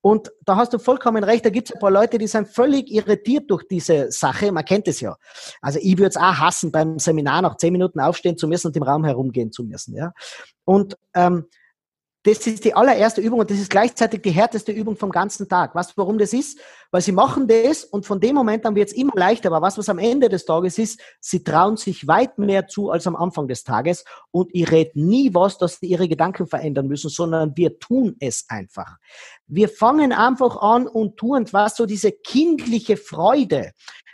Und 0.00 0.30
da 0.44 0.56
hast 0.56 0.72
du 0.72 0.78
vollkommen 0.78 1.24
recht, 1.24 1.44
da 1.44 1.50
gibt 1.50 1.68
es 1.68 1.74
ein 1.74 1.80
paar 1.80 1.90
Leute, 1.90 2.18
die 2.18 2.28
sind 2.28 2.48
völlig 2.48 2.90
irritiert 2.90 3.50
durch 3.50 3.64
diese 3.68 4.10
Sache. 4.12 4.52
Man 4.52 4.64
kennt 4.64 4.86
es 4.86 5.00
ja. 5.00 5.16
Also 5.60 5.80
ich 5.82 5.98
würde 5.98 6.10
es 6.10 6.16
auch 6.16 6.38
hassen, 6.38 6.70
beim 6.70 6.98
Seminar 6.98 7.42
nach 7.42 7.56
zehn 7.56 7.72
Minuten 7.72 8.00
aufstehen 8.00 8.38
zu 8.38 8.46
müssen 8.46 8.68
und 8.68 8.76
im 8.76 8.84
Raum 8.84 9.04
herumgehen 9.04 9.50
zu 9.50 9.64
müssen. 9.64 9.96
Ja? 9.96 10.12
Und 10.64 10.96
ähm, 11.14 11.46
das 12.24 12.46
ist 12.46 12.64
die 12.64 12.74
allererste 12.74 13.20
Übung 13.20 13.38
und 13.38 13.50
das 13.50 13.58
ist 13.58 13.70
gleichzeitig 13.70 14.22
die 14.22 14.30
härteste 14.30 14.72
Übung 14.72 14.96
vom 14.96 15.10
ganzen 15.10 15.48
Tag. 15.48 15.74
Was, 15.74 15.96
warum 15.96 16.18
das 16.18 16.32
ist? 16.32 16.58
Weil 16.90 17.00
sie 17.00 17.12
machen 17.12 17.46
das 17.46 17.84
und 17.84 18.06
von 18.06 18.20
dem 18.20 18.34
Moment 18.34 18.66
an 18.66 18.74
wird 18.74 18.88
es 18.88 18.94
immer 18.94 19.12
leichter. 19.14 19.50
Aber 19.50 19.62
was, 19.62 19.78
was 19.78 19.88
am 19.88 19.98
Ende 19.98 20.28
des 20.28 20.44
Tages 20.44 20.78
ist, 20.78 21.00
sie 21.20 21.44
trauen 21.44 21.76
sich 21.76 22.08
weit 22.08 22.36
mehr 22.38 22.66
zu 22.66 22.90
als 22.90 23.06
am 23.06 23.14
Anfang 23.14 23.46
des 23.46 23.62
Tages 23.62 24.04
und 24.32 24.50
ich 24.52 24.70
rede 24.70 24.90
nie 24.94 25.32
was, 25.32 25.58
dass 25.58 25.78
sie 25.78 25.86
ihre 25.86 26.08
Gedanken 26.08 26.48
verändern 26.48 26.88
müssen, 26.88 27.08
sondern 27.08 27.56
wir 27.56 27.78
tun 27.78 28.16
es 28.18 28.46
einfach. 28.48 28.96
Wir 29.46 29.68
fangen 29.68 30.12
einfach 30.12 30.56
an 30.56 30.88
und 30.88 31.16
tun 31.16 31.46
was 31.52 31.76
so 31.76 31.86
diese 31.86 32.10
kindliche 32.10 32.96
Freude, 32.96 33.70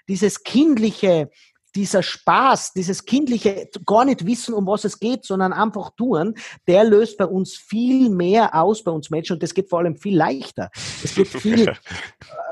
dieses 0.08 0.44
kindliche 0.44 1.30
dieser 1.74 2.02
Spaß, 2.02 2.72
dieses 2.72 3.04
kindliche, 3.04 3.68
gar 3.84 4.04
nicht 4.04 4.26
wissen, 4.26 4.54
um 4.54 4.66
was 4.66 4.84
es 4.84 4.98
geht, 4.98 5.24
sondern 5.24 5.52
einfach 5.52 5.90
tun, 5.96 6.34
der 6.66 6.84
löst 6.84 7.18
bei 7.18 7.26
uns 7.26 7.54
viel 7.54 8.10
mehr 8.10 8.54
aus, 8.54 8.84
bei 8.84 8.92
uns 8.92 9.10
Menschen, 9.10 9.34
und 9.34 9.42
das 9.42 9.54
geht 9.54 9.68
vor 9.68 9.80
allem 9.80 9.96
viel 9.96 10.16
leichter. 10.16 10.70
Es 11.02 11.14
geht 11.14 11.28
viel, 11.28 11.68
äh, 11.68 11.74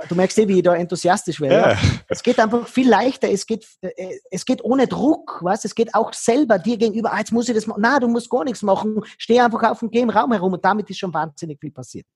du 0.09 0.15
merkst 0.15 0.39
eh, 0.39 0.49
wie 0.49 0.59
ich 0.59 0.63
da 0.63 0.75
enthusiastisch 0.75 1.41
werde. 1.41 1.73
Ja. 1.73 1.79
Es 2.09 2.23
geht 2.23 2.39
einfach 2.39 2.67
viel 2.67 2.89
leichter, 2.89 3.31
es 3.31 3.47
geht, 3.47 3.67
äh, 3.81 4.19
es 4.31 4.45
geht 4.45 4.63
ohne 4.65 4.87
Druck, 4.87 5.39
was? 5.43 5.65
Es 5.65 5.75
geht 5.75 5.95
auch 5.95 6.13
selber 6.13 6.59
dir 6.59 6.77
gegenüber, 6.77 7.13
ah, 7.13 7.19
jetzt 7.19 7.33
muss 7.33 7.49
ich 7.49 7.55
das 7.55 7.67
machen. 7.67 7.83
Na, 7.83 8.01
du 8.01 8.09
musst 8.09 8.31
gar 8.31 8.45
nichts 8.45 8.63
machen, 8.63 9.03
steh 9.19 9.41
einfach 9.41 9.63
auf 9.71 9.81
dem 9.81 9.91
Game 9.91 10.11
Raum 10.11 10.33
herum 10.33 10.53
und 10.53 10.65
damit 10.65 10.91
ist 10.91 10.99
schon 10.99 11.15
wahnsinnig 11.15 11.59
viel 11.61 11.71
passiert. 11.71 12.07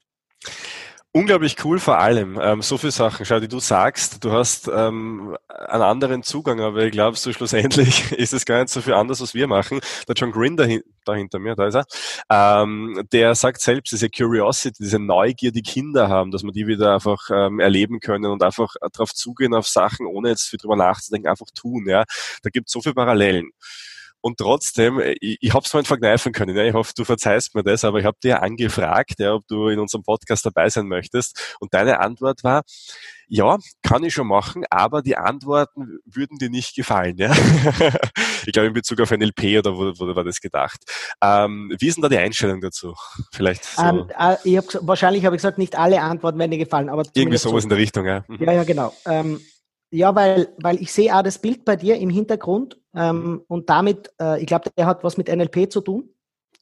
Unglaublich 1.16 1.56
cool 1.64 1.78
vor 1.78 1.98
allem. 1.98 2.38
Ähm, 2.42 2.60
so 2.60 2.76
viele 2.76 2.92
Sachen. 2.92 3.24
Schau, 3.24 3.40
die 3.40 3.48
du 3.48 3.58
sagst, 3.58 4.22
du 4.22 4.32
hast 4.32 4.68
ähm, 4.68 5.34
einen 5.48 5.82
anderen 5.82 6.22
Zugang, 6.22 6.60
aber 6.60 6.84
ich 6.84 6.92
glaube, 6.92 7.16
so 7.16 7.32
schlussendlich 7.32 8.12
ist 8.18 8.34
es 8.34 8.44
gar 8.44 8.60
nicht 8.60 8.68
so 8.68 8.82
viel 8.82 8.92
anders, 8.92 9.22
was 9.22 9.32
wir 9.32 9.46
machen. 9.46 9.80
Der 10.06 10.14
John 10.14 10.30
Green 10.30 10.58
dahin, 10.58 10.82
da 11.06 11.14
hinter 11.14 11.38
mir, 11.38 11.54
da 11.54 11.68
ist 11.68 11.74
er, 11.74 11.86
ähm, 12.28 13.02
der 13.12 13.34
sagt 13.34 13.62
selbst, 13.62 13.92
diese 13.92 14.10
Curiosity, 14.10 14.82
diese 14.82 14.98
Neugier, 14.98 15.52
die 15.52 15.62
Kinder 15.62 16.10
haben, 16.10 16.32
dass 16.32 16.42
man 16.42 16.52
die 16.52 16.66
wieder 16.66 16.92
einfach 16.92 17.30
ähm, 17.32 17.60
erleben 17.60 18.00
können 18.00 18.26
und 18.26 18.42
einfach 18.42 18.74
darauf 18.92 19.14
zugehen 19.14 19.54
auf 19.54 19.66
Sachen, 19.66 20.04
ohne 20.04 20.28
jetzt 20.28 20.50
viel 20.50 20.58
drüber 20.58 20.76
nachzudenken, 20.76 21.28
einfach 21.28 21.46
tun. 21.54 21.86
Ja, 21.88 22.04
Da 22.42 22.50
gibt 22.50 22.68
es 22.68 22.74
so 22.74 22.82
viele 22.82 22.94
Parallelen. 22.94 23.52
Und 24.26 24.38
trotzdem, 24.38 24.98
äh, 24.98 25.14
ich, 25.20 25.38
ich 25.40 25.54
habe 25.54 25.64
es 25.64 25.72
mal 25.72 25.84
verkneifen 25.84 26.32
können. 26.32 26.56
Ja. 26.56 26.64
Ich 26.64 26.74
hoffe, 26.74 26.92
du 26.96 27.04
verzeihst 27.04 27.54
mir 27.54 27.62
das, 27.62 27.84
aber 27.84 28.00
ich 28.00 28.04
habe 28.04 28.16
dir 28.20 28.42
angefragt, 28.42 29.20
ja, 29.20 29.34
ob 29.34 29.46
du 29.46 29.68
in 29.68 29.78
unserem 29.78 30.02
Podcast 30.02 30.44
dabei 30.44 30.68
sein 30.68 30.88
möchtest. 30.88 31.56
Und 31.60 31.72
deine 31.74 32.00
Antwort 32.00 32.42
war, 32.42 32.64
ja, 33.28 33.56
kann 33.82 34.02
ich 34.02 34.14
schon 34.14 34.26
machen, 34.26 34.64
aber 34.68 35.02
die 35.02 35.16
Antworten 35.16 36.00
würden 36.04 36.38
dir 36.38 36.50
nicht 36.50 36.74
gefallen. 36.74 37.16
Ja? 37.18 37.32
ich 38.46 38.52
glaube 38.52 38.66
in 38.66 38.72
Bezug 38.72 39.00
auf 39.00 39.12
NLP 39.12 39.60
oder 39.60 39.76
wo, 39.76 39.92
wo 39.96 40.16
war 40.16 40.24
das 40.24 40.40
gedacht. 40.40 40.80
Ähm, 41.22 41.72
wie 41.78 41.86
ist 41.86 41.94
denn 41.94 42.02
da 42.02 42.08
die 42.08 42.18
Einstellung 42.18 42.60
dazu? 42.60 42.94
Vielleicht 43.32 43.64
so. 43.64 43.80
Ähm, 43.80 44.10
äh, 44.18 44.34
ich 44.42 44.56
hab, 44.56 44.64
wahrscheinlich 44.80 45.24
habe 45.24 45.36
ich 45.36 45.38
gesagt, 45.38 45.58
nicht 45.58 45.78
alle 45.78 46.00
Antworten 46.00 46.40
werden 46.40 46.50
dir 46.50 46.58
gefallen, 46.58 46.88
aber 46.88 47.04
irgendwie 47.14 47.38
sowas 47.38 47.62
so. 47.62 47.66
in 47.66 47.68
der 47.68 47.78
Richtung, 47.78 48.06
ja. 48.06 48.24
Mhm. 48.26 48.42
Ja, 48.42 48.52
ja, 48.54 48.64
genau. 48.64 48.92
Ähm, 49.06 49.40
ja, 49.96 50.14
weil, 50.14 50.54
weil 50.58 50.80
ich 50.82 50.92
sehe 50.92 51.14
auch 51.16 51.22
das 51.22 51.38
Bild 51.38 51.64
bei 51.64 51.74
dir 51.74 51.96
im 51.96 52.10
Hintergrund 52.10 52.78
ähm, 52.94 53.42
und 53.48 53.70
damit, 53.70 54.12
äh, 54.20 54.40
ich 54.40 54.46
glaube, 54.46 54.70
der 54.76 54.86
hat 54.86 55.02
was 55.02 55.16
mit 55.16 55.28
NLP 55.28 55.72
zu 55.72 55.80
tun. 55.80 56.10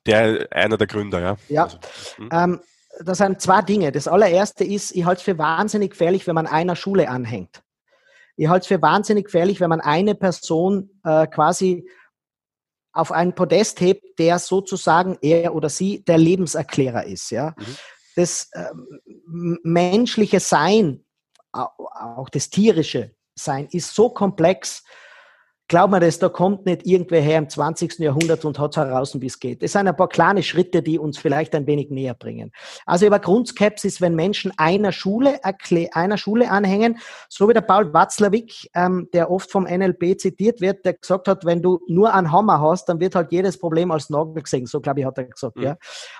Der 0.06 0.46
einer 0.52 0.76
der 0.76 0.86
Gründer, 0.86 1.20
ja. 1.20 1.36
Ja. 1.48 1.64
Also, 1.64 1.78
hm. 2.16 2.28
ähm, 2.32 2.60
das 3.00 3.18
sind 3.18 3.40
zwei 3.40 3.60
Dinge. 3.62 3.90
Das 3.90 4.06
allererste 4.06 4.62
ist, 4.62 4.94
ich 4.94 5.04
halte 5.04 5.18
es 5.18 5.24
für 5.24 5.36
wahnsinnig 5.36 5.90
gefährlich, 5.90 6.28
wenn 6.28 6.36
man 6.36 6.46
einer 6.46 6.76
Schule 6.76 7.08
anhängt. 7.08 7.62
Ich 8.36 8.48
halte 8.48 8.62
es 8.62 8.68
für 8.68 8.80
wahnsinnig 8.80 9.24
gefährlich, 9.24 9.60
wenn 9.60 9.70
man 9.70 9.80
eine 9.80 10.14
Person 10.14 10.90
äh, 11.02 11.26
quasi 11.26 11.88
auf 12.92 13.10
einen 13.10 13.34
Podest 13.34 13.80
hebt, 13.80 14.16
der 14.20 14.38
sozusagen 14.38 15.18
er 15.22 15.56
oder 15.56 15.68
sie 15.68 16.04
der 16.04 16.18
Lebenserklärer 16.18 17.04
ist. 17.04 17.30
Ja? 17.30 17.56
Mhm. 17.58 17.76
Das 18.14 18.48
äh, 18.52 18.70
menschliche 19.26 20.38
Sein, 20.38 21.04
auch 21.50 22.28
das 22.28 22.50
tierische 22.50 23.13
Sein, 23.36 23.68
ist 23.70 23.94
so 23.94 24.10
komplex, 24.10 24.84
Glaub 25.68 25.90
mir 25.90 26.00
das, 26.00 26.18
da 26.18 26.28
kommt 26.28 26.66
nicht 26.66 26.86
irgendwer 26.86 27.22
her 27.22 27.38
im 27.38 27.48
20. 27.48 27.98
Jahrhundert 27.98 28.44
und 28.44 28.58
hat 28.58 28.72
es 28.72 28.76
heraus, 28.76 29.18
wie 29.18 29.26
es 29.26 29.40
geht. 29.40 29.62
Es 29.62 29.72
sind 29.72 29.88
ein 29.88 29.96
paar 29.96 30.10
kleine 30.10 30.42
Schritte, 30.42 30.82
die 30.82 30.98
uns 30.98 31.16
vielleicht 31.16 31.54
ein 31.54 31.66
wenig 31.66 31.88
näher 31.88 32.12
bringen. 32.12 32.52
Also 32.84 33.06
über 33.06 33.18
Grundskepsis, 33.18 34.02
wenn 34.02 34.14
Menschen 34.14 34.52
einer 34.58 34.92
Schule, 34.92 35.40
einer 35.42 36.18
Schule 36.18 36.50
anhängen, 36.50 36.98
so 37.30 37.48
wie 37.48 37.54
der 37.54 37.62
Paul 37.62 37.94
Watzlawick, 37.94 38.68
ähm, 38.74 39.08
der 39.14 39.30
oft 39.30 39.50
vom 39.50 39.64
NLP 39.64 40.20
zitiert 40.20 40.60
wird, 40.60 40.84
der 40.84 40.94
gesagt 40.94 41.28
hat, 41.28 41.46
wenn 41.46 41.62
du 41.62 41.80
nur 41.88 42.12
einen 42.12 42.30
Hammer 42.30 42.60
hast, 42.60 42.90
dann 42.90 43.00
wird 43.00 43.14
halt 43.14 43.32
jedes 43.32 43.58
Problem 43.58 43.90
als 43.90 44.10
Nagel 44.10 44.42
gesehen. 44.42 44.66
So, 44.66 44.82
glaube 44.82 45.00
ich, 45.00 45.06
hat 45.06 45.16
er 45.16 45.24
gesagt. 45.24 45.56
Mhm. 45.56 45.62
Ja. 45.62 45.76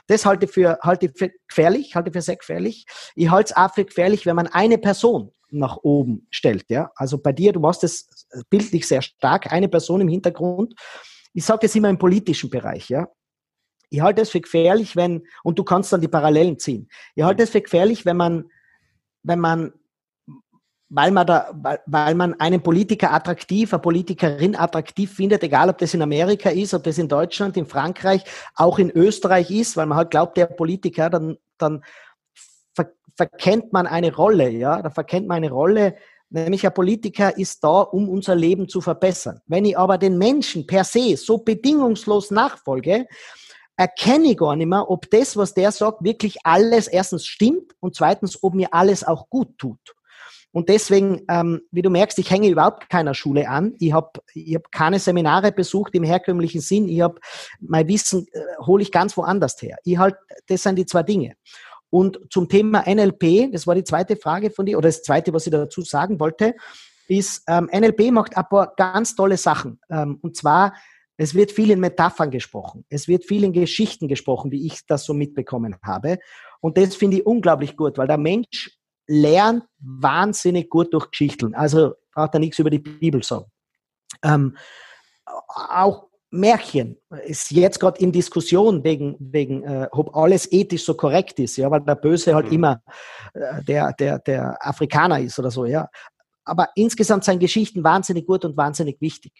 Das 0.07 0.25
halte 0.25 0.47
ich 0.47 0.53
für, 0.53 0.79
halte 0.81 1.07
ich 1.07 1.13
für 1.19 1.31
gefährlich, 1.49 1.95
halte 1.95 2.09
ich 2.09 2.15
für 2.15 2.23
sehr 2.23 2.37
gefährlich. 2.37 2.87
Ich 3.15 3.31
halte 3.31 3.53
es 3.53 3.57
auch 3.57 3.75
für 3.75 3.85
gefährlich, 3.85 4.25
wenn 4.25 4.37
man 4.37 4.47
eine 4.47 4.79
Person 4.79 5.33
nach 5.55 5.79
oben 5.83 6.27
stellt. 6.31 6.65
Ja? 6.69 6.91
Also 6.97 7.19
bei 7.19 7.33
dir, 7.33 7.53
du 7.53 7.61
machst 7.61 7.85
es 7.85 8.27
bildlich 8.51 8.87
sehr 8.87 9.03
stark, 9.03 9.53
eine 9.53 9.69
Person 9.69 10.01
im 10.01 10.09
Hintergrund. 10.09 10.75
Ich 11.33 11.45
sage 11.45 11.61
das 11.63 11.75
immer 11.75 11.89
im 11.89 11.99
politischen 11.99 12.51
Bereich. 12.51 12.89
Ja? 12.89 13.09
Ich 13.91 14.01
halte 14.01 14.23
es 14.23 14.31
für 14.31 14.41
gefährlich, 14.41 14.97
wenn, 14.97 15.27
und 15.43 15.59
du 15.59 15.65
kannst 15.65 15.93
dann 15.93 16.01
die 16.01 16.09
Parallelen 16.09 16.59
ziehen. 16.59 16.89
Ich 17.15 17.23
halte 17.23 17.43
es 17.43 17.51
für 17.51 17.61
gefährlich, 17.61 18.05
wenn 18.05 18.17
man, 18.17 18.51
wenn 19.23 19.39
man, 19.39 19.73
weil 20.89 21.11
man 21.11 21.27
da, 21.27 21.51
weil 21.87 22.15
man 22.15 22.39
einen 22.41 22.63
Politiker 22.63 23.13
attraktiv, 23.13 23.73
eine 23.73 23.81
Politikerin 23.81 24.55
attraktiv 24.55 25.13
findet, 25.13 25.43
egal 25.43 25.71
ob 25.71 25.79
das 25.79 25.95
in 25.95 26.03
Amerika 26.03 26.51
ist, 26.51 26.75
ob 26.75 26.85
das 26.85 26.99
in 26.99 27.09
Deutschland, 27.09 27.57
in 27.57 27.67
Frankreich, 27.67 28.23
auch 28.55 28.79
in 28.79 28.91
Österreich 28.91 29.51
ist, 29.51 29.77
weil 29.77 29.87
man 29.87 29.99
halt 29.99 30.11
glaubt, 30.11 30.37
der 30.37 30.47
Politiker, 30.47 31.11
dann, 31.11 31.37
dann 31.59 31.83
verkennt 33.17 33.73
man 33.73 33.87
eine 33.87 34.15
Rolle, 34.15 34.51
ja, 34.51 34.83
da 34.83 34.91
verkennt 34.91 35.29
man 35.29 35.39
eine 35.39 35.51
Rolle, 35.51 35.97
nämlich 36.31 36.67
ein 36.67 36.75
Politiker 36.75 37.37
ist 37.37 37.63
da, 37.63 37.81
um 37.81 38.09
unser 38.09 38.35
Leben 38.35 38.69
zu 38.69 38.81
verbessern. 38.81 39.41
Wenn 39.47 39.65
ich 39.65 39.79
aber 39.79 39.99
den 39.99 40.19
Menschen 40.19 40.67
per 40.67 40.85
se 40.85 41.17
so 41.17 41.39
bedingungslos 41.39 42.31
nachfolge, 42.31 43.07
erkenne 43.77 44.33
ich 44.33 44.37
gar 44.37 44.57
nicht 44.57 44.69
mehr, 44.69 44.89
ob 44.89 45.11
das, 45.11 45.37
was 45.37 45.55
der 45.55 45.73
sagt, 45.73 46.05
wirklich 46.05 46.39
alles 46.45 46.87
erstens 46.89 47.27
stimmt 47.27 47.73
und 47.81 47.95
zweitens, 47.95 48.43
ob 48.43 48.55
mir 48.55 48.73
alles 48.73 49.05
auch 49.05 49.29
gut 49.31 49.59
tut. 49.59 49.95
Und 50.53 50.69
deswegen, 50.69 51.23
ähm, 51.29 51.63
wie 51.73 51.83
du 51.83 51.91
merkst, 51.91 52.17
ich 52.21 52.31
hänge 52.31 52.49
überhaupt 52.49 52.89
keiner 52.89 53.13
Schule 53.13 53.49
an. 53.49 53.75
Ich 53.81 53.93
habe 53.93 54.21
ich 54.35 54.55
hab 54.55 54.71
keine 54.71 55.01
Seminare 55.01 55.51
besucht 55.51 55.97
im 55.97 56.05
herkömmlichen 56.05 56.61
Sinn. 56.61 56.89
Ich 56.89 57.01
habe 57.01 57.19
mein 57.59 57.89
Wissen 57.89 58.29
äh, 58.31 58.41
hole 58.65 58.81
ich 58.81 58.93
ganz 58.93 59.17
woanders 59.17 59.61
her. 59.61 59.79
Ich 59.83 59.99
halt, 59.99 60.15
das 60.47 60.63
sind 60.63 60.77
die 60.77 60.87
zwei 60.87 61.03
Dinge. 61.03 61.35
Und 61.95 62.19
zum 62.29 62.49
Thema 62.49 62.83
NLP, 62.93 63.53
das 63.53 63.69
war 63.69 63.77
die 63.77 63.85
zweite 63.85 64.17
Frage 64.17 64.51
von 64.51 64.67
dir, 64.67 64.79
oder 64.79 64.89
das 64.89 65.05
zweite, 65.05 65.33
was 65.33 65.47
ich 65.47 65.53
dazu 65.53 65.81
sagen 65.83 66.19
wollte, 66.19 66.57
ist, 67.07 67.45
ähm, 67.47 67.71
NLP 67.73 68.11
macht 68.11 68.37
ein 68.37 68.49
paar 68.51 68.75
ganz 68.75 69.15
tolle 69.15 69.37
Sachen. 69.37 69.79
Ähm, 69.89 70.19
und 70.21 70.37
zwar, 70.37 70.75
es 71.17 71.37
wird 71.37 71.53
viel 71.53 71.71
in 71.71 71.79
Metaphern 71.79 72.33
gesprochen. 72.33 72.85
Es 72.89 73.07
wird 73.07 73.25
viel 73.25 73.45
in 73.45 73.53
Geschichten 73.53 74.09
gesprochen, 74.09 74.51
wie 74.51 74.67
ich 74.67 74.85
das 74.87 75.05
so 75.05 75.15
mitbekommen 75.15 75.77
habe. 75.85 76.19
Und 76.61 76.79
das 76.79 76.97
finde 76.97 77.19
ich 77.19 77.27
unglaublich 77.27 77.77
gut, 77.77 77.97
weil 77.97 78.09
der 78.09 78.19
Mensch 78.19 78.77
lernt 79.07 79.63
wahnsinnig 79.79 80.71
gut 80.71 80.93
durch 80.93 81.13
Geschichten. 81.13 81.55
Also 81.55 81.95
braucht 82.13 82.35
er 82.35 82.41
nichts 82.41 82.59
über 82.59 82.71
die 82.71 82.81
Bibel 82.81 83.23
sagen. 83.23 83.47
Ähm, 84.25 84.57
auch 85.27 86.09
Märchen 86.35 86.97
ist 87.25 87.51
jetzt 87.51 87.79
gerade 87.81 88.01
in 88.01 88.13
Diskussion 88.13 88.85
wegen, 88.85 89.17
wegen 89.19 89.63
äh, 89.63 89.89
ob 89.93 90.15
alles 90.17 90.51
ethisch 90.51 90.85
so 90.85 90.95
korrekt 90.95 91.39
ist, 91.39 91.57
ja, 91.57 91.71
weil 91.71 91.81
der 91.81 91.95
Böse 91.95 92.35
halt 92.35 92.47
mhm. 92.47 92.53
immer 92.53 92.83
äh, 93.35 93.63
der, 93.63 93.93
der, 93.93 94.19
der 94.19 94.57
Afrikaner 94.61 95.21
ist 95.21 95.39
oder 95.39 95.51
so, 95.51 95.65
ja. 95.65 95.89
Aber 96.45 96.69
insgesamt 96.75 97.25
sind 97.25 97.39
Geschichten 97.39 97.85
wahnsinnig 97.85 98.27
gut 98.27 98.45
und 98.45 98.57
wahnsinnig 98.57 99.01
wichtig. 99.01 99.33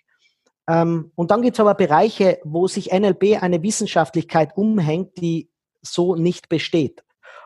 Ähm, 0.69 1.13
und 1.15 1.31
dann 1.31 1.43
gibt 1.43 1.57
es 1.57 1.61
aber 1.61 1.75
Bereiche, 1.75 2.39
wo 2.45 2.67
sich 2.67 2.93
NLP 2.93 3.43
eine 3.43 3.63
Wissenschaftlichkeit 3.63 4.57
umhängt, 4.57 5.19
die 5.19 5.51
so 5.83 6.15
nicht 6.15 6.49
besteht. 6.49 7.04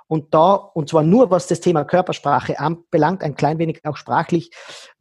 Und 0.09 0.33
da, 0.33 0.55
und 0.55 0.89
zwar 0.89 1.03
nur 1.03 1.31
was 1.31 1.47
das 1.47 1.61
Thema 1.61 1.85
Körpersprache 1.85 2.59
anbelangt, 2.59 3.23
ein 3.23 3.35
klein 3.35 3.59
wenig 3.59 3.85
auch 3.85 3.97
sprachlich, 3.97 4.51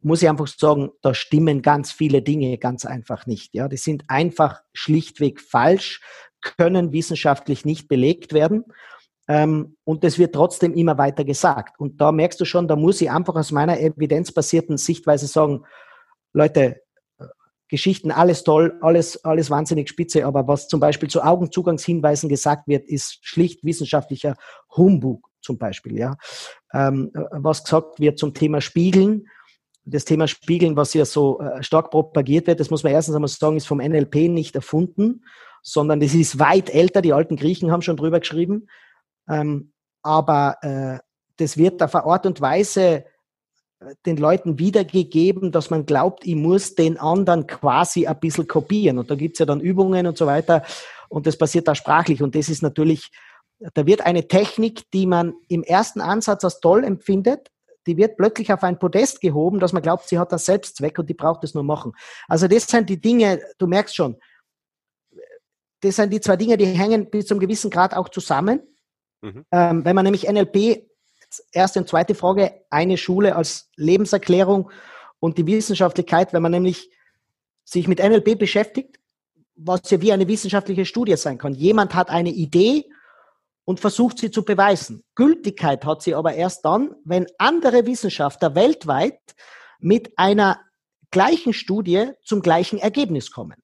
muss 0.00 0.22
ich 0.22 0.28
einfach 0.28 0.46
sagen, 0.46 0.90
da 1.00 1.14
stimmen 1.14 1.62
ganz 1.62 1.90
viele 1.90 2.22
Dinge 2.22 2.58
ganz 2.58 2.84
einfach 2.84 3.26
nicht. 3.26 3.54
Ja, 3.54 3.68
die 3.68 3.78
sind 3.78 4.04
einfach 4.08 4.60
schlichtweg 4.74 5.40
falsch, 5.40 6.00
können 6.40 6.92
wissenschaftlich 6.92 7.64
nicht 7.64 7.88
belegt 7.88 8.32
werden. 8.34 8.64
Ähm, 9.28 9.76
und 9.84 10.04
es 10.04 10.18
wird 10.18 10.34
trotzdem 10.34 10.74
immer 10.74 10.98
weiter 10.98 11.24
gesagt. 11.24 11.80
Und 11.80 12.00
da 12.00 12.12
merkst 12.12 12.40
du 12.40 12.44
schon, 12.44 12.68
da 12.68 12.76
muss 12.76 13.00
ich 13.00 13.10
einfach 13.10 13.34
aus 13.34 13.50
meiner 13.50 13.80
evidenzbasierten 13.80 14.76
Sichtweise 14.76 15.26
sagen, 15.26 15.64
Leute, 16.32 16.82
Geschichten, 17.68 18.10
alles 18.10 18.44
toll, 18.44 18.78
alles, 18.80 19.24
alles 19.24 19.50
wahnsinnig 19.50 19.88
spitze, 19.88 20.24
aber 20.24 20.48
was 20.48 20.68
zum 20.68 20.80
Beispiel 20.80 21.08
zu 21.08 21.22
Augenzugangshinweisen 21.22 22.28
gesagt 22.28 22.66
wird, 22.66 22.86
ist 22.86 23.18
schlicht 23.22 23.62
wissenschaftlicher 23.64 24.36
Humbug 24.76 25.28
zum 25.40 25.58
Beispiel, 25.58 25.98
ja. 25.98 26.16
Ähm, 26.72 27.10
was 27.30 27.64
gesagt 27.64 28.00
wird 28.00 28.18
zum 28.18 28.34
Thema 28.34 28.60
Spiegeln, 28.60 29.28
das 29.84 30.04
Thema 30.04 30.28
Spiegeln, 30.28 30.76
was 30.76 30.94
ja 30.94 31.04
so 31.04 31.40
äh, 31.40 31.62
stark 31.62 31.90
propagiert 31.90 32.46
wird, 32.46 32.60
das 32.60 32.70
muss 32.70 32.82
man 32.82 32.92
erstens 32.92 33.14
einmal 33.14 33.28
sagen, 33.28 33.56
ist 33.56 33.66
vom 33.66 33.78
NLP 33.78 34.28
nicht 34.28 34.54
erfunden, 34.54 35.24
sondern 35.62 36.00
das 36.00 36.14
ist 36.14 36.38
weit 36.38 36.70
älter, 36.70 37.02
die 37.02 37.12
alten 37.12 37.36
Griechen 37.36 37.70
haben 37.70 37.82
schon 37.82 37.96
drüber 37.96 38.20
geschrieben, 38.20 38.68
ähm, 39.28 39.72
aber 40.02 40.56
äh, 40.62 40.98
das 41.36 41.56
wird 41.56 41.82
auf 41.82 41.94
eine 41.94 42.04
Art 42.04 42.26
und 42.26 42.40
Weise 42.40 43.04
den 44.06 44.16
Leuten 44.16 44.58
wiedergegeben, 44.58 45.52
dass 45.52 45.70
man 45.70 45.86
glaubt, 45.86 46.26
ich 46.26 46.34
muss 46.34 46.74
den 46.74 46.98
anderen 46.98 47.46
quasi 47.46 48.06
ein 48.06 48.18
bisschen 48.18 48.48
kopieren. 48.48 48.98
Und 48.98 49.10
da 49.10 49.14
gibt's 49.14 49.38
ja 49.38 49.46
dann 49.46 49.60
Übungen 49.60 50.06
und 50.06 50.18
so 50.18 50.26
weiter. 50.26 50.64
Und 51.08 51.26
das 51.26 51.36
passiert 51.36 51.68
da 51.68 51.74
sprachlich. 51.74 52.22
Und 52.22 52.34
das 52.34 52.48
ist 52.48 52.62
natürlich, 52.62 53.10
da 53.74 53.86
wird 53.86 54.04
eine 54.04 54.26
Technik, 54.26 54.90
die 54.92 55.06
man 55.06 55.34
im 55.48 55.62
ersten 55.62 56.00
Ansatz 56.00 56.44
als 56.44 56.60
toll 56.60 56.84
empfindet, 56.84 57.50
die 57.86 57.96
wird 57.96 58.16
plötzlich 58.16 58.52
auf 58.52 58.62
ein 58.64 58.78
Podest 58.78 59.20
gehoben, 59.20 59.60
dass 59.60 59.72
man 59.72 59.82
glaubt, 59.82 60.08
sie 60.08 60.18
hat 60.18 60.30
das 60.30 60.44
Selbstzweck 60.44 60.98
und 60.98 61.08
die 61.08 61.14
braucht 61.14 61.42
es 61.44 61.54
nur 61.54 61.64
machen. 61.64 61.92
Also 62.26 62.46
das 62.46 62.66
sind 62.66 62.90
die 62.90 63.00
Dinge, 63.00 63.40
du 63.56 63.66
merkst 63.66 63.96
schon, 63.96 64.16
das 65.80 65.96
sind 65.96 66.12
die 66.12 66.20
zwei 66.20 66.36
Dinge, 66.36 66.56
die 66.56 66.66
hängen 66.66 67.08
bis 67.08 67.26
zum 67.26 67.38
gewissen 67.38 67.70
Grad 67.70 67.94
auch 67.94 68.08
zusammen. 68.10 68.60
Mhm. 69.22 69.44
Ähm, 69.50 69.84
wenn 69.84 69.96
man 69.96 70.04
nämlich 70.04 70.28
NLP, 70.28 70.87
erste 71.52 71.80
und 71.80 71.88
zweite 71.88 72.14
Frage, 72.14 72.62
eine 72.70 72.96
Schule 72.96 73.36
als 73.36 73.70
Lebenserklärung 73.76 74.70
und 75.20 75.38
die 75.38 75.46
Wissenschaftlichkeit, 75.46 76.32
wenn 76.32 76.42
man 76.42 76.52
nämlich 76.52 76.90
sich 77.64 77.88
mit 77.88 77.98
NLP 77.98 78.38
beschäftigt, 78.38 78.98
was 79.56 79.90
ja 79.90 80.00
wie 80.00 80.12
eine 80.12 80.28
wissenschaftliche 80.28 80.84
Studie 80.84 81.16
sein 81.16 81.38
kann. 81.38 81.52
Jemand 81.52 81.94
hat 81.94 82.10
eine 82.10 82.30
Idee 82.30 82.84
und 83.64 83.80
versucht 83.80 84.18
sie 84.18 84.30
zu 84.30 84.44
beweisen. 84.44 85.04
Gültigkeit 85.14 85.84
hat 85.84 86.02
sie 86.02 86.14
aber 86.14 86.34
erst 86.34 86.64
dann, 86.64 86.94
wenn 87.04 87.26
andere 87.38 87.84
Wissenschaftler 87.84 88.54
weltweit 88.54 89.20
mit 89.80 90.16
einer 90.16 90.60
gleichen 91.10 91.52
Studie 91.52 92.12
zum 92.22 92.40
gleichen 92.40 92.78
Ergebnis 92.78 93.30
kommen. 93.30 93.62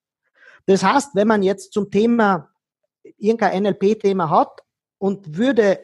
Das 0.66 0.82
heißt, 0.82 1.14
wenn 1.14 1.28
man 1.28 1.42
jetzt 1.42 1.72
zum 1.72 1.90
Thema 1.90 2.50
irgendein 3.18 3.62
NLP-Thema 3.62 4.30
hat 4.30 4.60
und 4.98 5.36
würde 5.36 5.80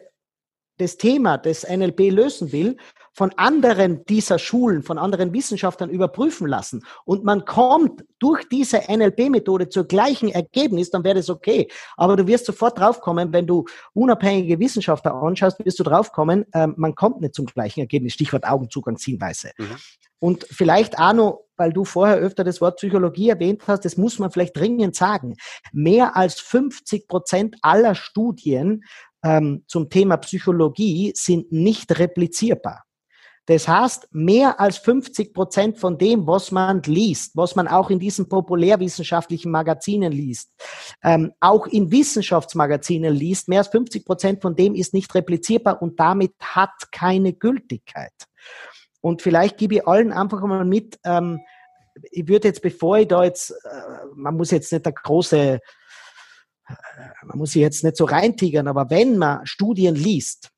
das 0.81 0.97
Thema 0.97 1.39
des 1.39 1.69
NLP 1.69 2.11
lösen 2.11 2.53
will, 2.53 2.77
von 3.13 3.33
anderen 3.37 4.05
dieser 4.07 4.39
Schulen, 4.39 4.83
von 4.83 4.97
anderen 4.97 5.33
Wissenschaftlern 5.33 5.91
überprüfen 5.91 6.47
lassen 6.47 6.85
und 7.05 7.25
man 7.25 7.45
kommt 7.45 8.05
durch 8.19 8.49
diese 8.49 8.83
NLP-Methode 8.89 9.69
zur 9.69 9.85
gleichen 9.85 10.29
Ergebnis, 10.29 10.91
dann 10.91 11.05
wäre 11.05 11.17
das 11.17 11.29
okay. 11.29 11.69
Aber 11.97 12.17
du 12.17 12.27
wirst 12.27 12.47
sofort 12.47 12.79
draufkommen, 12.79 13.33
wenn 13.33 13.47
du 13.47 13.65
unabhängige 13.95 14.59
Wissenschaftler 14.59 15.15
anschaust, 15.15 15.63
wirst 15.65 15.79
du 15.79 15.85
draufkommen, 15.85 16.47
äh, 16.53 16.69
man 16.77 16.95
kommt 16.95 17.21
nicht 17.21 17.35
zum 17.35 17.47
gleichen 17.47 17.81
Ergebnis. 17.81 18.15
Stichwort 18.15 18.45
Augenzugangshinweise. 18.45 19.51
Mhm. 19.59 19.77
Und 20.21 20.47
vielleicht 20.51 20.99
noch, 20.99 21.47
weil 21.57 21.73
du 21.73 21.85
vorher 21.85 22.17
öfter 22.17 22.45
das 22.45 22.61
Wort 22.61 22.77
Psychologie 22.77 23.31
erwähnt 23.31 23.63
hast, 23.67 23.87
das 23.87 23.97
muss 23.97 24.19
man 24.19 24.31
vielleicht 24.31 24.57
dringend 24.57 24.95
sagen. 24.95 25.37
Mehr 25.73 26.15
als 26.15 26.41
50 26.41 27.09
Prozent 27.09 27.57
aller 27.63 27.95
Studien 27.95 28.85
ähm, 29.23 29.65
zum 29.67 29.89
Thema 29.89 30.17
Psychologie 30.19 31.13
sind 31.15 31.53
nicht 31.53 31.99
replizierbar. 31.99 32.85
Das 33.47 33.67
heißt, 33.67 34.07
mehr 34.13 34.61
als 34.61 34.79
50 34.79 35.35
Prozent 35.35 35.79
von 35.79 35.99
dem, 35.99 36.27
was 36.27 36.53
man 36.53 36.83
liest, 36.83 37.37
was 37.37 37.57
man 37.57 37.67
auch 37.67 37.91
in 37.91 37.99
diesen 37.99 38.29
populärwissenschaftlichen 38.29 39.51
Magazinen 39.51 40.13
liest, 40.13 40.53
ähm, 41.03 41.33
auch 41.41 41.67
in 41.67 41.91
Wissenschaftsmagazinen 41.91 43.13
liest, 43.13 43.49
mehr 43.49 43.59
als 43.59 43.69
50 43.69 44.05
Prozent 44.05 44.43
von 44.43 44.55
dem 44.55 44.77
ist 44.77 44.95
nicht 44.95 45.13
replizierbar 45.15 45.83
und 45.83 45.99
damit 45.99 46.33
hat 46.41 46.93
keine 46.93 47.33
Gültigkeit. 47.33 48.13
Und 49.01 49.23
vielleicht 49.23 49.59
gebe 49.59 49.77
ich 49.77 49.89
allen 49.89 50.13
einfach 50.13 50.41
mal 50.43 50.65
mit, 50.65 51.01
ähm, 51.05 51.41
ich 52.13 52.29
würde 52.29 52.49
jetzt, 52.49 52.63
bevor 52.63 52.99
ich 52.99 53.09
da 53.09 53.25
jetzt, 53.25 53.51
äh, 53.51 53.57
man 54.15 54.37
muss 54.37 54.53
jetzt 54.53 54.71
nicht 54.73 54.87
der 54.87 54.93
große, 54.93 55.59
man 57.25 57.39
muss 57.39 57.53
sich 57.53 57.63
jetzt 57.63 57.85
nicht 57.85 57.97
so 57.97 58.05
reintigern, 58.05 58.69
aber 58.69 58.91
wenn 58.91 59.19
man 59.19 59.47
Studien 59.47 59.95
liest, 59.95 60.51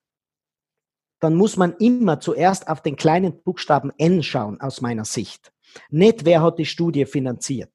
dann 1.20 1.34
muss 1.34 1.56
man 1.56 1.74
immer 1.78 2.20
zuerst 2.20 2.68
auf 2.68 2.82
den 2.82 2.96
kleinen 2.96 3.42
Buchstaben 3.42 3.92
N 3.96 4.22
schauen, 4.22 4.60
aus 4.60 4.80
meiner 4.80 5.04
Sicht. 5.04 5.52
Nicht, 5.88 6.24
wer 6.24 6.42
hat 6.42 6.58
die 6.58 6.66
Studie 6.66 7.06
finanziert. 7.06 7.70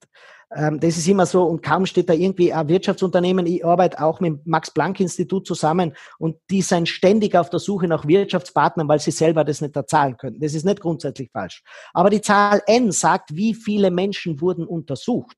Ähm, 0.54 0.80
das 0.80 0.98
ist 0.98 1.08
immer 1.08 1.26
so 1.26 1.44
und 1.44 1.62
kaum 1.62 1.86
steht 1.86 2.10
da 2.10 2.14
irgendwie 2.14 2.54
ein 2.54 2.68
Wirtschaftsunternehmen. 2.68 3.46
Ich 3.46 3.66
arbeite 3.66 4.02
auch 4.02 4.20
mit 4.20 4.34
dem 4.34 4.42
Max-Planck-Institut 4.46 5.46
zusammen 5.46 5.94
und 6.20 6.38
die 6.50 6.62
sind 6.62 6.88
ständig 6.88 7.36
auf 7.36 7.50
der 7.50 7.60
Suche 7.60 7.88
nach 7.88 8.08
Wirtschaftspartnern, 8.08 8.88
weil 8.88 9.00
sie 9.00 9.12
selber 9.12 9.44
das 9.44 9.62
nicht 9.62 9.76
erzahlen 9.76 10.16
können. 10.18 10.40
Das 10.40 10.54
ist 10.54 10.66
nicht 10.66 10.80
grundsätzlich 10.80 11.30
falsch. 11.32 11.64
Aber 11.94 12.10
die 12.10 12.22
Zahl 12.22 12.62
N 12.66 12.92
sagt, 12.92 13.36
wie 13.36 13.54
viele 13.54 13.92
Menschen 13.92 14.40
wurden 14.40 14.66
untersucht. 14.66 15.38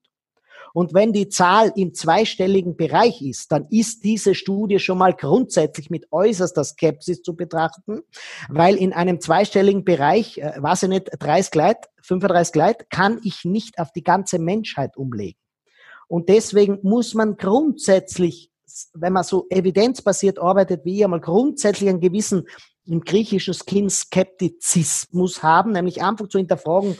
Und 0.73 0.93
wenn 0.93 1.13
die 1.13 1.29
Zahl 1.29 1.71
im 1.75 1.93
zweistelligen 1.93 2.75
Bereich 2.75 3.21
ist, 3.21 3.51
dann 3.51 3.67
ist 3.69 4.03
diese 4.03 4.35
Studie 4.35 4.79
schon 4.79 4.97
mal 4.97 5.13
grundsätzlich 5.13 5.89
mit 5.89 6.07
äußerster 6.11 6.63
Skepsis 6.63 7.21
zu 7.21 7.35
betrachten, 7.35 8.01
weil 8.49 8.75
in 8.75 8.93
einem 8.93 9.19
zweistelligen 9.19 9.83
Bereich, 9.83 10.37
äh, 10.37 10.53
weiß 10.57 10.83
ich 10.83 10.89
nicht, 10.89 11.09
30 11.19 11.51
Gleit, 11.51 11.89
35 12.01 12.53
Gleit, 12.53 12.89
kann 12.89 13.19
ich 13.23 13.45
nicht 13.45 13.79
auf 13.79 13.91
die 13.91 14.03
ganze 14.03 14.39
Menschheit 14.39 14.97
umlegen. 14.97 15.39
Und 16.07 16.29
deswegen 16.29 16.79
muss 16.81 17.13
man 17.13 17.37
grundsätzlich, 17.37 18.51
wenn 18.93 19.13
man 19.13 19.23
so 19.23 19.45
evidenzbasiert 19.49 20.39
arbeitet 20.39 20.85
wie 20.85 20.97
ich, 20.97 21.03
einmal 21.03 21.21
grundsätzlich 21.21 21.89
einen 21.89 21.99
gewissen 21.99 22.47
im 22.85 23.01
griechischen 23.01 23.53
Skin 23.53 23.89
Skeptizismus 23.89 25.43
haben, 25.43 25.71
nämlich 25.71 26.01
einfach 26.01 26.27
zu 26.27 26.39
hinterfragen, 26.39 26.97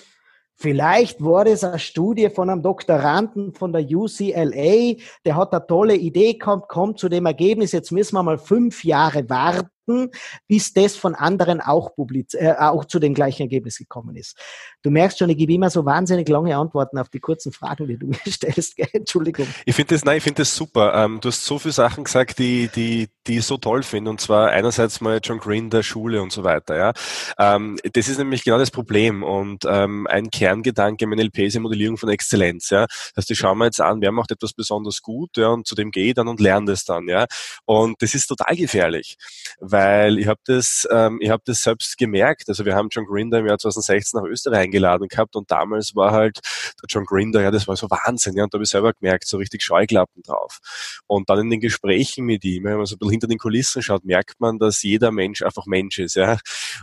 Vielleicht 0.62 1.24
war 1.24 1.46
das 1.46 1.64
eine 1.64 1.80
Studie 1.80 2.30
von 2.30 2.50
einem 2.50 2.62
Doktoranden 2.62 3.54
von 3.54 3.72
der 3.72 3.82
UCLA, 3.90 4.96
der 5.24 5.36
hat 5.38 5.54
eine 5.54 5.66
tolle 5.66 5.96
Idee 5.96 6.34
gehabt, 6.34 6.68
kommt 6.68 7.00
zu 7.00 7.08
dem 7.08 7.26
Ergebnis, 7.26 7.72
jetzt 7.72 7.94
müssen 7.94 8.16
wir 8.16 8.24
mal 8.24 8.38
fünf 8.38 8.84
Jahre 8.84 9.30
warten 9.30 9.70
warten, 9.90 10.12
bis 10.48 10.74
das 10.74 10.96
von 10.96 11.16
anderen 11.16 11.62
auch, 11.62 11.96
publiz 11.96 12.34
äh, 12.34 12.56
auch 12.58 12.86
zu 12.86 13.00
dem 13.00 13.14
gleichen 13.14 13.44
Ergebnis 13.44 13.78
gekommen 13.78 14.16
ist. 14.16 14.38
Du 14.82 14.92
merkst 14.92 15.20
schon, 15.20 15.30
ich 15.30 15.38
gebe 15.38 15.54
immer 15.54 15.70
so 15.70 15.86
wahnsinnig 15.86 16.28
lange 16.30 16.56
Antworten 16.56 16.98
auf 16.98 17.10
die 17.10 17.20
kurzen 17.20 17.52
Fragen, 17.52 17.88
die 17.88 17.98
du 17.98 18.08
mir 18.08 18.18
stellst. 18.28 18.80
Entschuldigung. 18.94 19.48
Ich 19.66 19.76
finde 19.76 19.96
das, 19.96 20.06
nein, 20.06 20.22
das 20.36 20.56
super. 20.56 20.94
Ähm, 20.96 21.20
du 21.22 21.30
hast 21.30 21.44
so 21.44 21.60
viele 21.60 21.74
Sachen 21.74 22.04
gesagt, 22.04 22.40
die, 22.40 22.70
die, 22.74 23.10
die 23.28 23.40
ich 23.40 23.46
so 23.46 23.58
toll 23.58 23.84
finde. 23.84 24.12
Und 24.12 24.22
zwar 24.22 24.50
einerseits 24.50 25.02
mal 25.02 25.20
John 25.24 25.40
Green 25.40 25.70
der 25.70 25.84
Schule 25.84 26.22
und 26.22 26.32
so 26.32 26.44
weiter. 26.44 26.78
Ja, 26.78 26.94
ähm, 27.38 27.78
das 27.94 28.08
ist 28.08 28.18
nämlich 28.18 28.44
genau 28.44 28.58
das 28.58 28.72
Problem. 28.72 29.24
Und 29.24 29.66
ähm, 29.68 30.08
ein 30.08 30.30
Kerngedanke 30.30 31.06
im 31.06 31.12
NLP 31.12 31.40
ist 31.40 31.56
die 31.56 31.60
Modellierung 31.60 31.98
von 31.98 32.10
Exzellenz. 32.10 32.70
Ja, 32.70 32.86
das 32.86 33.14
heißt, 33.18 33.32
ich 33.32 33.40
schaue 33.40 33.56
mir 33.56 33.66
jetzt 33.66 33.82
an, 33.82 34.02
wer 34.02 34.12
macht 34.12 34.32
etwas 34.32 34.54
besonders 34.54 35.02
gut, 35.02 35.38
ja, 35.38 35.50
und 35.50 35.68
zu 35.68 35.76
dem 35.76 35.92
gehe 35.92 36.10
ich 36.10 36.14
dann 36.14 36.28
und 36.28 36.40
lerne 36.40 36.68
das 36.68 36.86
dann. 36.86 37.08
Ja, 37.08 37.26
und 37.66 38.02
das 38.02 38.14
ist 38.14 38.28
total 38.28 38.56
gefährlich, 38.56 39.18
weil 39.60 39.79
weil 39.80 40.20
ich 40.20 40.28
habe 40.28 40.42
das, 40.46 40.88
ähm, 40.92 41.20
ich 41.22 41.32
das 41.46 41.62
selbst 41.62 41.98
gemerkt. 41.98 42.50
Also 42.50 42.66
wir 42.66 42.76
haben 42.76 42.90
John 42.92 43.06
Grinder 43.06 43.40
im 43.40 43.48
Jahr 43.48 43.58
2016 43.58 44.20
nach 44.20 44.28
Österreich 44.28 44.60
eingeladen 44.60 45.08
gehabt 45.08 45.36
und 45.38 45.50
damals 45.50 45.96
war 45.96 46.12
halt 46.12 46.40
der 46.82 46.88
John 46.90 47.06
Grinder, 47.06 47.42
ja, 47.42 47.50
das 47.50 47.68
war 47.68 47.78
so 47.78 47.90
Wahnsinn, 47.90 48.36
ja, 48.36 48.44
und 48.44 48.54
da 48.54 48.58
habe 48.58 48.64
ich 48.64 48.70
selber 48.70 48.92
gemerkt, 48.94 49.28
so 49.28 49.38
richtig 49.38 49.64
Scheuklappen 49.64 50.22
drauf. 50.24 50.60
Und 51.08 51.30
dann 51.30 51.40
in 51.40 51.50
den 51.50 51.62
Gesprächen 51.62 52.26
mit 52.26 52.44
ihm, 52.44 52.66
wenn 52.66 52.76
man 52.76 52.86
so 52.86 52.96
ein 52.96 53.00
bisschen 53.00 53.12
hinter 53.12 53.28
den 53.28 53.38
Kulissen 53.38 53.82
schaut, 53.82 54.04
merkt 54.04 54.40
man, 54.40 54.60
dass 54.60 54.84
jeder 54.84 55.12
Mensch 55.12 55.42
einfach 55.44 55.66
Mensch 55.66 55.98
ist, 56.00 56.16
ja. 56.16 56.38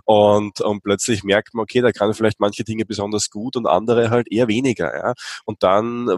Und, 0.04 0.60
und 0.62 0.82
plötzlich 0.82 1.22
merkt 1.22 1.52
man, 1.54 1.64
okay, 1.64 1.82
da 1.82 1.92
kann 1.92 2.14
vielleicht 2.14 2.40
manche 2.40 2.64
Dinge 2.64 2.86
besonders 2.86 3.28
gut 3.28 3.56
und 3.56 3.66
andere 3.66 4.10
halt 4.10 4.32
eher 4.32 4.48
weniger, 4.48 4.96
ja. 4.96 5.14
Und 5.44 5.62
dann, 5.62 6.08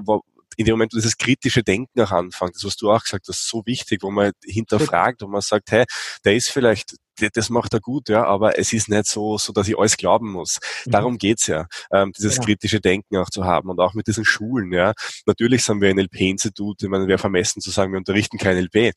in 0.58 0.64
dem 0.64 0.72
Moment, 0.72 0.92
wo 0.92 0.96
dieses 0.96 1.16
kritische 1.16 1.62
Denken 1.62 2.00
auch 2.00 2.10
anfängt, 2.10 2.56
das 2.56 2.64
was 2.64 2.76
du 2.76 2.90
auch 2.90 3.02
gesagt 3.02 3.28
hast, 3.28 3.48
so 3.48 3.62
wichtig, 3.64 4.02
wo 4.02 4.10
man 4.10 4.32
hinterfragt, 4.44 5.22
wo 5.22 5.28
man 5.28 5.40
sagt, 5.40 5.70
hey, 5.70 5.84
der 6.24 6.34
ist 6.34 6.50
vielleicht 6.50 6.96
das 7.34 7.50
macht 7.50 7.74
er 7.74 7.80
gut, 7.80 8.08
ja, 8.08 8.24
aber 8.24 8.58
es 8.58 8.72
ist 8.72 8.88
nicht 8.88 9.06
so, 9.06 9.38
so 9.38 9.52
dass 9.52 9.68
ich 9.68 9.78
alles 9.78 9.96
glauben 9.96 10.30
muss. 10.30 10.58
Mhm. 10.84 10.90
Darum 10.90 11.18
geht's 11.18 11.46
ja, 11.46 11.66
ähm, 11.92 12.12
dieses 12.16 12.36
genau. 12.36 12.46
kritische 12.46 12.80
Denken 12.80 13.16
auch 13.16 13.30
zu 13.30 13.44
haben 13.44 13.70
und 13.70 13.80
auch 13.80 13.94
mit 13.94 14.06
diesen 14.06 14.24
Schulen, 14.24 14.72
ja. 14.72 14.92
Natürlich 15.26 15.64
sind 15.64 15.80
wir 15.80 15.90
ein 15.90 15.98
LP-Institut, 15.98 16.82
ich 16.82 16.88
meine, 16.88 17.06
wäre 17.06 17.18
vermessen 17.18 17.60
zu 17.60 17.70
sagen, 17.70 17.92
wir 17.92 17.98
unterrichten 17.98 18.38
kein 18.38 18.56
LP. 18.56 18.92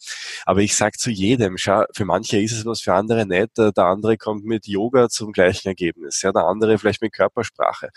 Aber 0.45 0.61
ich 0.61 0.75
sag 0.75 0.99
zu 0.99 1.09
jedem, 1.09 1.57
schau, 1.57 1.83
für 1.93 2.05
manche 2.05 2.39
ist 2.39 2.51
es 2.51 2.65
was, 2.65 2.81
für 2.81 2.93
andere 2.93 3.25
nicht. 3.25 3.57
Der 3.57 3.85
andere 3.85 4.17
kommt 4.17 4.45
mit 4.45 4.67
Yoga 4.67 5.09
zum 5.09 5.31
gleichen 5.31 5.67
Ergebnis, 5.67 6.21
ja, 6.21 6.31
der 6.31 6.45
andere 6.45 6.77
vielleicht 6.77 7.01
mit 7.01 7.13
Körpersprache. 7.13 7.89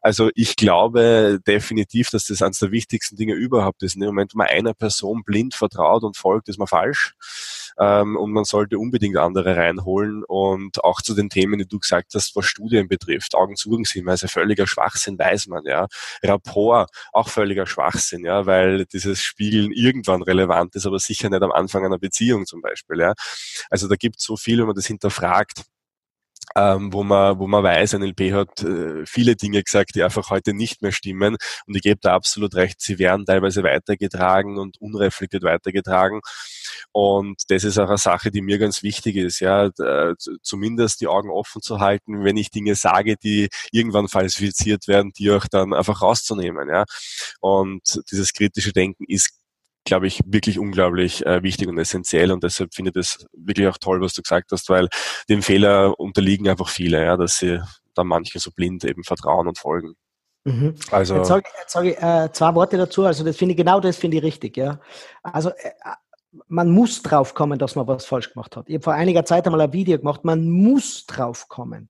Also 0.00 0.30
ich 0.34 0.56
glaube 0.56 1.40
definitiv, 1.46 2.10
dass 2.10 2.26
das 2.26 2.42
eines 2.42 2.58
der 2.58 2.70
wichtigsten 2.70 3.16
Dinge 3.16 3.34
überhaupt 3.34 3.82
ist. 3.82 3.94
In 3.94 4.00
dem 4.00 4.08
Moment, 4.08 4.34
wo 4.34 4.38
man 4.38 4.48
einer 4.48 4.74
Person 4.74 5.22
blind 5.24 5.54
vertraut 5.54 6.04
und 6.04 6.16
folgt, 6.16 6.48
ist 6.48 6.58
man 6.58 6.68
falsch 6.68 7.14
ähm, 7.78 8.16
und 8.16 8.32
man 8.32 8.44
sollte 8.44 8.78
unbedingt 8.78 9.16
andere 9.16 9.56
reinholen 9.56 10.24
und 10.24 10.82
auch 10.84 11.02
zu 11.02 11.14
den 11.14 11.30
Themen, 11.30 11.58
die 11.58 11.66
du 11.66 11.78
gesagt 11.78 12.12
hast, 12.14 12.34
was 12.36 12.46
Studien 12.46 12.88
betrifft, 12.88 13.34
Augenzugenshinweise, 13.34 14.28
völliger 14.28 14.66
Schwachsinn, 14.66 15.18
weiß 15.18 15.46
man, 15.48 15.64
ja. 15.64 15.86
Rapport, 16.22 16.90
auch 17.12 17.28
völliger 17.28 17.66
Schwachsinn, 17.66 18.24
ja, 18.24 18.46
weil 18.46 18.86
dieses 18.86 19.22
Spiegeln 19.22 19.72
irgendwann 19.72 20.22
relevant 20.22 20.74
ist, 20.76 20.86
aber 20.86 20.98
sicher 20.98 21.30
nicht 21.30 21.42
am 21.42 21.52
Anfang 21.52 21.84
einer 21.84 21.98
Beziehung 21.98 22.46
zum 22.46 22.60
Beispiel, 22.60 23.00
ja. 23.00 23.14
Also 23.70 23.88
da 23.88 23.96
gibt 23.96 24.16
es 24.18 24.24
so 24.24 24.36
viel, 24.36 24.58
wenn 24.58 24.66
man 24.66 24.76
das 24.76 24.86
hinterfragt 24.86 25.64
ähm, 26.58 26.92
wo 26.92 27.04
man, 27.04 27.38
wo 27.38 27.46
man 27.46 27.62
weiß, 27.62 27.94
NLP 27.94 28.32
hat 28.32 28.62
äh, 28.62 29.06
viele 29.06 29.36
Dinge 29.36 29.62
gesagt, 29.62 29.94
die 29.94 30.02
einfach 30.02 30.30
heute 30.30 30.54
nicht 30.54 30.82
mehr 30.82 30.92
stimmen. 30.92 31.36
Und 31.66 31.76
ich 31.76 31.82
gebe 31.82 32.00
da 32.00 32.14
absolut 32.14 32.54
recht, 32.54 32.80
sie 32.80 32.98
werden 32.98 33.24
teilweise 33.26 33.62
weitergetragen 33.62 34.58
und 34.58 34.80
unreflektiert 34.80 35.44
weitergetragen. 35.44 36.20
Und 36.92 37.42
das 37.48 37.64
ist 37.64 37.78
auch 37.78 37.88
eine 37.88 37.98
Sache, 37.98 38.30
die 38.30 38.42
mir 38.42 38.58
ganz 38.58 38.82
wichtig 38.82 39.16
ist, 39.16 39.40
ja, 39.40 39.66
äh, 39.66 40.14
zumindest 40.42 41.00
die 41.00 41.06
Augen 41.06 41.30
offen 41.30 41.62
zu 41.62 41.80
halten, 41.80 42.24
wenn 42.24 42.36
ich 42.36 42.50
Dinge 42.50 42.74
sage, 42.74 43.16
die 43.16 43.48
irgendwann 43.70 44.08
falsifiziert 44.08 44.88
werden, 44.88 45.12
die 45.16 45.30
auch 45.30 45.46
dann 45.46 45.74
einfach 45.74 46.02
rauszunehmen, 46.02 46.68
ja. 46.68 46.84
Und 47.40 48.00
dieses 48.10 48.32
kritische 48.32 48.72
Denken 48.72 49.04
ist 49.06 49.30
glaube 49.88 50.06
ich, 50.06 50.20
wirklich 50.24 50.58
unglaublich 50.58 51.26
äh, 51.26 51.42
wichtig 51.42 51.68
und 51.68 51.78
essentiell 51.78 52.30
und 52.30 52.44
deshalb 52.44 52.74
finde 52.74 52.90
ich 52.90 52.94
das 52.94 53.26
wirklich 53.32 53.66
auch 53.66 53.78
toll, 53.78 54.00
was 54.00 54.14
du 54.14 54.22
gesagt 54.22 54.52
hast, 54.52 54.68
weil 54.68 54.88
dem 55.28 55.42
Fehler 55.42 55.98
unterliegen 55.98 56.48
einfach 56.48 56.68
viele, 56.68 57.04
ja, 57.04 57.16
dass 57.16 57.38
sie 57.38 57.60
da 57.94 58.04
manche 58.04 58.38
so 58.38 58.50
blind 58.52 58.84
eben 58.84 59.02
vertrauen 59.02 59.48
und 59.48 59.58
folgen. 59.58 59.94
Mhm. 60.44 60.76
Also 60.90 61.16
jetzt 61.16 61.28
sage, 61.28 61.44
jetzt 61.60 61.72
sage 61.72 61.90
ich 61.90 61.98
äh, 61.98 62.32
zwei 62.32 62.54
Worte 62.54 62.76
dazu. 62.76 63.04
Also 63.04 63.24
das 63.24 63.36
finde 63.36 63.52
ich 63.52 63.56
genau 63.56 63.80
das 63.80 63.96
finde 63.96 64.18
ich 64.18 64.22
richtig. 64.22 64.56
Ja, 64.56 64.80
also 65.22 65.50
äh, 65.50 65.72
man 66.46 66.70
muss 66.70 67.02
drauf 67.02 67.34
kommen, 67.34 67.58
dass 67.58 67.74
man 67.74 67.86
was 67.86 68.04
falsch 68.04 68.32
gemacht 68.32 68.56
hat. 68.56 68.68
Ich 68.68 68.74
habe 68.74 68.84
vor 68.84 68.92
einiger 68.92 69.24
Zeit 69.24 69.46
einmal 69.46 69.62
ein 69.62 69.72
Video 69.72 69.98
gemacht, 69.98 70.24
man 70.24 70.48
muss 70.48 71.06
drauf 71.06 71.48
kommen. 71.48 71.88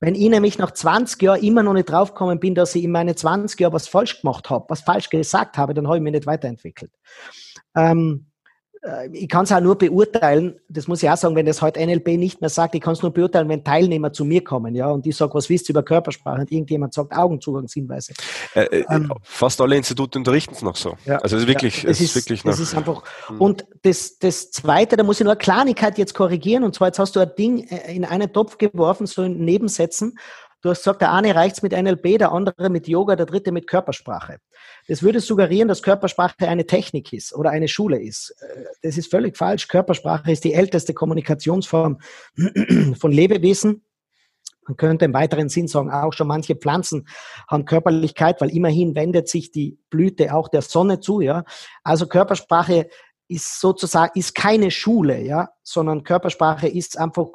Wenn 0.00 0.14
ich 0.14 0.28
nämlich 0.28 0.58
nach 0.58 0.72
20 0.72 1.22
Jahren 1.22 1.42
immer 1.42 1.62
noch 1.62 1.72
nicht 1.72 1.90
drauf 1.90 2.12
gekommen 2.12 2.40
bin, 2.40 2.54
dass 2.54 2.74
ich 2.74 2.84
in 2.84 2.90
meine 2.90 3.14
20 3.14 3.60
Jahren 3.60 3.72
was 3.72 3.88
falsch 3.88 4.20
gemacht 4.20 4.50
habe, 4.50 4.66
was 4.68 4.80
falsch 4.80 5.08
gesagt 5.08 5.56
habe, 5.56 5.74
dann 5.74 5.86
habe 5.86 5.98
ich 5.98 6.02
mich 6.02 6.12
nicht 6.12 6.26
weiterentwickelt. 6.26 6.90
Ähm, 7.76 8.26
äh, 8.34 8.35
ich 9.12 9.28
kann 9.28 9.44
es 9.44 9.52
auch 9.52 9.60
nur 9.60 9.76
beurteilen, 9.76 10.58
das 10.68 10.86
muss 10.86 11.02
ich 11.02 11.10
auch 11.10 11.16
sagen, 11.16 11.34
wenn 11.34 11.46
das 11.46 11.62
heute 11.62 11.84
NLP 11.84 12.08
nicht 12.18 12.40
mehr 12.40 12.50
sagt, 12.50 12.74
ich 12.74 12.80
kann 12.80 12.92
es 12.92 13.02
nur 13.02 13.12
beurteilen, 13.12 13.48
wenn 13.48 13.64
Teilnehmer 13.64 14.12
zu 14.12 14.24
mir 14.24 14.44
kommen, 14.44 14.74
ja, 14.74 14.88
und 14.88 15.06
ich 15.06 15.16
sage, 15.16 15.34
was 15.34 15.48
wisst 15.48 15.68
ihr 15.68 15.72
über 15.72 15.82
Körpersprache 15.82 16.42
und 16.42 16.52
irgendjemand 16.52 16.94
sagt 16.94 17.16
Augenzugangshinweise. 17.16 18.14
Äh, 18.54 18.64
äh, 18.64 18.84
ähm, 18.88 19.12
fast 19.22 19.60
alle 19.60 19.76
Institute 19.76 20.18
unterrichten 20.18 20.54
es 20.54 20.62
noch 20.62 20.76
so. 20.76 20.94
Ja, 21.04 21.18
also 21.18 21.36
es 21.36 21.42
ist 21.42 21.48
wirklich, 21.48 21.82
ja, 21.82 21.90
es 21.90 22.00
ist, 22.00 22.14
wirklich 22.14 22.44
noch. 22.44 22.52
Das 22.52 22.60
ist 22.60 22.74
einfach, 22.76 23.02
hm. 23.26 23.40
und 23.40 23.66
das, 23.82 24.18
das 24.18 24.50
zweite, 24.50 24.96
da 24.96 25.02
muss 25.02 25.20
ich 25.20 25.24
nur 25.24 25.32
eine 25.32 25.38
Kleinigkeit 25.38 25.98
jetzt 25.98 26.14
korrigieren, 26.14 26.64
und 26.64 26.74
zwar 26.74 26.88
jetzt 26.88 26.98
hast 26.98 27.16
du 27.16 27.20
ein 27.20 27.30
Ding 27.36 27.66
äh, 27.68 27.94
in 27.94 28.04
einen 28.04 28.32
Topf 28.32 28.58
geworfen, 28.58 29.06
so 29.06 29.22
in 29.22 29.44
Nebensätzen, 29.44 30.18
Du 30.62 30.70
hast 30.70 30.80
gesagt, 30.80 31.02
der 31.02 31.12
eine 31.12 31.34
reicht's 31.34 31.62
mit 31.62 31.72
NLP, 31.72 32.18
der 32.18 32.32
andere 32.32 32.70
mit 32.70 32.88
Yoga, 32.88 33.14
der 33.14 33.26
dritte 33.26 33.52
mit 33.52 33.66
Körpersprache. 33.66 34.38
Das 34.88 35.02
würde 35.02 35.20
suggerieren, 35.20 35.68
dass 35.68 35.82
Körpersprache 35.82 36.48
eine 36.48 36.66
Technik 36.66 37.12
ist 37.12 37.34
oder 37.34 37.50
eine 37.50 37.68
Schule 37.68 38.00
ist. 38.00 38.34
Äh, 38.40 38.64
das 38.82 38.98
ist 38.98 39.10
völlig 39.10 39.36
falsch. 39.36 39.68
Körpersprache 39.68 40.32
ist 40.32 40.44
die 40.44 40.54
älteste 40.54 40.94
Kommunikationsform 40.94 41.98
von 42.98 43.12
Lebewesen. 43.12 43.84
Man 44.66 44.76
könnte 44.76 45.04
im 45.04 45.14
weiteren 45.14 45.48
Sinn 45.48 45.68
sagen, 45.68 45.90
auch 45.90 46.12
schon 46.12 46.26
manche 46.26 46.56
Pflanzen 46.56 47.06
haben 47.48 47.64
Körperlichkeit, 47.64 48.40
weil 48.40 48.50
immerhin 48.50 48.96
wendet 48.96 49.28
sich 49.28 49.52
die 49.52 49.78
Blüte 49.90 50.34
auch 50.34 50.48
der 50.48 50.62
Sonne 50.62 50.98
zu, 50.98 51.20
ja. 51.20 51.44
Also 51.84 52.06
Körpersprache 52.08 52.88
ist 53.28 53.60
sozusagen, 53.60 54.18
ist 54.18 54.34
keine 54.34 54.70
Schule, 54.70 55.20
ja, 55.20 55.50
sondern 55.62 56.02
Körpersprache 56.02 56.68
ist 56.68 56.98
einfach 56.98 57.26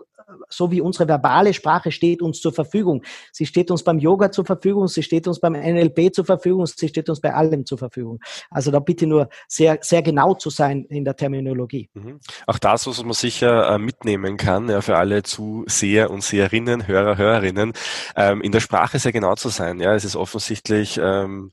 so 0.49 0.71
wie 0.71 0.81
unsere 0.81 1.07
verbale 1.07 1.53
Sprache 1.53 1.91
steht 1.91 2.21
uns 2.21 2.41
zur 2.41 2.53
Verfügung. 2.53 3.03
Sie 3.31 3.45
steht 3.45 3.71
uns 3.71 3.83
beim 3.83 3.99
Yoga 3.99 4.31
zur 4.31 4.45
Verfügung, 4.45 4.87
sie 4.87 5.03
steht 5.03 5.27
uns 5.27 5.39
beim 5.39 5.53
NLP 5.53 6.13
zur 6.13 6.25
Verfügung, 6.25 6.65
sie 6.65 6.87
steht 6.87 7.09
uns 7.09 7.21
bei 7.21 7.33
allem 7.33 7.65
zur 7.65 7.77
Verfügung. 7.77 8.19
Also 8.49 8.71
da 8.71 8.79
bitte 8.79 9.07
nur 9.07 9.29
sehr, 9.47 9.79
sehr 9.81 10.01
genau 10.01 10.33
zu 10.33 10.49
sein 10.49 10.85
in 10.85 11.05
der 11.05 11.15
Terminologie. 11.15 11.89
Mhm. 11.93 12.19
Auch 12.47 12.59
das, 12.59 12.87
was 12.87 13.03
man 13.03 13.13
sicher 13.13 13.69
äh, 13.69 13.77
mitnehmen 13.77 14.37
kann, 14.37 14.69
ja, 14.69 14.81
für 14.81 14.97
alle 14.97 15.23
Zuseher 15.23 16.11
und 16.11 16.23
Seherinnen, 16.23 16.87
Hörer, 16.87 17.17
Hörerinnen, 17.17 17.73
ähm, 18.15 18.41
in 18.41 18.51
der 18.51 18.59
Sprache 18.59 18.99
sehr 18.99 19.11
genau 19.11 19.35
zu 19.35 19.49
sein. 19.49 19.79
Ja, 19.79 19.95
es 19.95 20.05
ist 20.05 20.15
offensichtlich, 20.15 20.99
ähm, 21.01 21.51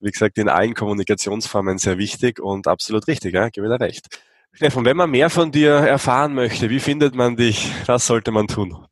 wie 0.00 0.10
gesagt, 0.10 0.38
in 0.38 0.48
allen 0.48 0.74
Kommunikationsformen 0.74 1.78
sehr 1.78 1.98
wichtig 1.98 2.40
und 2.40 2.66
absolut 2.66 3.06
richtig, 3.08 3.34
ja, 3.34 3.48
gebe 3.48 3.68
da 3.68 3.76
recht. 3.76 4.08
Stefan, 4.52 4.84
wenn 4.84 4.96
man 4.96 5.10
mehr 5.10 5.28
von 5.30 5.52
dir 5.52 5.72
erfahren 5.72 6.34
möchte, 6.34 6.70
wie 6.70 6.80
findet 6.80 7.14
man 7.14 7.36
dich? 7.36 7.70
Was 7.86 8.06
sollte 8.06 8.30
man 8.30 8.46
tun? 8.48 8.86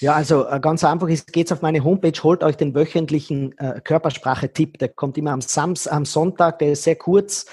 Ja, 0.00 0.14
also 0.14 0.48
äh, 0.48 0.58
ganz 0.60 0.82
einfach 0.82 1.08
ist, 1.08 1.32
geht's 1.32 1.52
auf 1.52 1.60
meine 1.60 1.84
Homepage, 1.84 2.18
holt 2.22 2.42
euch 2.42 2.56
den 2.56 2.74
wöchentlichen 2.74 3.56
äh, 3.58 3.80
Körpersprache-Tipp. 3.84 4.78
Der 4.78 4.88
kommt 4.88 5.18
immer 5.18 5.32
am 5.32 5.42
Sams, 5.42 5.86
am 5.86 6.06
Sonntag, 6.06 6.58
der 6.58 6.72
ist 6.72 6.84
sehr 6.84 6.96
kurz. 6.96 7.44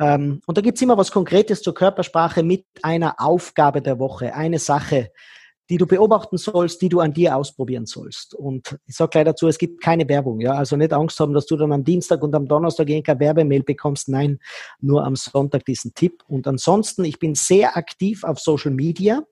Ähm, 0.00 0.40
und 0.46 0.56
da 0.56 0.62
gibt's 0.62 0.80
immer 0.82 0.96
was 0.96 1.10
Konkretes 1.10 1.62
zur 1.62 1.74
Körpersprache 1.74 2.44
mit 2.44 2.64
einer 2.82 3.16
Aufgabe 3.18 3.82
der 3.82 3.98
Woche, 3.98 4.34
eine 4.34 4.60
Sache, 4.60 5.10
die 5.70 5.76
du 5.76 5.86
beobachten 5.86 6.36
sollst, 6.36 6.82
die 6.82 6.88
du 6.88 6.98
an 6.98 7.12
dir 7.12 7.36
ausprobieren 7.36 7.86
sollst. 7.86 8.34
Und 8.34 8.76
ich 8.86 8.96
sage 8.96 9.10
gleich 9.10 9.24
dazu, 9.24 9.46
es 9.46 9.56
gibt 9.56 9.80
keine 9.80 10.08
Werbung. 10.08 10.40
Ja? 10.40 10.54
Also 10.54 10.76
nicht 10.76 10.92
Angst 10.92 11.20
haben, 11.20 11.32
dass 11.32 11.46
du 11.46 11.56
dann 11.56 11.72
am 11.72 11.84
Dienstag 11.84 12.22
und 12.22 12.34
am 12.34 12.48
Donnerstag 12.48 12.88
keine 12.88 13.20
Werbemail 13.20 13.62
bekommst. 13.62 14.08
Nein, 14.08 14.40
nur 14.80 15.04
am 15.04 15.14
Sonntag 15.14 15.64
diesen 15.64 15.94
Tipp. 15.94 16.24
Und 16.26 16.48
ansonsten, 16.48 17.04
ich 17.04 17.20
bin 17.20 17.36
sehr 17.36 17.76
aktiv 17.76 18.24
auf 18.24 18.40
Social 18.40 18.72
Media. 18.72 19.22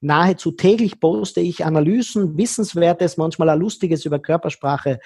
Nahezu 0.00 0.52
täglich 0.52 1.00
poste 1.00 1.40
ich 1.40 1.64
Analysen, 1.64 2.38
Wissenswertes, 2.38 3.16
manchmal 3.16 3.50
auch 3.50 3.56
Lustiges 3.56 4.04
über 4.04 4.20
Körpersprache. 4.20 5.00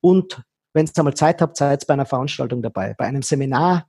Und 0.00 0.42
wenn 0.72 0.86
ihr 0.86 0.92
einmal 0.96 1.14
Zeit 1.14 1.42
habt, 1.42 1.58
seid 1.58 1.86
bei 1.86 1.94
einer 1.94 2.06
Veranstaltung 2.06 2.62
dabei, 2.62 2.94
bei 2.96 3.04
einem 3.04 3.22
Seminar 3.22 3.86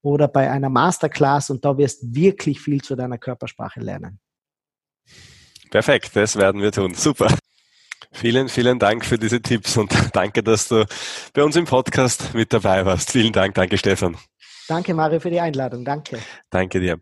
oder 0.00 0.28
bei 0.28 0.48
einer 0.48 0.68
Masterclass 0.68 1.50
und 1.50 1.64
da 1.64 1.76
wirst 1.76 2.14
wirklich 2.14 2.60
viel 2.60 2.82
zu 2.82 2.94
deiner 2.94 3.18
Körpersprache 3.18 3.80
lernen. 3.80 4.20
Perfekt, 5.70 6.16
das 6.16 6.36
werden 6.36 6.62
wir 6.62 6.72
tun. 6.72 6.94
Super. 6.94 7.28
Vielen, 8.12 8.48
vielen 8.48 8.78
Dank 8.78 9.04
für 9.04 9.18
diese 9.18 9.40
Tipps 9.40 9.76
und 9.76 9.92
danke, 10.14 10.42
dass 10.42 10.68
du 10.68 10.86
bei 11.34 11.42
uns 11.42 11.56
im 11.56 11.66
Podcast 11.66 12.34
mit 12.34 12.52
dabei 12.52 12.84
warst. 12.84 13.12
Vielen 13.12 13.32
Dank, 13.32 13.54
danke 13.54 13.76
Stefan. 13.78 14.16
Danke 14.66 14.94
Mario 14.94 15.20
für 15.20 15.30
die 15.30 15.40
Einladung, 15.40 15.84
danke. 15.84 16.18
Danke 16.50 16.80
dir. 16.80 16.98